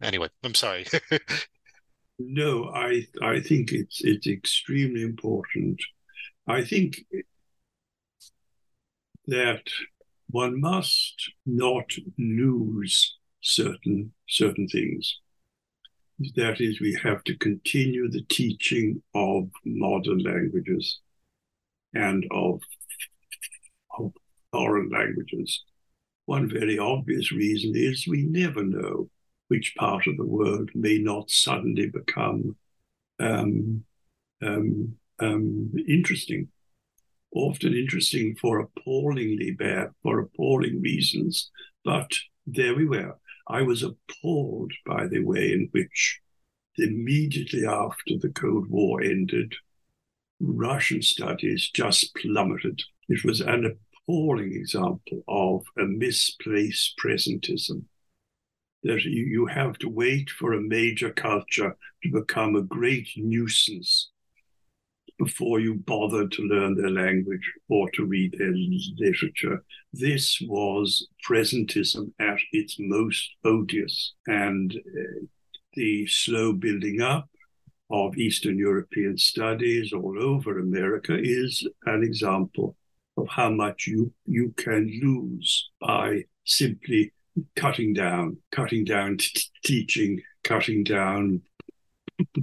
anyway 0.02 0.28
i'm 0.44 0.56
sorry. 0.56 0.88
No 2.22 2.70
i 2.74 3.06
i 3.22 3.40
think 3.40 3.72
it's 3.72 4.04
it's 4.04 4.28
extremely 4.28 5.04
important. 5.04 5.80
I 6.48 6.66
think 6.66 7.06
that 9.28 9.66
one 10.32 10.60
must 10.60 11.18
not 11.46 11.90
lose 12.18 12.96
certain 13.42 14.12
certain 14.28 14.68
things. 14.68 15.20
That 16.36 16.60
is 16.60 16.82
we 16.82 16.98
have 17.04 17.24
to 17.26 17.38
continue 17.38 18.10
the 18.10 18.26
teaching 18.30 19.04
of 19.14 19.50
modern 19.64 20.20
languages 20.32 21.00
and 21.94 22.26
of, 22.32 22.56
of 22.56 22.79
foreign 24.52 24.90
languages. 24.90 25.64
One 26.26 26.50
very 26.50 26.78
obvious 26.78 27.32
reason 27.32 27.74
is 27.76 28.08
we 28.08 28.24
never 28.24 28.64
know 28.64 29.10
which 29.48 29.76
part 29.78 30.08
of 30.08 30.18
the 30.18 30.26
world 30.26 30.70
may 30.76 31.00
not 31.00 31.32
suddenly 31.32 31.88
become 31.88 32.56
um, 33.20 33.84
um, 34.42 34.96
um, 35.20 35.72
interesting. 35.88 36.50
Often 37.34 37.74
interesting 37.74 38.36
for 38.36 38.60
appallingly 38.60 39.52
bad, 39.52 39.90
for 40.02 40.20
appalling 40.20 40.82
reasons. 40.82 41.50
But 41.84 42.12
there 42.46 42.76
we 42.76 42.86
were. 42.86 43.18
I 43.48 43.64
was 43.64 43.84
appalled 43.84 44.72
by 44.86 45.08
the 45.08 45.24
way 45.24 45.52
in 45.52 45.70
which, 45.72 46.20
immediately 46.78 47.66
after 47.66 48.18
the 48.20 48.30
Cold 48.30 48.70
War 48.70 49.02
ended, 49.02 49.54
Russian 50.40 51.02
studies 51.02 51.70
just 51.74 52.16
plummeted. 52.16 52.82
It 53.10 53.26
was 53.26 53.42
an 53.42 53.78
appalling 54.10 54.54
example 54.54 55.24
of 55.28 55.64
a 55.78 55.86
misplaced 55.86 56.96
presentism. 56.98 57.84
That 58.84 59.04
you, 59.04 59.24
you 59.26 59.46
have 59.48 59.78
to 59.80 59.90
wait 59.90 60.30
for 60.30 60.54
a 60.54 60.62
major 60.62 61.12
culture 61.12 61.76
to 62.04 62.12
become 62.12 62.56
a 62.56 62.64
great 62.64 63.10
nuisance 63.18 64.10
before 65.20 65.60
you 65.60 65.76
bother 65.76 66.28
to 66.28 66.42
learn 66.44 66.76
their 66.76 66.90
language 66.90 67.52
or 67.68 67.90
to 67.92 68.06
read 68.06 68.34
their 68.38 68.54
literature. 68.98 69.64
This 69.92 70.40
was 70.42 71.08
presentism 71.28 72.14
at 72.20 72.40
its 72.54 72.78
most 72.80 73.30
odious. 73.44 74.14
And 74.28 74.74
uh, 74.74 75.26
the 75.74 76.08
slow 76.08 76.54
building 76.54 77.02
up 77.02 77.30
of 77.92 78.18
Eastern 78.18 78.58
European 78.58 79.18
studies 79.18 79.92
all 79.92 80.16
over 80.20 80.60
America 80.60 81.18
is 81.20 81.68
an 81.86 82.02
example 82.04 82.78
of 83.22 83.28
how 83.30 83.50
much 83.50 83.88
you, 83.88 84.12
you 84.26 84.54
can 84.58 84.88
lose 85.02 85.70
by 85.80 86.24
simply 86.46 87.12
cutting 87.56 87.94
down, 87.94 88.38
cutting 88.52 88.84
down 88.84 89.18
t- 89.18 89.42
teaching, 89.64 90.22
cutting 90.44 90.84
down 90.84 91.42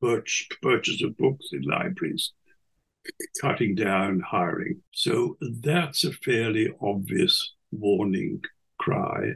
purchase, 0.00 0.48
purchase 0.62 1.02
of 1.02 1.16
books 1.16 1.46
in 1.52 1.62
libraries, 1.62 2.32
cutting 3.40 3.74
down 3.74 4.20
hiring. 4.20 4.80
So 4.92 5.36
that's 5.40 6.04
a 6.04 6.12
fairly 6.12 6.72
obvious 6.80 7.54
warning 7.72 8.40
cry. 8.78 9.32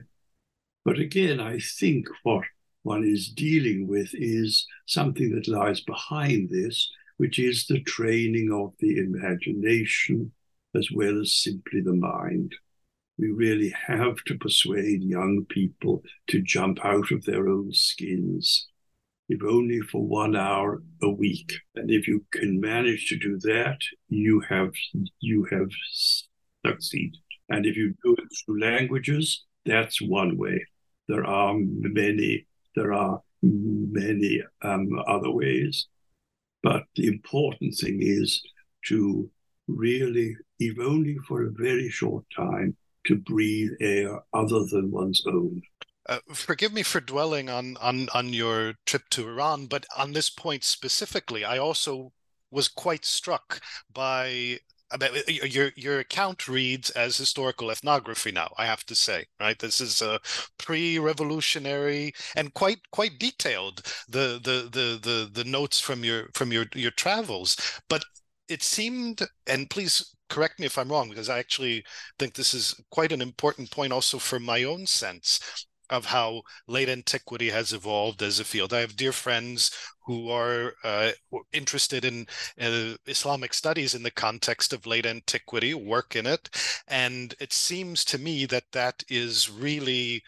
But 0.85 0.99
again, 0.99 1.41
I 1.41 1.59
think 1.59 2.07
what 2.23 2.45
one 2.83 3.05
is 3.05 3.29
dealing 3.29 3.87
with 3.87 4.11
is 4.15 4.67
something 4.87 5.35
that 5.35 5.49
lies 5.49 5.81
behind 5.81 6.49
this, 6.49 6.91
which 7.19 7.39
is 7.39 7.67
the 7.67 7.81
training 7.83 8.51
of 8.53 8.73
the 8.79 8.99
imagination 8.99 10.33
as 10.75 10.89
well 10.95 11.21
as 11.21 11.35
simply 11.35 11.81
the 11.81 11.95
mind. 11.95 12.55
We 13.19 13.31
really 13.31 13.75
have 13.87 14.17
to 14.27 14.39
persuade 14.39 15.03
young 15.03 15.45
people 15.49 16.03
to 16.29 16.41
jump 16.41 16.85
out 16.85 17.11
of 17.11 17.25
their 17.25 17.49
own 17.49 17.73
skins, 17.73 18.69
if 19.29 19.43
only 19.43 19.81
for 19.81 20.07
one 20.07 20.37
hour 20.37 20.83
a 21.03 21.11
week. 21.11 21.53
And 21.75 21.91
if 21.91 22.07
you 22.07 22.25
can 22.33 22.61
manage 22.61 23.09
to 23.09 23.19
do 23.19 23.39
that, 23.41 23.79
you 24.09 24.41
have 24.49 24.73
you 25.21 25.47
have 25.51 25.71
succeeded. 26.65 27.21
And 27.49 27.67
if 27.67 27.77
you 27.77 27.95
do 28.05 28.15
it 28.15 28.29
through 28.45 28.61
languages, 28.61 29.45
that's 29.65 30.01
one 30.01 30.37
way. 30.37 30.65
There 31.09 31.25
are 31.25 31.55
many 31.59 32.47
there 32.77 32.93
are 32.93 33.21
many 33.43 34.43
um, 34.63 34.89
other 35.07 35.31
ways. 35.31 35.89
But 36.63 36.85
the 36.95 37.07
important 37.09 37.75
thing 37.75 37.99
is 38.01 38.43
to 38.87 39.31
really, 39.69 40.37
if 40.59 40.79
only 40.79 41.17
for 41.27 41.45
a 41.45 41.51
very 41.51 41.89
short 41.91 42.25
time, 42.35 42.77
to 43.07 43.17
breathe 43.17 43.71
air 43.81 44.21
other 44.35 44.65
than 44.71 44.91
one's 44.91 45.23
own. 45.27 45.63
Uh, 46.09 46.19
forgive 46.33 46.73
me 46.73 46.83
for 46.83 47.01
dwelling 47.01 47.51
on, 47.51 47.77
on 47.81 48.09
on 48.15 48.33
your 48.33 48.75
trip 48.87 49.03
to 49.11 49.29
Iran, 49.29 49.67
but 49.67 49.85
on 49.97 50.13
this 50.13 50.31
point 50.31 50.65
specifically, 50.65 51.45
I 51.45 51.59
also 51.59 52.13
was 52.51 52.69
quite 52.69 53.05
struck 53.05 53.61
by 53.93 54.59
your 54.97 55.71
your 55.77 55.99
account 55.99 56.49
reads 56.49 56.91
as 56.91 57.17
historical 57.17 57.71
ethnography 57.71 58.33
now 58.33 58.51
i 58.57 58.65
have 58.65 58.85
to 58.87 58.95
say 58.95 59.23
right 59.39 59.59
this 59.59 59.83
is 59.83 60.01
a 60.01 60.19
pre-revolutionary 60.59 62.13
and 62.37 62.55
quite 62.55 62.79
quite 62.91 63.19
detailed 63.19 63.83
the 64.09 64.41
the 64.43 64.69
the 64.73 64.99
the, 65.03 65.31
the 65.31 65.45
notes 65.45 65.79
from 65.79 66.05
your 66.05 66.29
from 66.33 66.53
your 66.53 66.65
your 66.75 66.91
travels 66.93 67.57
but 67.91 68.03
it 68.49 68.63
seemed 68.63 69.23
and 69.47 69.71
please 69.71 70.15
correct 70.29 70.59
me 70.59 70.67
if 70.67 70.77
i'm 70.79 70.91
wrong 70.91 71.09
because 71.09 71.29
i 71.29 71.39
actually 71.39 71.85
think 72.19 72.35
this 72.35 72.55
is 72.55 72.75
quite 72.91 73.13
an 73.13 73.23
important 73.23 73.71
point 73.71 73.93
also 73.93 74.19
for 74.19 74.39
my 74.39 74.65
own 74.65 74.87
sense 74.87 75.67
of 75.91 76.07
how 76.07 76.43
late 76.67 76.89
antiquity 76.89 77.51
has 77.51 77.73
evolved 77.73 78.23
as 78.23 78.39
a 78.39 78.45
field. 78.45 78.73
I 78.73 78.81
have 78.81 78.97
dear 78.97 79.13
friends 79.13 79.71
who 80.05 80.31
are 80.31 80.75
uh, 80.85 81.13
interested 81.53 82.05
in 82.05 82.27
uh, 82.61 82.97
Islamic 83.07 83.55
studies 83.55 83.95
in 83.95 84.03
the 84.03 84.11
context 84.11 84.73
of 84.73 84.87
late 84.87 85.07
antiquity, 85.07 85.75
work 85.75 86.17
in 86.17 86.27
it, 86.27 86.51
and 86.89 87.35
it 87.41 87.53
seems 87.53 88.05
to 88.07 88.19
me 88.19 88.47
that 88.47 88.65
that 88.73 89.03
is 89.09 89.51
really 89.51 90.23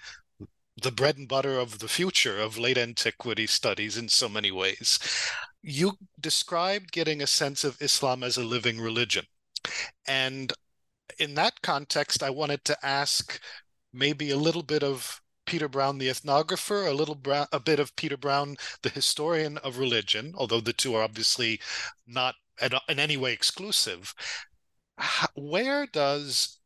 the 0.83 0.93
bread 0.93 1.19
and 1.19 1.29
butter 1.29 1.59
of 1.59 1.79
the 1.79 1.89
future 1.89 2.39
of 2.39 2.57
late 2.57 2.79
antiquity 2.79 3.47
studies 3.47 3.97
in 3.97 4.09
so 4.09 4.29
many 4.29 4.51
ways. 4.51 4.99
You 5.63 5.99
described 6.19 6.93
getting 6.93 7.23
a 7.23 7.27
sense 7.27 7.65
of 7.65 7.81
Islam 7.81 8.23
as 8.23 8.37
a 8.37 8.45
living 8.45 8.81
religion. 8.81 9.27
And 10.07 10.53
in 11.19 11.35
that 11.35 11.61
context, 11.63 12.23
I 12.23 12.31
wanted 12.31 12.65
to 12.65 12.87
ask 12.87 13.41
maybe 13.93 14.31
a 14.31 14.37
little 14.37 14.63
bit 14.63 14.83
of 14.83 15.21
Peter 15.45 15.69
Brown, 15.69 15.99
the 15.99 16.09
ethnographer, 16.09 16.87
a 16.87 16.95
little 16.95 17.15
bra- 17.15 17.47
a 17.53 17.61
bit 17.61 17.81
of 17.81 17.97
Peter 17.97 18.17
Brown, 18.17 18.57
the 18.83 18.89
historian 18.89 19.59
of 19.59 19.79
religion, 19.79 20.33
although 20.37 20.61
the 20.61 20.73
two 20.73 20.95
are 20.95 21.03
obviously 21.03 21.61
not 22.07 22.37
in 22.89 22.99
any 22.99 23.17
way 23.17 23.33
exclusive. 23.33 24.15
Where 25.35 25.87
does 25.87 26.59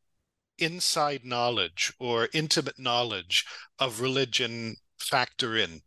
inside 0.58 1.24
knowledge 1.24 1.92
or 1.98 2.28
intimate 2.32 2.78
knowledge 2.78 3.44
of 3.78 4.00
religion 4.00 4.76
factor 4.98 5.56
in 5.56 5.82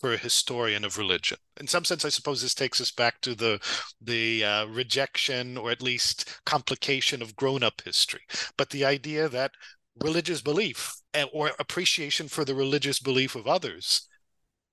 for 0.00 0.12
a 0.12 0.18
historian 0.18 0.84
of 0.84 0.98
religion. 0.98 1.38
In 1.60 1.66
some 1.66 1.84
sense, 1.84 2.04
I 2.04 2.08
suppose 2.08 2.40
this 2.40 2.54
takes 2.54 2.80
us 2.80 2.90
back 2.90 3.20
to 3.22 3.34
the 3.34 3.60
the 4.00 4.44
uh, 4.44 4.66
rejection 4.66 5.56
or 5.56 5.70
at 5.70 5.82
least 5.82 6.40
complication 6.44 7.22
of 7.22 7.36
grown-up 7.36 7.82
history. 7.84 8.22
But 8.56 8.70
the 8.70 8.84
idea 8.84 9.28
that 9.28 9.52
religious 10.00 10.40
belief 10.40 10.92
eh, 11.14 11.26
or 11.32 11.50
appreciation 11.58 12.28
for 12.28 12.44
the 12.44 12.54
religious 12.54 13.00
belief 13.00 13.34
of 13.34 13.46
others 13.46 14.08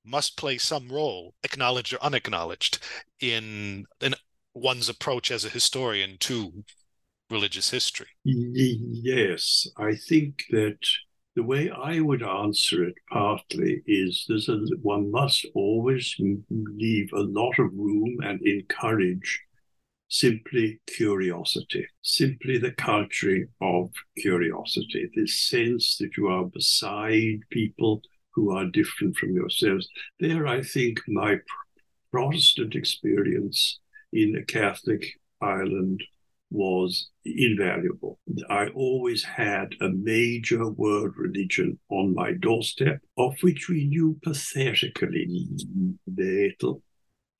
must 0.05 0.37
play 0.37 0.57
some 0.57 0.87
role, 0.89 1.33
acknowledged 1.43 1.93
or 1.93 2.03
unacknowledged, 2.03 2.79
in, 3.19 3.85
in 4.01 4.13
one's 4.53 4.87
approach 4.87 5.31
as 5.31 5.43
a 5.43 5.49
historian 5.49 6.17
to 6.19 6.63
religious 7.29 7.71
history. 7.71 8.07
Yes, 8.23 9.67
I 9.77 9.95
think 9.95 10.43
that 10.51 10.77
the 11.35 11.43
way 11.43 11.69
I 11.69 11.99
would 11.99 12.23
answer 12.23 12.83
it 12.85 12.95
partly 13.11 13.83
is 13.85 14.25
there's 14.27 14.47
a, 14.47 14.57
one 14.81 15.11
must 15.11 15.45
always 15.53 16.15
leave 16.49 17.09
a 17.13 17.19
lot 17.19 17.59
of 17.59 17.73
room 17.73 18.17
and 18.23 18.41
encourage 18.41 19.41
simply 20.07 20.79
curiosity, 20.87 21.85
simply 22.01 22.57
the 22.57 22.71
culture 22.71 23.49
of 23.61 23.91
curiosity, 24.17 25.09
this 25.13 25.41
sense 25.41 25.97
that 25.97 26.15
you 26.15 26.27
are 26.27 26.45
beside 26.45 27.39
people 27.49 28.01
who 28.33 28.55
are 28.55 28.65
different 28.65 29.17
from 29.17 29.33
yourselves. 29.33 29.89
There, 30.19 30.47
I 30.47 30.61
think 30.61 31.01
my 31.07 31.37
Protestant 32.11 32.75
experience 32.75 33.79
in 34.13 34.37
a 34.37 34.45
Catholic 34.45 35.05
Ireland 35.41 36.01
was 36.51 37.09
invaluable. 37.25 38.19
I 38.49 38.67
always 38.67 39.23
had 39.23 39.73
a 39.81 39.89
major 39.89 40.69
world 40.69 41.13
religion 41.17 41.79
on 41.89 42.13
my 42.13 42.33
doorstep, 42.33 43.01
of 43.17 43.35
which 43.41 43.67
we 43.67 43.85
knew 43.85 44.17
pathetically 44.23 45.47
little, 46.07 46.81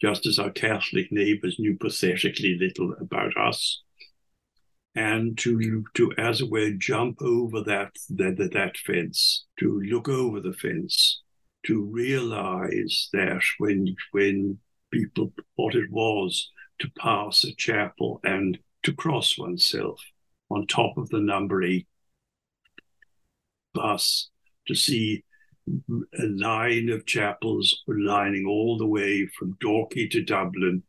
just 0.02 0.26
as 0.26 0.40
our 0.40 0.52
Catholic 0.52 1.12
neighbors 1.12 1.58
knew 1.60 1.78
pathetically 1.78 2.58
little 2.60 2.94
about 3.00 3.38
us. 3.38 3.82
And 4.96 5.38
to, 5.40 5.84
to 5.96 6.14
as 6.18 6.42
it 6.42 6.50
were, 6.50 6.72
jump 6.72 7.22
over 7.22 7.62
that, 7.64 7.92
that, 8.10 8.50
that 8.54 8.78
fence, 8.78 9.46
to 9.60 9.82
look 9.82 10.08
over 10.08 10.40
the 10.40 10.54
fence, 10.54 11.22
to 11.68 11.84
realize 11.84 13.10
that 13.12 13.42
when, 13.58 13.96
when 14.12 14.58
people, 14.92 15.34
what 15.56 15.76
it 15.76 15.92
was 15.92 16.50
to 16.80 16.90
pass 16.98 17.44
a 17.44 17.54
chapel 17.56 18.20
and 18.24 18.58
to 18.86 18.94
cross 18.94 19.38
oneself 19.38 20.00
on 20.52 20.68
top 20.68 20.96
of 20.98 21.10
the 21.10 21.20
number 21.20 21.64
eight 21.64 21.88
bus 23.74 24.30
to 24.68 24.76
see 24.76 25.24
a 25.68 26.26
line 26.26 26.90
of 26.90 27.06
chapels 27.08 27.84
lining 27.88 28.46
all 28.46 28.78
the 28.78 28.86
way 28.86 29.26
from 29.26 29.58
Dalkey 29.60 30.10
to 30.12 30.24
Dublin, 30.24 30.84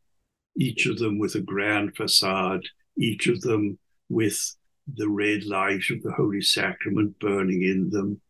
each 0.55 0.85
of 0.85 0.99
them 0.99 1.17
with 1.17 1.33
a 1.33 1.41
grand 1.41 1.95
facade, 1.97 2.67
each 2.95 3.25
of 3.27 3.41
them 3.41 3.79
with 4.09 4.55
the 4.95 5.09
red 5.09 5.43
light 5.45 5.89
of 5.89 6.03
the 6.03 6.13
Holy 6.13 6.41
Sacrament 6.41 7.17
burning 7.19 7.63
in 7.63 7.89
them, 7.89 8.21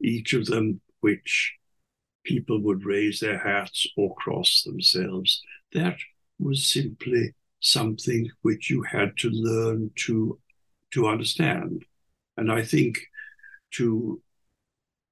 each 0.00 0.32
of 0.32 0.46
them 0.46 0.80
which 1.00 1.54
people 2.24 2.58
would 2.62 2.86
raise 2.86 3.20
their 3.20 3.38
hats 3.38 3.86
or 3.98 4.14
cross 4.14 4.62
themselves. 4.62 5.42
That 5.74 5.98
was 6.38 6.64
simply 6.64 7.34
something 7.60 8.28
which 8.42 8.70
you 8.70 8.82
had 8.82 9.16
to 9.18 9.30
learn 9.30 9.90
to 9.94 10.38
to 10.92 11.06
understand. 11.06 11.84
And 12.36 12.50
I 12.50 12.62
think 12.62 12.98
to 13.72 14.20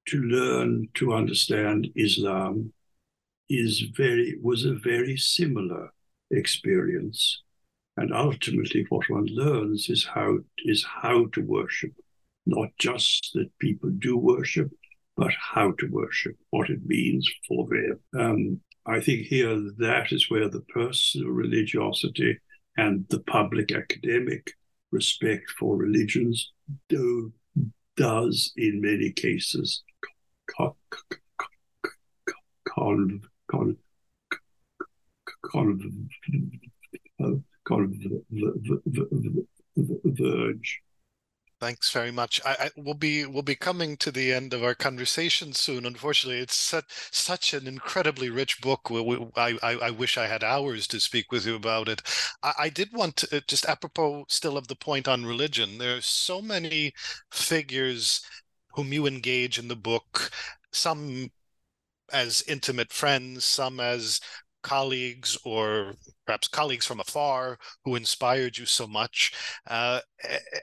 to 0.08 0.22
learn 0.22 0.88
to 0.94 1.12
understand 1.12 1.88
Islam 1.94 2.72
is 3.48 3.80
very 3.96 4.38
was 4.42 4.64
a 4.64 4.74
very 4.74 5.16
similar 5.16 5.92
experience. 6.30 7.42
And 7.96 8.12
ultimately 8.14 8.86
what 8.88 9.10
one 9.10 9.26
learns 9.26 9.88
is 9.88 10.04
how 10.04 10.38
is 10.64 10.84
how 10.84 11.26
to 11.32 11.40
worship, 11.42 11.92
not 12.46 12.68
just 12.78 13.30
that 13.34 13.50
people 13.58 13.90
do 13.90 14.16
worship, 14.16 14.70
but 15.16 15.32
how 15.34 15.72
to 15.72 15.86
worship, 15.90 16.36
what 16.50 16.70
it 16.70 16.86
means 16.86 17.28
for 17.46 17.66
them. 17.68 18.00
Um, 18.18 18.60
I 18.88 19.00
think 19.00 19.26
here 19.26 19.54
that 19.78 20.12
is 20.12 20.30
where 20.30 20.48
the 20.48 20.62
personal 20.62 21.28
religiosity 21.28 22.38
and 22.78 23.04
the 23.10 23.20
public 23.20 23.70
academic 23.70 24.52
respect 24.90 25.50
for 25.58 25.76
religions 25.76 26.52
do 26.88 27.32
does 27.96 28.52
in 28.56 28.80
many 28.80 29.10
cases 29.10 29.82
converge 40.14 40.80
Thanks 41.60 41.90
very 41.90 42.12
much. 42.12 42.40
I, 42.44 42.70
I 42.76 42.80
will 42.80 42.94
be 42.94 43.26
we'll 43.26 43.42
be 43.42 43.56
coming 43.56 43.96
to 43.98 44.12
the 44.12 44.32
end 44.32 44.54
of 44.54 44.62
our 44.62 44.74
conversation 44.76 45.52
soon. 45.52 45.86
Unfortunately, 45.86 46.40
it's 46.40 46.56
such 46.56 46.84
such 47.10 47.52
an 47.52 47.66
incredibly 47.66 48.30
rich 48.30 48.60
book. 48.60 48.90
We, 48.90 49.00
we, 49.02 49.16
I, 49.36 49.58
I, 49.62 49.72
I 49.86 49.90
wish 49.90 50.16
I 50.16 50.26
had 50.28 50.44
hours 50.44 50.86
to 50.88 51.00
speak 51.00 51.32
with 51.32 51.46
you 51.46 51.56
about 51.56 51.88
it. 51.88 52.02
I, 52.44 52.52
I 52.58 52.68
did 52.68 52.92
want 52.92 53.16
to 53.18 53.36
uh, 53.36 53.40
just 53.48 53.66
apropos 53.66 54.26
still 54.28 54.56
of 54.56 54.68
the 54.68 54.76
point 54.76 55.08
on 55.08 55.26
religion. 55.26 55.78
There 55.78 55.96
are 55.96 56.00
so 56.00 56.40
many 56.40 56.92
figures 57.32 58.20
whom 58.74 58.92
you 58.92 59.06
engage 59.06 59.58
in 59.58 59.66
the 59.68 59.76
book. 59.76 60.30
Some 60.72 61.30
as 62.12 62.42
intimate 62.48 62.92
friends, 62.92 63.44
some 63.44 63.80
as 63.80 64.20
colleagues 64.62 65.36
or 65.44 65.94
perhaps 66.28 66.46
colleagues 66.46 66.84
from 66.84 67.00
afar 67.00 67.58
who 67.86 67.96
inspired 67.96 68.58
you 68.58 68.66
so 68.66 68.86
much. 68.86 69.32
Uh, 69.66 70.00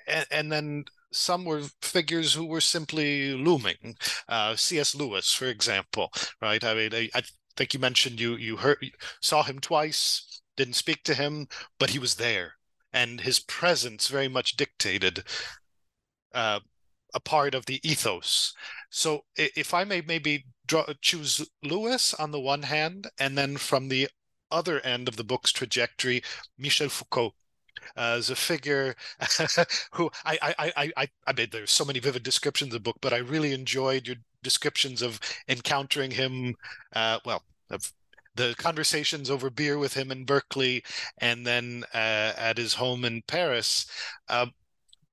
and, 0.08 0.28
and, 0.30 0.52
then 0.52 0.86
some 1.12 1.44
were 1.44 1.64
figures 1.82 2.36
who 2.36 2.46
were 2.46 2.62
simply 2.62 3.34
looming. 3.34 3.96
Uh, 4.30 4.56
cs 4.56 4.94
lewis 4.94 5.34
for 5.34 5.46
example 5.46 6.12
right? 6.40 6.64
I 6.64 6.76
mean 6.76 6.94
I, 6.94 7.10
I, 7.16 7.24
think 7.58 7.74
you 7.74 7.80
mentioned 7.80 8.20
you 8.20 8.36
you 8.36 8.58
heard 8.58 8.78
saw 9.22 9.42
him 9.42 9.60
twice 9.60 10.42
didn't 10.58 10.76
speak 10.76 11.04
to 11.06 11.16
him 11.16 11.48
but 11.80 11.90
he 11.90 12.00
was 12.00 12.16
there 12.16 12.56
and 12.94 13.22
his 13.22 13.40
presence 13.40 14.10
very 14.10 14.28
much 14.28 14.58
dictated 14.58 15.24
uh, 16.34 16.60
a 17.16 17.20
part 17.22 17.56
of 17.56 17.66
the 17.66 17.80
ethos. 17.90 18.54
So 18.90 19.24
if 19.38 19.74
i 19.74 19.84
may 19.86 20.02
maybe 20.02 20.46
draw, 20.68 20.86
choose 21.02 21.48
Lewis 21.64 22.14
on 22.14 22.32
the 22.32 22.40
one 22.40 22.64
hand, 22.64 23.08
and 23.18 23.38
then 23.38 23.58
from 23.58 23.88
the 23.88 24.10
other 24.56 24.80
end 24.82 25.08
of 25.08 25.18
the 25.18 25.24
book's 25.24 25.52
trajectory, 25.52 26.24
Michel 26.58 26.90
Foucault. 26.90 27.36
Uh, 27.98 28.16
as 28.18 28.30
a 28.30 28.36
figure 28.36 28.96
who 29.92 30.10
I, 30.26 30.40
I 30.42 30.74
I 30.78 30.92
I 30.98 31.08
I 31.28 31.34
mean 31.34 31.50
there's 31.52 31.72
so 31.72 31.86
many 31.86 32.00
vivid 32.00 32.24
descriptions 32.24 32.70
of 32.74 32.74
the 32.74 32.80
book, 32.80 32.98
but 33.02 33.14
I 33.14 33.18
really 33.18 33.52
enjoyed 33.54 34.08
your 34.08 34.18
descriptions 34.44 35.02
of 35.02 35.20
encountering 35.50 36.12
him. 36.12 36.56
Uh, 36.94 37.20
well, 37.26 37.44
of 37.70 37.92
the 38.36 38.56
conversations 38.58 39.30
over 39.30 39.50
beer 39.50 39.78
with 39.78 39.94
him 39.94 40.12
in 40.12 40.26
Berkeley, 40.26 40.84
and 41.20 41.46
then 41.46 41.84
uh, 41.94 42.34
at 42.38 42.58
his 42.58 42.74
home 42.76 43.06
in 43.06 43.22
Paris. 43.28 43.86
Uh, 44.30 44.48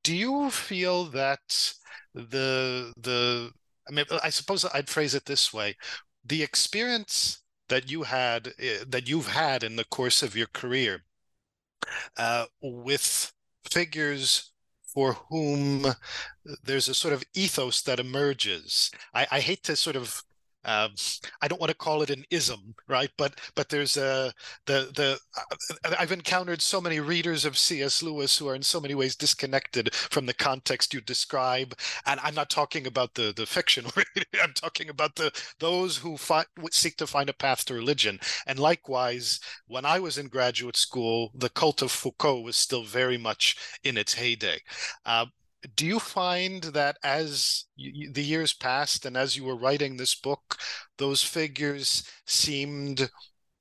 do 0.03 0.15
you 0.15 0.51
feel 0.51 1.05
that 1.07 1.75
the 2.15 2.93
the 2.97 3.51
I 3.89 3.93
mean, 3.93 4.05
I 4.23 4.31
suppose 4.31 4.65
I'd 4.75 4.89
phrase 4.89 5.15
it 5.15 5.25
this 5.27 5.53
way: 5.53 5.77
the 6.25 6.43
experience 6.43 7.42
that 7.73 7.91
you 7.91 8.03
had 8.03 8.53
eh, 8.59 8.85
that 8.87 9.09
you've 9.09 9.29
had 9.29 9.65
in 9.65 9.77
the 9.77 9.85
course 9.85 10.23
of 10.23 10.37
your 10.37 10.49
career 10.53 11.05
uh, 12.19 12.45
with 12.61 13.33
figures 13.71 14.53
for 14.93 15.15
whom 15.31 15.87
there's 16.63 16.89
a 16.89 16.95
sort 16.95 17.15
of 17.15 17.25
ethos 17.35 17.81
that 17.81 17.99
emerges. 17.99 18.91
I, 19.15 19.27
I 19.31 19.41
hate 19.41 19.63
to 19.65 19.75
sort 19.75 19.97
of 19.97 20.23
um, 20.65 20.93
I 21.41 21.49
don't 21.49 21.61
want 21.61 21.71
to 21.71 21.77
call 21.77 22.03
it 22.03 22.11
an 22.11 22.25
ism, 22.31 22.75
right? 22.89 23.11
But 23.19 23.39
but 23.55 23.69
there's 23.69 23.97
a 23.97 24.33
the 24.67 24.91
the 24.95 25.19
I've 25.99 26.13
encountered 26.13 26.63
so 26.63 26.81
many 26.81 27.01
readers 27.01 27.45
of 27.45 27.59
C.S. 27.59 28.03
Lewis 28.03 28.39
who 28.39 28.49
are 28.49 28.55
in 28.55 28.63
so 28.63 28.81
many 28.81 28.95
ways 28.95 29.17
disconnected 29.17 29.95
from 29.95 30.27
the 30.27 30.35
context 30.35 30.95
you 30.95 31.01
describe, 31.01 31.75
and 32.07 32.21
I'm 32.23 32.35
not 32.35 32.51
talking 32.51 32.87
about 32.87 33.15
the 33.15 33.33
the 33.35 33.47
fiction. 33.47 33.87
I'm 34.43 34.53
talking 34.55 34.89
about 34.89 35.17
the 35.17 35.33
those 35.59 35.97
who 35.97 36.17
find, 36.17 36.47
seek 36.71 36.97
to 36.99 37.07
find 37.07 37.29
a 37.29 37.35
path 37.35 37.65
to 37.67 37.75
religion. 37.75 38.21
And 38.47 38.59
likewise, 38.59 39.41
when 39.67 39.85
I 39.85 39.99
was 40.01 40.19
in 40.19 40.29
graduate 40.29 40.77
school, 40.77 41.31
the 41.35 41.51
cult 41.51 41.83
of 41.83 41.91
Foucault 41.91 42.41
was 42.41 42.57
still 42.57 42.85
very 42.85 43.19
much 43.19 43.57
in 43.85 43.97
its 43.97 44.15
heyday. 44.15 44.61
Uh, 45.05 45.27
do 45.77 45.87
you 45.87 45.99
find 45.99 46.63
that 46.65 46.97
as 47.03 47.67
you, 47.77 48.13
the 48.13 48.23
years 48.23 48.53
passed 48.53 49.07
and 49.07 49.17
as 49.17 49.37
you 49.37 49.45
were 49.45 49.57
writing 49.57 49.97
this 49.97 50.15
book 50.15 50.57
those 50.99 51.23
figures 51.23 52.05
seemed 52.27 53.11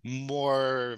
more 0.03 0.97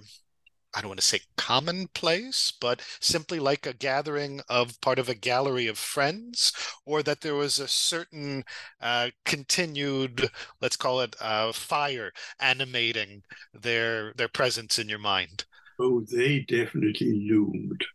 I 0.76 0.82
don't 0.82 0.90
want 0.90 1.02
to 1.02 1.06
say 1.06 1.20
commonplace, 1.38 2.52
but 2.60 2.82
simply 3.00 3.40
like 3.40 3.68
a 3.68 3.74
gathering 3.74 4.42
of 4.50 4.82
part 4.82 4.98
of 4.98 5.08
a 5.08 5.14
gallery 5.14 5.68
of 5.68 5.78
friends, 5.78 6.52
or 6.86 7.04
that 7.04 7.22
there 7.22 7.36
was 7.36 7.60
a 7.60 7.68
certain 7.68 8.44
uh, 8.82 9.12
continued, 9.24 10.30
let's 10.62 10.76
call 10.76 11.02
it, 11.02 11.16
uh, 11.22 11.52
fire 11.52 12.12
animating 12.40 13.22
their 13.54 14.14
their 14.14 14.28
presence 14.28 14.80
in 14.80 14.90
your 14.90 15.00
mind. 15.00 15.46
Oh, 15.80 16.02
they 16.02 16.40
definitely 16.40 17.28
loomed. 17.30 17.86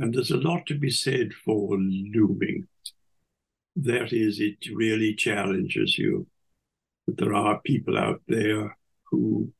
And 0.00 0.14
there's 0.14 0.30
a 0.30 0.38
lot 0.38 0.64
to 0.66 0.78
be 0.78 0.88
said 0.90 1.34
for 1.44 1.76
looming. 1.76 2.66
That 3.76 4.14
is, 4.14 4.40
it 4.40 4.56
really 4.74 5.14
challenges 5.14 5.98
you. 5.98 6.26
That 7.06 7.18
there 7.18 7.34
are 7.34 7.60
people 7.60 7.98
out 7.98 8.22
there 8.26 8.78
who 9.10 9.52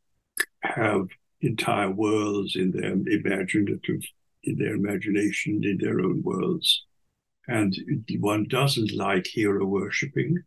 have 0.62 1.08
entire 1.42 1.90
worlds 1.90 2.56
in 2.56 2.70
their 2.70 2.92
imaginative, 2.92 4.00
in 4.42 4.56
their 4.56 4.76
imagination, 4.76 5.60
in 5.62 5.76
their 5.78 6.00
own 6.00 6.22
worlds. 6.22 6.86
And 7.46 7.76
one 8.18 8.46
doesn't 8.48 8.94
like 8.94 9.26
hero 9.26 9.66
worshipping. 9.66 10.38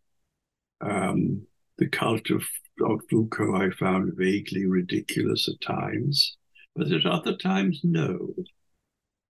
Um, 0.80 1.42
the 1.78 1.86
cult 1.86 2.30
of, 2.30 2.42
of 2.84 3.00
Foucault 3.08 3.54
I 3.54 3.70
found 3.70 4.14
vaguely 4.16 4.66
ridiculous 4.66 5.48
at 5.48 5.64
times, 5.64 6.36
but 6.74 6.90
at 6.90 7.06
other 7.06 7.36
times, 7.36 7.80
no. 7.84 8.34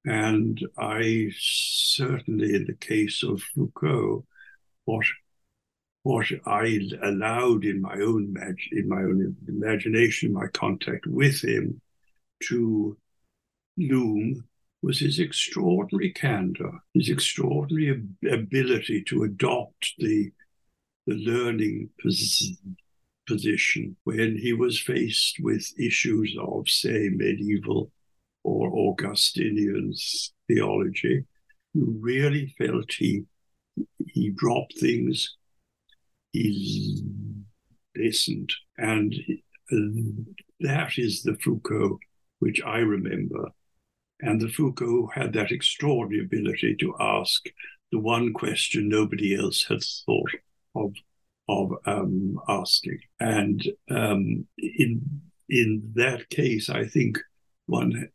And 0.05 0.61
I 0.76 1.30
certainly, 1.38 2.55
in 2.55 2.66
the 2.66 2.74
case 2.74 3.22
of 3.22 3.42
Foucault, 3.42 4.24
what 4.84 5.07
what 6.02 6.26
I 6.44 6.80
allowed 7.02 7.64
in 7.64 7.80
my 7.80 7.94
own 7.94 8.34
in 8.72 8.88
my 8.88 8.98
own 8.98 9.36
imagination, 9.48 10.32
my 10.32 10.48
contact 10.48 11.07
with 11.07 11.42
him, 11.42 11.80
to 12.48 12.98
loom 13.78 14.44
was 14.82 14.98
his 14.98 15.18
extraordinary 15.18 16.12
candor, 16.12 16.72
his 16.92 17.09
extraordinary 17.09 18.02
ability 18.30 19.02
to 19.05 19.24
adopt 19.24 19.94
the 19.98 20.30
the 21.07 21.14
learning 21.14 21.88
pos- 22.02 22.52
position 23.26 23.96
when 24.05 24.36
he 24.36 24.52
was 24.52 24.78
faced 24.78 25.38
with 25.40 25.72
issues 25.78 26.36
of, 26.38 26.68
say, 26.68 27.09
medieval 27.11 27.90
or 28.45 28.70
Augustinian 28.72 29.92
theology. 30.47 31.24
You 31.72 31.99
really 32.01 32.55
felt 32.59 32.92
he 32.92 33.24
he 34.07 34.30
dropped 34.30 34.78
things, 34.78 35.36
he 36.32 37.03
listened, 37.97 38.53
and 38.76 39.14
that 40.61 40.92
is 40.99 41.22
the 41.22 41.36
Foucault 41.42 41.99
which 42.38 42.61
I 42.62 42.78
remember. 42.78 43.49
And 44.20 44.40
the 44.40 44.49
Foucault 44.49 45.11
had 45.14 45.32
that 45.32 45.51
extraordinary 45.51 46.24
ability 46.24 46.76
to 46.80 46.95
ask 47.01 47.47
the 47.90 47.99
one 47.99 48.32
question 48.32 48.88
nobody 48.88 49.36
else 49.36 49.64
had 49.64 49.82
thought 49.82 50.30
of 50.74 50.92
of 51.49 51.72
um, 51.86 52.38
asking. 52.49 53.01
And 53.20 53.62
um, 53.90 54.47
in 54.59 55.20
in 55.49 55.92
that 55.95 56.28
case, 56.30 56.70
I 56.70 56.86
think 56.86 57.18
one 57.66 58.09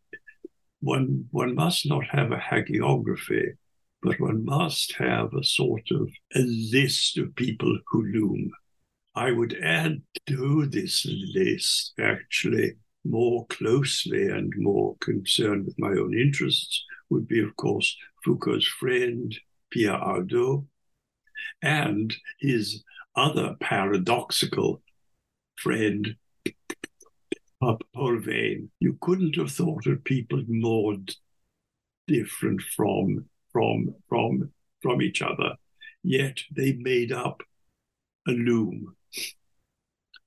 one 0.82 1.27
one 1.32 1.55
must 1.55 1.88
not 1.88 2.05
have 2.11 2.32
a 2.32 2.38
hagiography, 2.38 3.53
but 4.01 4.19
one 4.19 4.45
must 4.45 4.93
have 4.93 5.34
a 5.34 5.43
sort 5.43 5.91
of 5.91 6.09
a 6.36 6.39
list 6.39 7.17
of 7.17 7.36
people 7.36 7.77
who 7.88 8.03
loom. 8.03 8.51
I 9.15 9.32
would 9.32 9.57
add 9.61 10.01
to 10.27 10.65
this 10.67 11.05
list 11.05 11.93
actually 11.99 12.75
more 13.03 13.45
closely 13.47 14.27
and 14.27 14.53
more 14.55 14.95
concerned 14.99 15.65
with 15.65 15.80
my 15.80 15.89
own 15.89 16.17
interests 16.17 16.86
would 17.09 17.27
be, 17.27 17.41
of 17.41 17.55
course, 17.55 17.97
Foucault's 18.23 18.67
friend 18.67 19.36
Pierre 19.71 19.97
Hadot 19.97 20.65
and 21.61 22.15
his 22.39 22.84
other 23.15 23.55
paradoxical 23.59 24.82
friend 25.57 26.15
Veyne. 27.62 28.70
You 28.80 28.97
couldn't 29.01 29.36
have 29.36 29.51
thought 29.51 29.86
of 29.88 30.03
people 30.03 30.43
more 30.47 30.95
different 32.07 32.62
from 32.62 33.26
from 33.51 33.95
from 34.07 34.51
from 34.82 35.01
each 35.01 35.22
other, 35.22 35.55
yet 36.03 36.38
they 36.55 36.74
made 36.74 37.12
up 37.12 37.41
a 38.28 38.32
loom, 38.32 38.95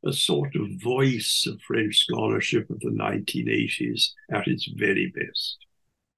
a 0.04 0.12
sort 0.12 0.54
of 0.56 0.82
voice 0.82 1.46
of 1.46 1.60
French 1.62 1.98
scholarship 1.98 2.68
of 2.70 2.80
the 2.80 2.90
1980s 2.90 4.10
at 4.32 4.46
its 4.46 4.68
very 4.76 5.12
best 5.14 5.58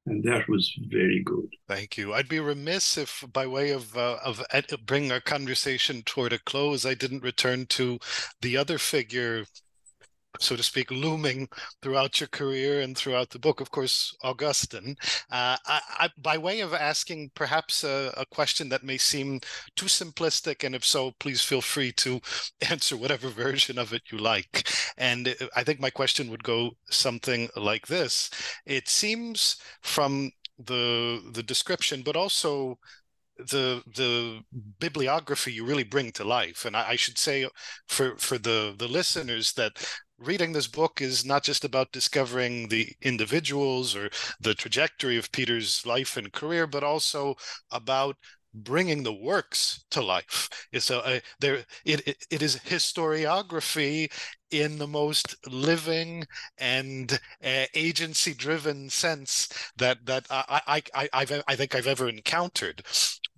and 0.06 0.22
that 0.24 0.48
was 0.48 0.76
very 0.88 1.22
good. 1.24 1.48
Thank 1.68 1.96
you. 1.96 2.12
I'd 2.12 2.28
be 2.28 2.40
remiss 2.40 2.98
if, 2.98 3.24
by 3.32 3.46
way 3.46 3.70
of 3.70 3.96
uh, 3.96 4.18
of 4.24 4.42
ed- 4.50 4.70
bringing 4.84 5.12
our 5.12 5.20
conversation 5.20 6.02
toward 6.02 6.32
a 6.32 6.38
close, 6.38 6.84
I 6.84 6.94
didn't 6.94 7.22
return 7.22 7.66
to 7.70 7.98
the 8.40 8.56
other 8.56 8.78
figure 8.78 9.46
so 10.40 10.56
to 10.56 10.62
speak, 10.62 10.90
looming 10.90 11.48
throughout 11.82 12.20
your 12.20 12.28
career 12.28 12.80
and 12.80 12.96
throughout 12.96 13.30
the 13.30 13.38
book, 13.38 13.60
of 13.60 13.70
course, 13.70 14.14
Augustine. 14.22 14.96
Uh, 15.30 15.56
I, 15.66 15.80
I, 15.98 16.08
by 16.18 16.38
way 16.38 16.60
of 16.60 16.74
asking 16.74 17.30
perhaps 17.34 17.84
a, 17.84 18.12
a, 18.16 18.26
question 18.26 18.68
that 18.68 18.82
may 18.82 18.98
seem 18.98 19.40
too 19.76 19.86
simplistic, 19.86 20.64
and 20.64 20.74
if 20.74 20.84
so, 20.84 21.12
please 21.20 21.42
feel 21.42 21.60
free 21.60 21.92
to 21.92 22.20
answer 22.70 22.96
whatever 22.96 23.28
version 23.28 23.78
of 23.78 23.92
it 23.92 24.02
you 24.10 24.18
like. 24.18 24.68
And 24.96 25.28
uh, 25.28 25.46
I 25.56 25.64
think 25.64 25.80
my 25.80 25.90
question 25.90 26.30
would 26.30 26.42
go 26.44 26.72
something 26.90 27.48
like 27.56 27.86
this 27.86 28.30
It 28.66 28.88
seems 28.88 29.56
from 29.82 30.30
the 30.58 31.22
the 31.32 31.42
description, 31.42 32.02
but 32.02 32.16
also 32.16 32.78
the 33.38 33.82
the 33.96 34.40
bibliography 34.78 35.52
you 35.52 35.64
really 35.64 35.84
bring 35.84 36.12
to 36.12 36.22
life 36.22 36.64
and 36.64 36.76
I, 36.76 36.90
I, 36.90 36.96
should 36.96 37.18
say 37.18 37.48
for 37.88 38.16
for 38.16 38.38
the 38.38 38.74
the 38.78 38.86
listeners 38.86 39.52
that 39.54 39.84
reading 40.24 40.52
this 40.52 40.66
book 40.66 41.00
is 41.00 41.24
not 41.24 41.42
just 41.44 41.64
about 41.64 41.92
discovering 41.92 42.68
the 42.68 42.92
individuals 43.02 43.94
or 43.96 44.10
the 44.40 44.54
trajectory 44.54 45.16
of 45.16 45.32
Peter's 45.32 45.84
life 45.86 46.16
and 46.16 46.32
career, 46.32 46.66
but 46.66 46.82
also 46.84 47.36
about 47.70 48.16
bringing 48.54 49.02
the 49.02 49.12
works 49.12 49.84
to 49.90 50.00
life. 50.02 50.48
It's 50.72 50.90
a, 50.90 50.98
a 50.98 51.22
there 51.40 51.64
it, 51.84 52.06
it 52.06 52.26
it 52.30 52.42
is 52.42 52.56
historiography 52.56 54.10
in 54.50 54.78
the 54.78 54.86
most 54.86 55.34
living 55.48 56.24
and 56.58 57.12
uh, 57.42 57.64
agency 57.74 58.34
driven 58.34 58.88
sense 58.90 59.48
that 59.76 60.06
that 60.06 60.26
I 60.30 60.60
I 60.66 60.82
I 60.94 61.08
I've, 61.12 61.42
I 61.48 61.56
think 61.56 61.74
I've 61.74 61.86
ever 61.88 62.08
encountered, 62.08 62.84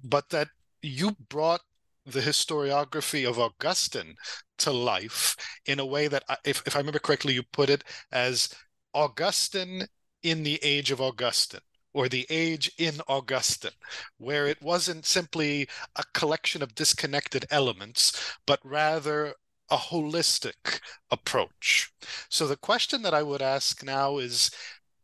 but 0.04 0.28
that 0.30 0.48
you 0.82 1.16
brought 1.28 1.60
the 2.06 2.20
historiography 2.20 3.28
of 3.28 3.38
Augustine 3.38 4.14
to 4.58 4.72
life 4.72 5.36
in 5.66 5.80
a 5.80 5.86
way 5.86 6.08
that, 6.08 6.24
if, 6.44 6.62
if 6.66 6.76
I 6.76 6.78
remember 6.78 6.98
correctly, 6.98 7.34
you 7.34 7.42
put 7.42 7.68
it 7.68 7.84
as 8.12 8.48
Augustine 8.94 9.86
in 10.22 10.42
the 10.42 10.58
age 10.62 10.90
of 10.90 11.00
Augustine 11.00 11.60
or 11.92 12.08
the 12.08 12.26
age 12.28 12.70
in 12.78 13.00
Augustine, 13.08 13.70
where 14.18 14.46
it 14.46 14.60
wasn't 14.62 15.06
simply 15.06 15.68
a 15.96 16.04
collection 16.12 16.62
of 16.62 16.74
disconnected 16.74 17.46
elements, 17.50 18.36
but 18.46 18.60
rather 18.62 19.34
a 19.70 19.76
holistic 19.76 20.80
approach. 21.10 21.90
So 22.28 22.46
the 22.46 22.56
question 22.56 23.02
that 23.02 23.14
I 23.14 23.22
would 23.22 23.42
ask 23.42 23.82
now 23.82 24.18
is 24.18 24.50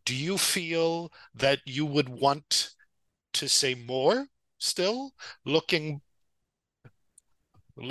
do 0.04 0.14
you 0.14 0.36
feel 0.36 1.12
that 1.34 1.60
you 1.64 1.86
would 1.86 2.08
want 2.08 2.70
to 3.34 3.48
say 3.48 3.74
more 3.74 4.26
still, 4.58 5.12
looking 5.44 6.00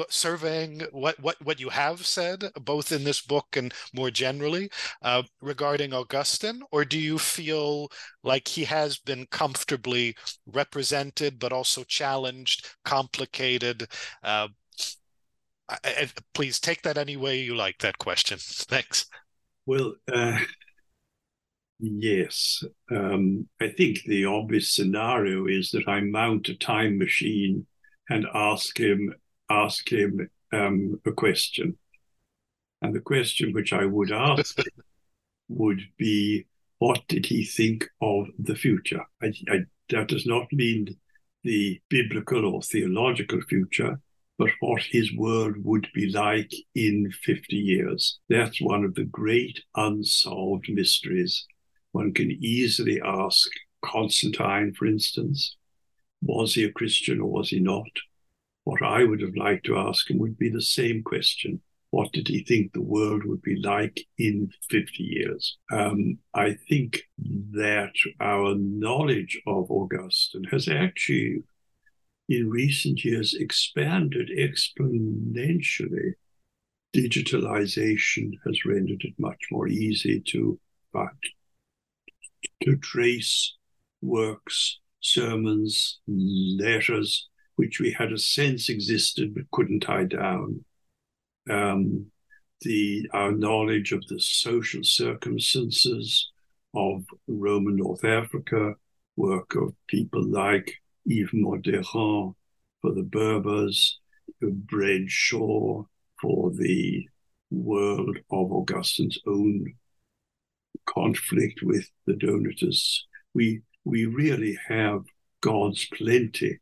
surveying 0.10 0.82
what, 0.92 1.20
what, 1.20 1.36
what 1.44 1.60
you 1.60 1.70
have 1.70 2.06
said, 2.06 2.50
both 2.62 2.92
in 2.92 3.04
this 3.04 3.22
book 3.22 3.56
and 3.56 3.74
more 3.94 4.12
generally, 4.12 4.70
uh, 5.02 5.24
regarding 5.42 5.94
Augustine? 5.94 6.62
Or 6.72 6.86
do 6.86 6.98
you 6.98 7.18
feel 7.18 7.89
like 8.24 8.48
he 8.48 8.64
has 8.66 8.98
been 8.98 9.26
comfortably 9.28 10.16
represented, 10.46 11.39
but 11.39 11.54
also 11.54 11.84
challenged, 11.84 12.68
complicated? 12.86 13.88
Uh, 14.24 14.50
I, 15.70 15.78
I, 15.86 16.10
please 16.34 16.60
take 16.60 16.82
that 16.84 16.98
any 16.98 17.18
way 17.18 17.39
you 17.39 17.56
like, 17.56 17.80
that 17.80 17.98
question. 17.98 18.38
Thanks. 18.42 19.06
Well, 19.66 19.96
uh, 20.12 20.39
yes. 21.80 22.64
Um, 22.89 23.48
I 23.60 23.70
think 23.70 24.04
the 24.04 24.26
obvious 24.26 24.74
scenario 24.74 25.48
is 25.48 25.72
that 25.72 25.88
I 25.88 26.02
mount 26.02 26.50
a 26.50 26.56
time 26.56 26.98
machine 26.98 27.66
and 28.10 28.26
ask 28.34 28.78
him 28.80 29.14
ask 29.52 29.91
him 29.91 30.30
um, 30.54 30.99
a 31.06 31.12
question. 31.12 31.78
And 32.82 32.95
the 32.95 33.02
question 33.02 33.54
which 33.54 33.74
I 33.74 33.86
would 33.86 34.12
ask 34.12 34.58
would 35.49 35.82
be, 35.97 36.45
what 36.80 37.02
did 37.08 37.26
he 37.26 37.45
think 37.45 37.88
of 38.02 38.28
the 38.39 38.56
future? 38.56 39.06
I, 39.22 39.34
I, 39.49 39.60
that 39.89 40.08
does 40.08 40.26
not 40.26 40.47
mean 40.52 40.97
the 41.43 41.80
biblical 41.89 42.45
or 42.45 42.62
theological 42.62 43.41
future, 43.41 43.99
but 44.38 44.49
what 44.60 44.82
his 44.82 45.16
world 45.16 45.56
would 45.64 45.88
be 45.93 46.10
like 46.10 46.52
in 46.74 47.12
50 47.24 47.56
years. 47.56 48.20
That's 48.30 48.62
one 48.62 48.84
of 48.84 48.95
the 48.95 49.06
great 49.06 49.60
unsolved 49.76 50.70
mysteries. 50.70 51.45
One 51.91 52.14
can 52.14 52.32
easily 52.32 52.99
ask 53.04 53.49
Constantine, 53.84 54.74
for 54.74 54.86
instance, 54.86 55.58
was 56.22 56.56
he 56.56 56.64
a 56.64 56.72
Christian 56.72 57.20
or 57.20 57.30
was 57.30 57.49
he 57.49 57.60
not? 57.60 57.89
What 58.64 58.82
I 58.84 59.03
would 59.03 59.22
have 59.22 59.36
liked 59.36 59.66
to 59.66 59.78
ask 59.78 60.09
him 60.09 60.20
would 60.20 60.38
be 60.38 60.49
the 60.49 60.62
same 60.62 61.01
question. 61.03 61.62
What 61.89 62.14
did 62.14 62.30
he 62.30 62.43
think 62.43 62.72
the 62.72 62.82
world 62.82 63.26
would 63.26 63.41
be 63.41 63.57
like 63.62 64.07
in 64.18 64.49
50 64.70 65.03
years? 65.03 65.57
Um, 65.72 66.20
I 66.34 66.55
think 66.70 67.01
that 67.51 67.91
our 68.22 68.55
knowledge 68.55 69.41
of 69.45 69.70
Augustine 69.70 70.45
has 70.45 70.70
actually, 70.70 71.43
in 72.30 72.49
recent 72.49 73.03
years, 73.03 73.34
expanded 73.34 74.30
exponentially. 74.30 76.14
Digitalization 76.95 78.32
has 78.45 78.66
rendered 78.66 79.01
it 79.03 79.14
much 79.18 79.39
more 79.51 79.68
easy 79.68 80.22
to, 80.28 80.59
but, 80.93 81.09
to 82.64 82.78
trace 82.78 83.55
works, 84.01 84.80
sermons, 85.01 85.99
letters, 86.07 87.28
which 87.62 87.80
we 87.80 87.91
had 87.91 88.12
a 88.12 88.18
sense 88.18 88.70
existed 88.70 89.36
but 89.36 89.51
couldn't 89.51 89.82
tie 89.82 90.03
down. 90.03 90.66
Um, 91.47 92.07
the 92.62 93.07
our 93.14 93.32
knowledge 93.32 93.91
of 93.91 94.03
the 94.07 94.20
social 94.20 94.84
circumstances 94.84 96.32
of 96.74 97.03
Roman 97.28 97.76
North 97.76 98.03
Africa, 98.03 98.74
work 99.16 99.53
of 99.53 99.76
people 99.86 100.24
like 100.24 100.74
Yves 101.05 101.34
Modéran 101.34 102.34
for 102.82 102.93
the 102.95 103.03
Berbers, 103.03 103.99
Brent 104.41 105.12
Shaw 105.12 105.84
for 106.20 106.49
the 106.49 107.07
world 107.51 108.18
of 108.32 108.51
Augustine's 108.51 109.20
own 109.28 109.76
conflict 110.88 111.59
with 111.62 111.88
the 112.07 112.16
Donatists. 112.16 113.05
We 113.36 113.62
we 113.86 114.07
really 114.07 114.57
have 114.68 115.03
God's 115.41 115.86
plenty, 115.93 116.57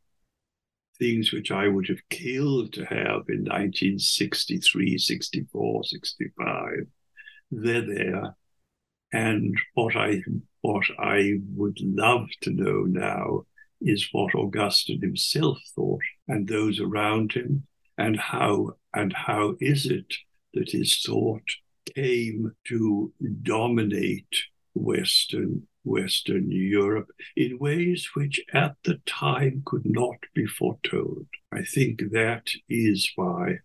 things 1.00 1.32
which 1.32 1.50
I 1.50 1.66
would 1.66 1.88
have 1.88 2.08
killed 2.10 2.74
to 2.74 2.84
have 2.84 3.24
in 3.28 3.44
1963, 3.44 4.98
64, 4.98 5.84
65. 5.84 6.70
They're 7.50 7.86
there. 7.86 8.36
And 9.12 9.56
what 9.74 9.96
I 9.96 10.22
what 10.60 10.84
I 10.98 11.40
would 11.56 11.78
love 11.80 12.28
to 12.42 12.50
know 12.50 12.82
now 12.82 13.46
is 13.80 14.08
what 14.12 14.34
Augustine 14.34 15.00
himself 15.00 15.58
thought 15.74 16.02
and 16.28 16.46
those 16.46 16.78
around 16.78 17.32
him, 17.32 17.66
and 17.98 18.20
how 18.20 18.74
and 18.94 19.12
how 19.12 19.56
is 19.58 19.86
it 19.86 20.14
that 20.54 20.70
his 20.70 21.00
thought 21.00 21.48
came 21.94 22.52
to 22.68 23.12
dominate 23.42 24.36
Western 24.74 25.66
Western 25.84 26.50
Europe 26.50 27.10
in 27.36 27.58
ways 27.58 28.10
which 28.14 28.40
at 28.52 28.76
the 28.84 29.00
time 29.06 29.62
could 29.64 29.84
not 29.84 30.18
be 30.34 30.46
foretold. 30.46 31.26
I 31.52 31.62
think 31.62 32.02
that 32.12 32.50
is 32.68 33.10
why 33.16 33.58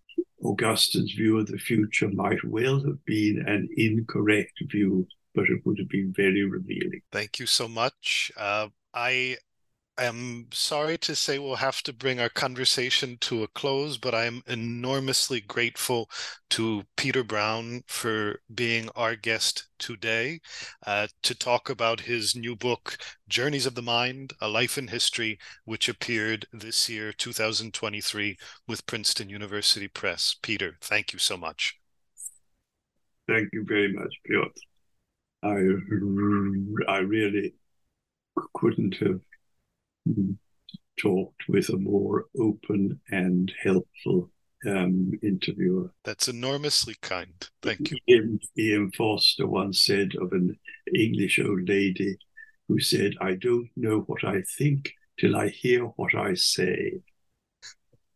Augustine's 0.43 1.13
view 1.13 1.39
of 1.39 1.47
the 1.47 1.57
future 1.57 2.09
might 2.09 2.43
well 2.43 2.83
have 2.85 3.03
been 3.05 3.43
an 3.47 3.69
incorrect 3.75 4.61
view, 4.71 5.07
but 5.33 5.45
it 5.49 5.65
would 5.65 5.79
have 5.79 5.89
been 5.89 6.13
very 6.15 6.43
revealing. 6.43 7.01
Thank 7.11 7.39
you 7.39 7.45
so 7.45 7.67
much. 7.67 8.31
Uh, 8.37 8.69
I 8.93 9.37
am 10.03 10.47
sorry 10.51 10.97
to 10.99 11.15
say 11.15 11.39
we'll 11.39 11.55
have 11.55 11.81
to 11.83 11.93
bring 11.93 12.19
our 12.19 12.29
conversation 12.29 13.17
to 13.21 13.43
a 13.43 13.47
close, 13.47 13.97
but 13.97 14.13
I'm 14.13 14.41
enormously 14.47 15.39
grateful 15.41 16.09
to 16.51 16.83
Peter 16.97 17.23
Brown 17.23 17.83
for 17.87 18.41
being 18.53 18.89
our 18.95 19.15
guest 19.15 19.67
today 19.79 20.39
uh, 20.85 21.07
to 21.23 21.35
talk 21.35 21.69
about 21.69 22.01
his 22.01 22.35
new 22.35 22.55
book, 22.55 22.97
Journeys 23.29 23.65
of 23.65 23.75
the 23.75 23.81
Mind 23.81 24.33
A 24.41 24.49
Life 24.49 24.77
in 24.77 24.89
History, 24.89 25.39
which 25.63 25.87
appeared 25.87 26.45
this 26.51 26.89
year, 26.89 27.13
2023, 27.13 28.37
with 28.67 28.85
Princeton 28.85 29.29
University 29.29 29.87
Press. 29.87 30.35
Peter, 30.41 30.77
thank 30.81 31.13
you 31.13 31.19
so 31.19 31.37
much. 31.37 31.79
Thank 33.27 33.49
you 33.53 33.63
very 33.65 33.93
much, 33.93 34.13
Piotr. 34.25 34.59
I, 35.41 36.91
I 36.91 36.97
really 36.99 37.53
couldn't 38.53 38.95
have 38.95 39.21
talked 40.99 41.43
with 41.47 41.69
a 41.69 41.77
more 41.77 42.25
open 42.39 42.99
and 43.09 43.51
helpful 43.63 44.29
um, 44.67 45.11
interviewer. 45.21 45.91
That's 46.03 46.27
enormously 46.27 46.95
kind. 47.01 47.47
Thank 47.61 47.91
you. 47.91 47.97
Ian, 48.07 48.39
Ian 48.57 48.91
Foster 48.91 49.47
once 49.47 49.81
said 49.83 50.11
of 50.19 50.31
an 50.31 50.57
English 50.93 51.39
old 51.39 51.67
lady 51.67 52.17
who 52.67 52.79
said, 52.79 53.13
I 53.21 53.35
don't 53.35 53.69
know 53.75 53.99
what 54.07 54.23
I 54.23 54.41
think 54.57 54.91
till 55.19 55.35
I 55.35 55.49
hear 55.49 55.83
what 55.83 56.15
I 56.15 56.33
say. 56.33 56.93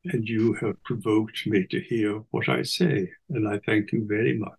And 0.05 0.27
you 0.27 0.53
have 0.61 0.81
provoked 0.83 1.45
me 1.45 1.67
to 1.69 1.79
hear 1.81 2.21
what 2.31 2.49
I 2.49 2.63
say. 2.63 3.09
And 3.29 3.47
I 3.47 3.59
thank 3.65 3.91
you 3.91 4.05
very 4.07 4.37
much. 4.37 4.49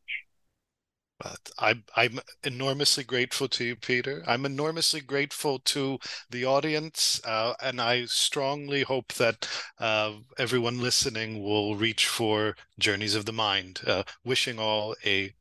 But 1.20 1.50
I'm 1.58 1.84
I'm 1.94 2.18
enormously 2.44 3.04
grateful 3.04 3.46
to 3.48 3.64
you, 3.64 3.76
Peter. 3.76 4.24
I'm 4.26 4.46
enormously 4.46 5.02
grateful 5.02 5.58
to 5.58 5.98
the 6.30 6.46
audience, 6.46 7.20
uh, 7.24 7.52
and 7.62 7.78
I 7.78 8.06
strongly 8.06 8.82
hope 8.82 9.12
that 9.14 9.46
uh, 9.78 10.14
everyone 10.38 10.80
listening 10.80 11.42
will 11.42 11.76
reach 11.76 12.06
for 12.06 12.56
Journeys 12.78 13.14
of 13.14 13.26
the 13.26 13.34
Mind. 13.34 13.80
Uh, 13.86 14.04
wishing 14.24 14.58
all 14.58 14.96
a 15.04 15.34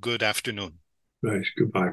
good 0.00 0.22
afternoon. 0.22 0.80
Nice. 1.22 1.48
Goodbye. 1.56 1.92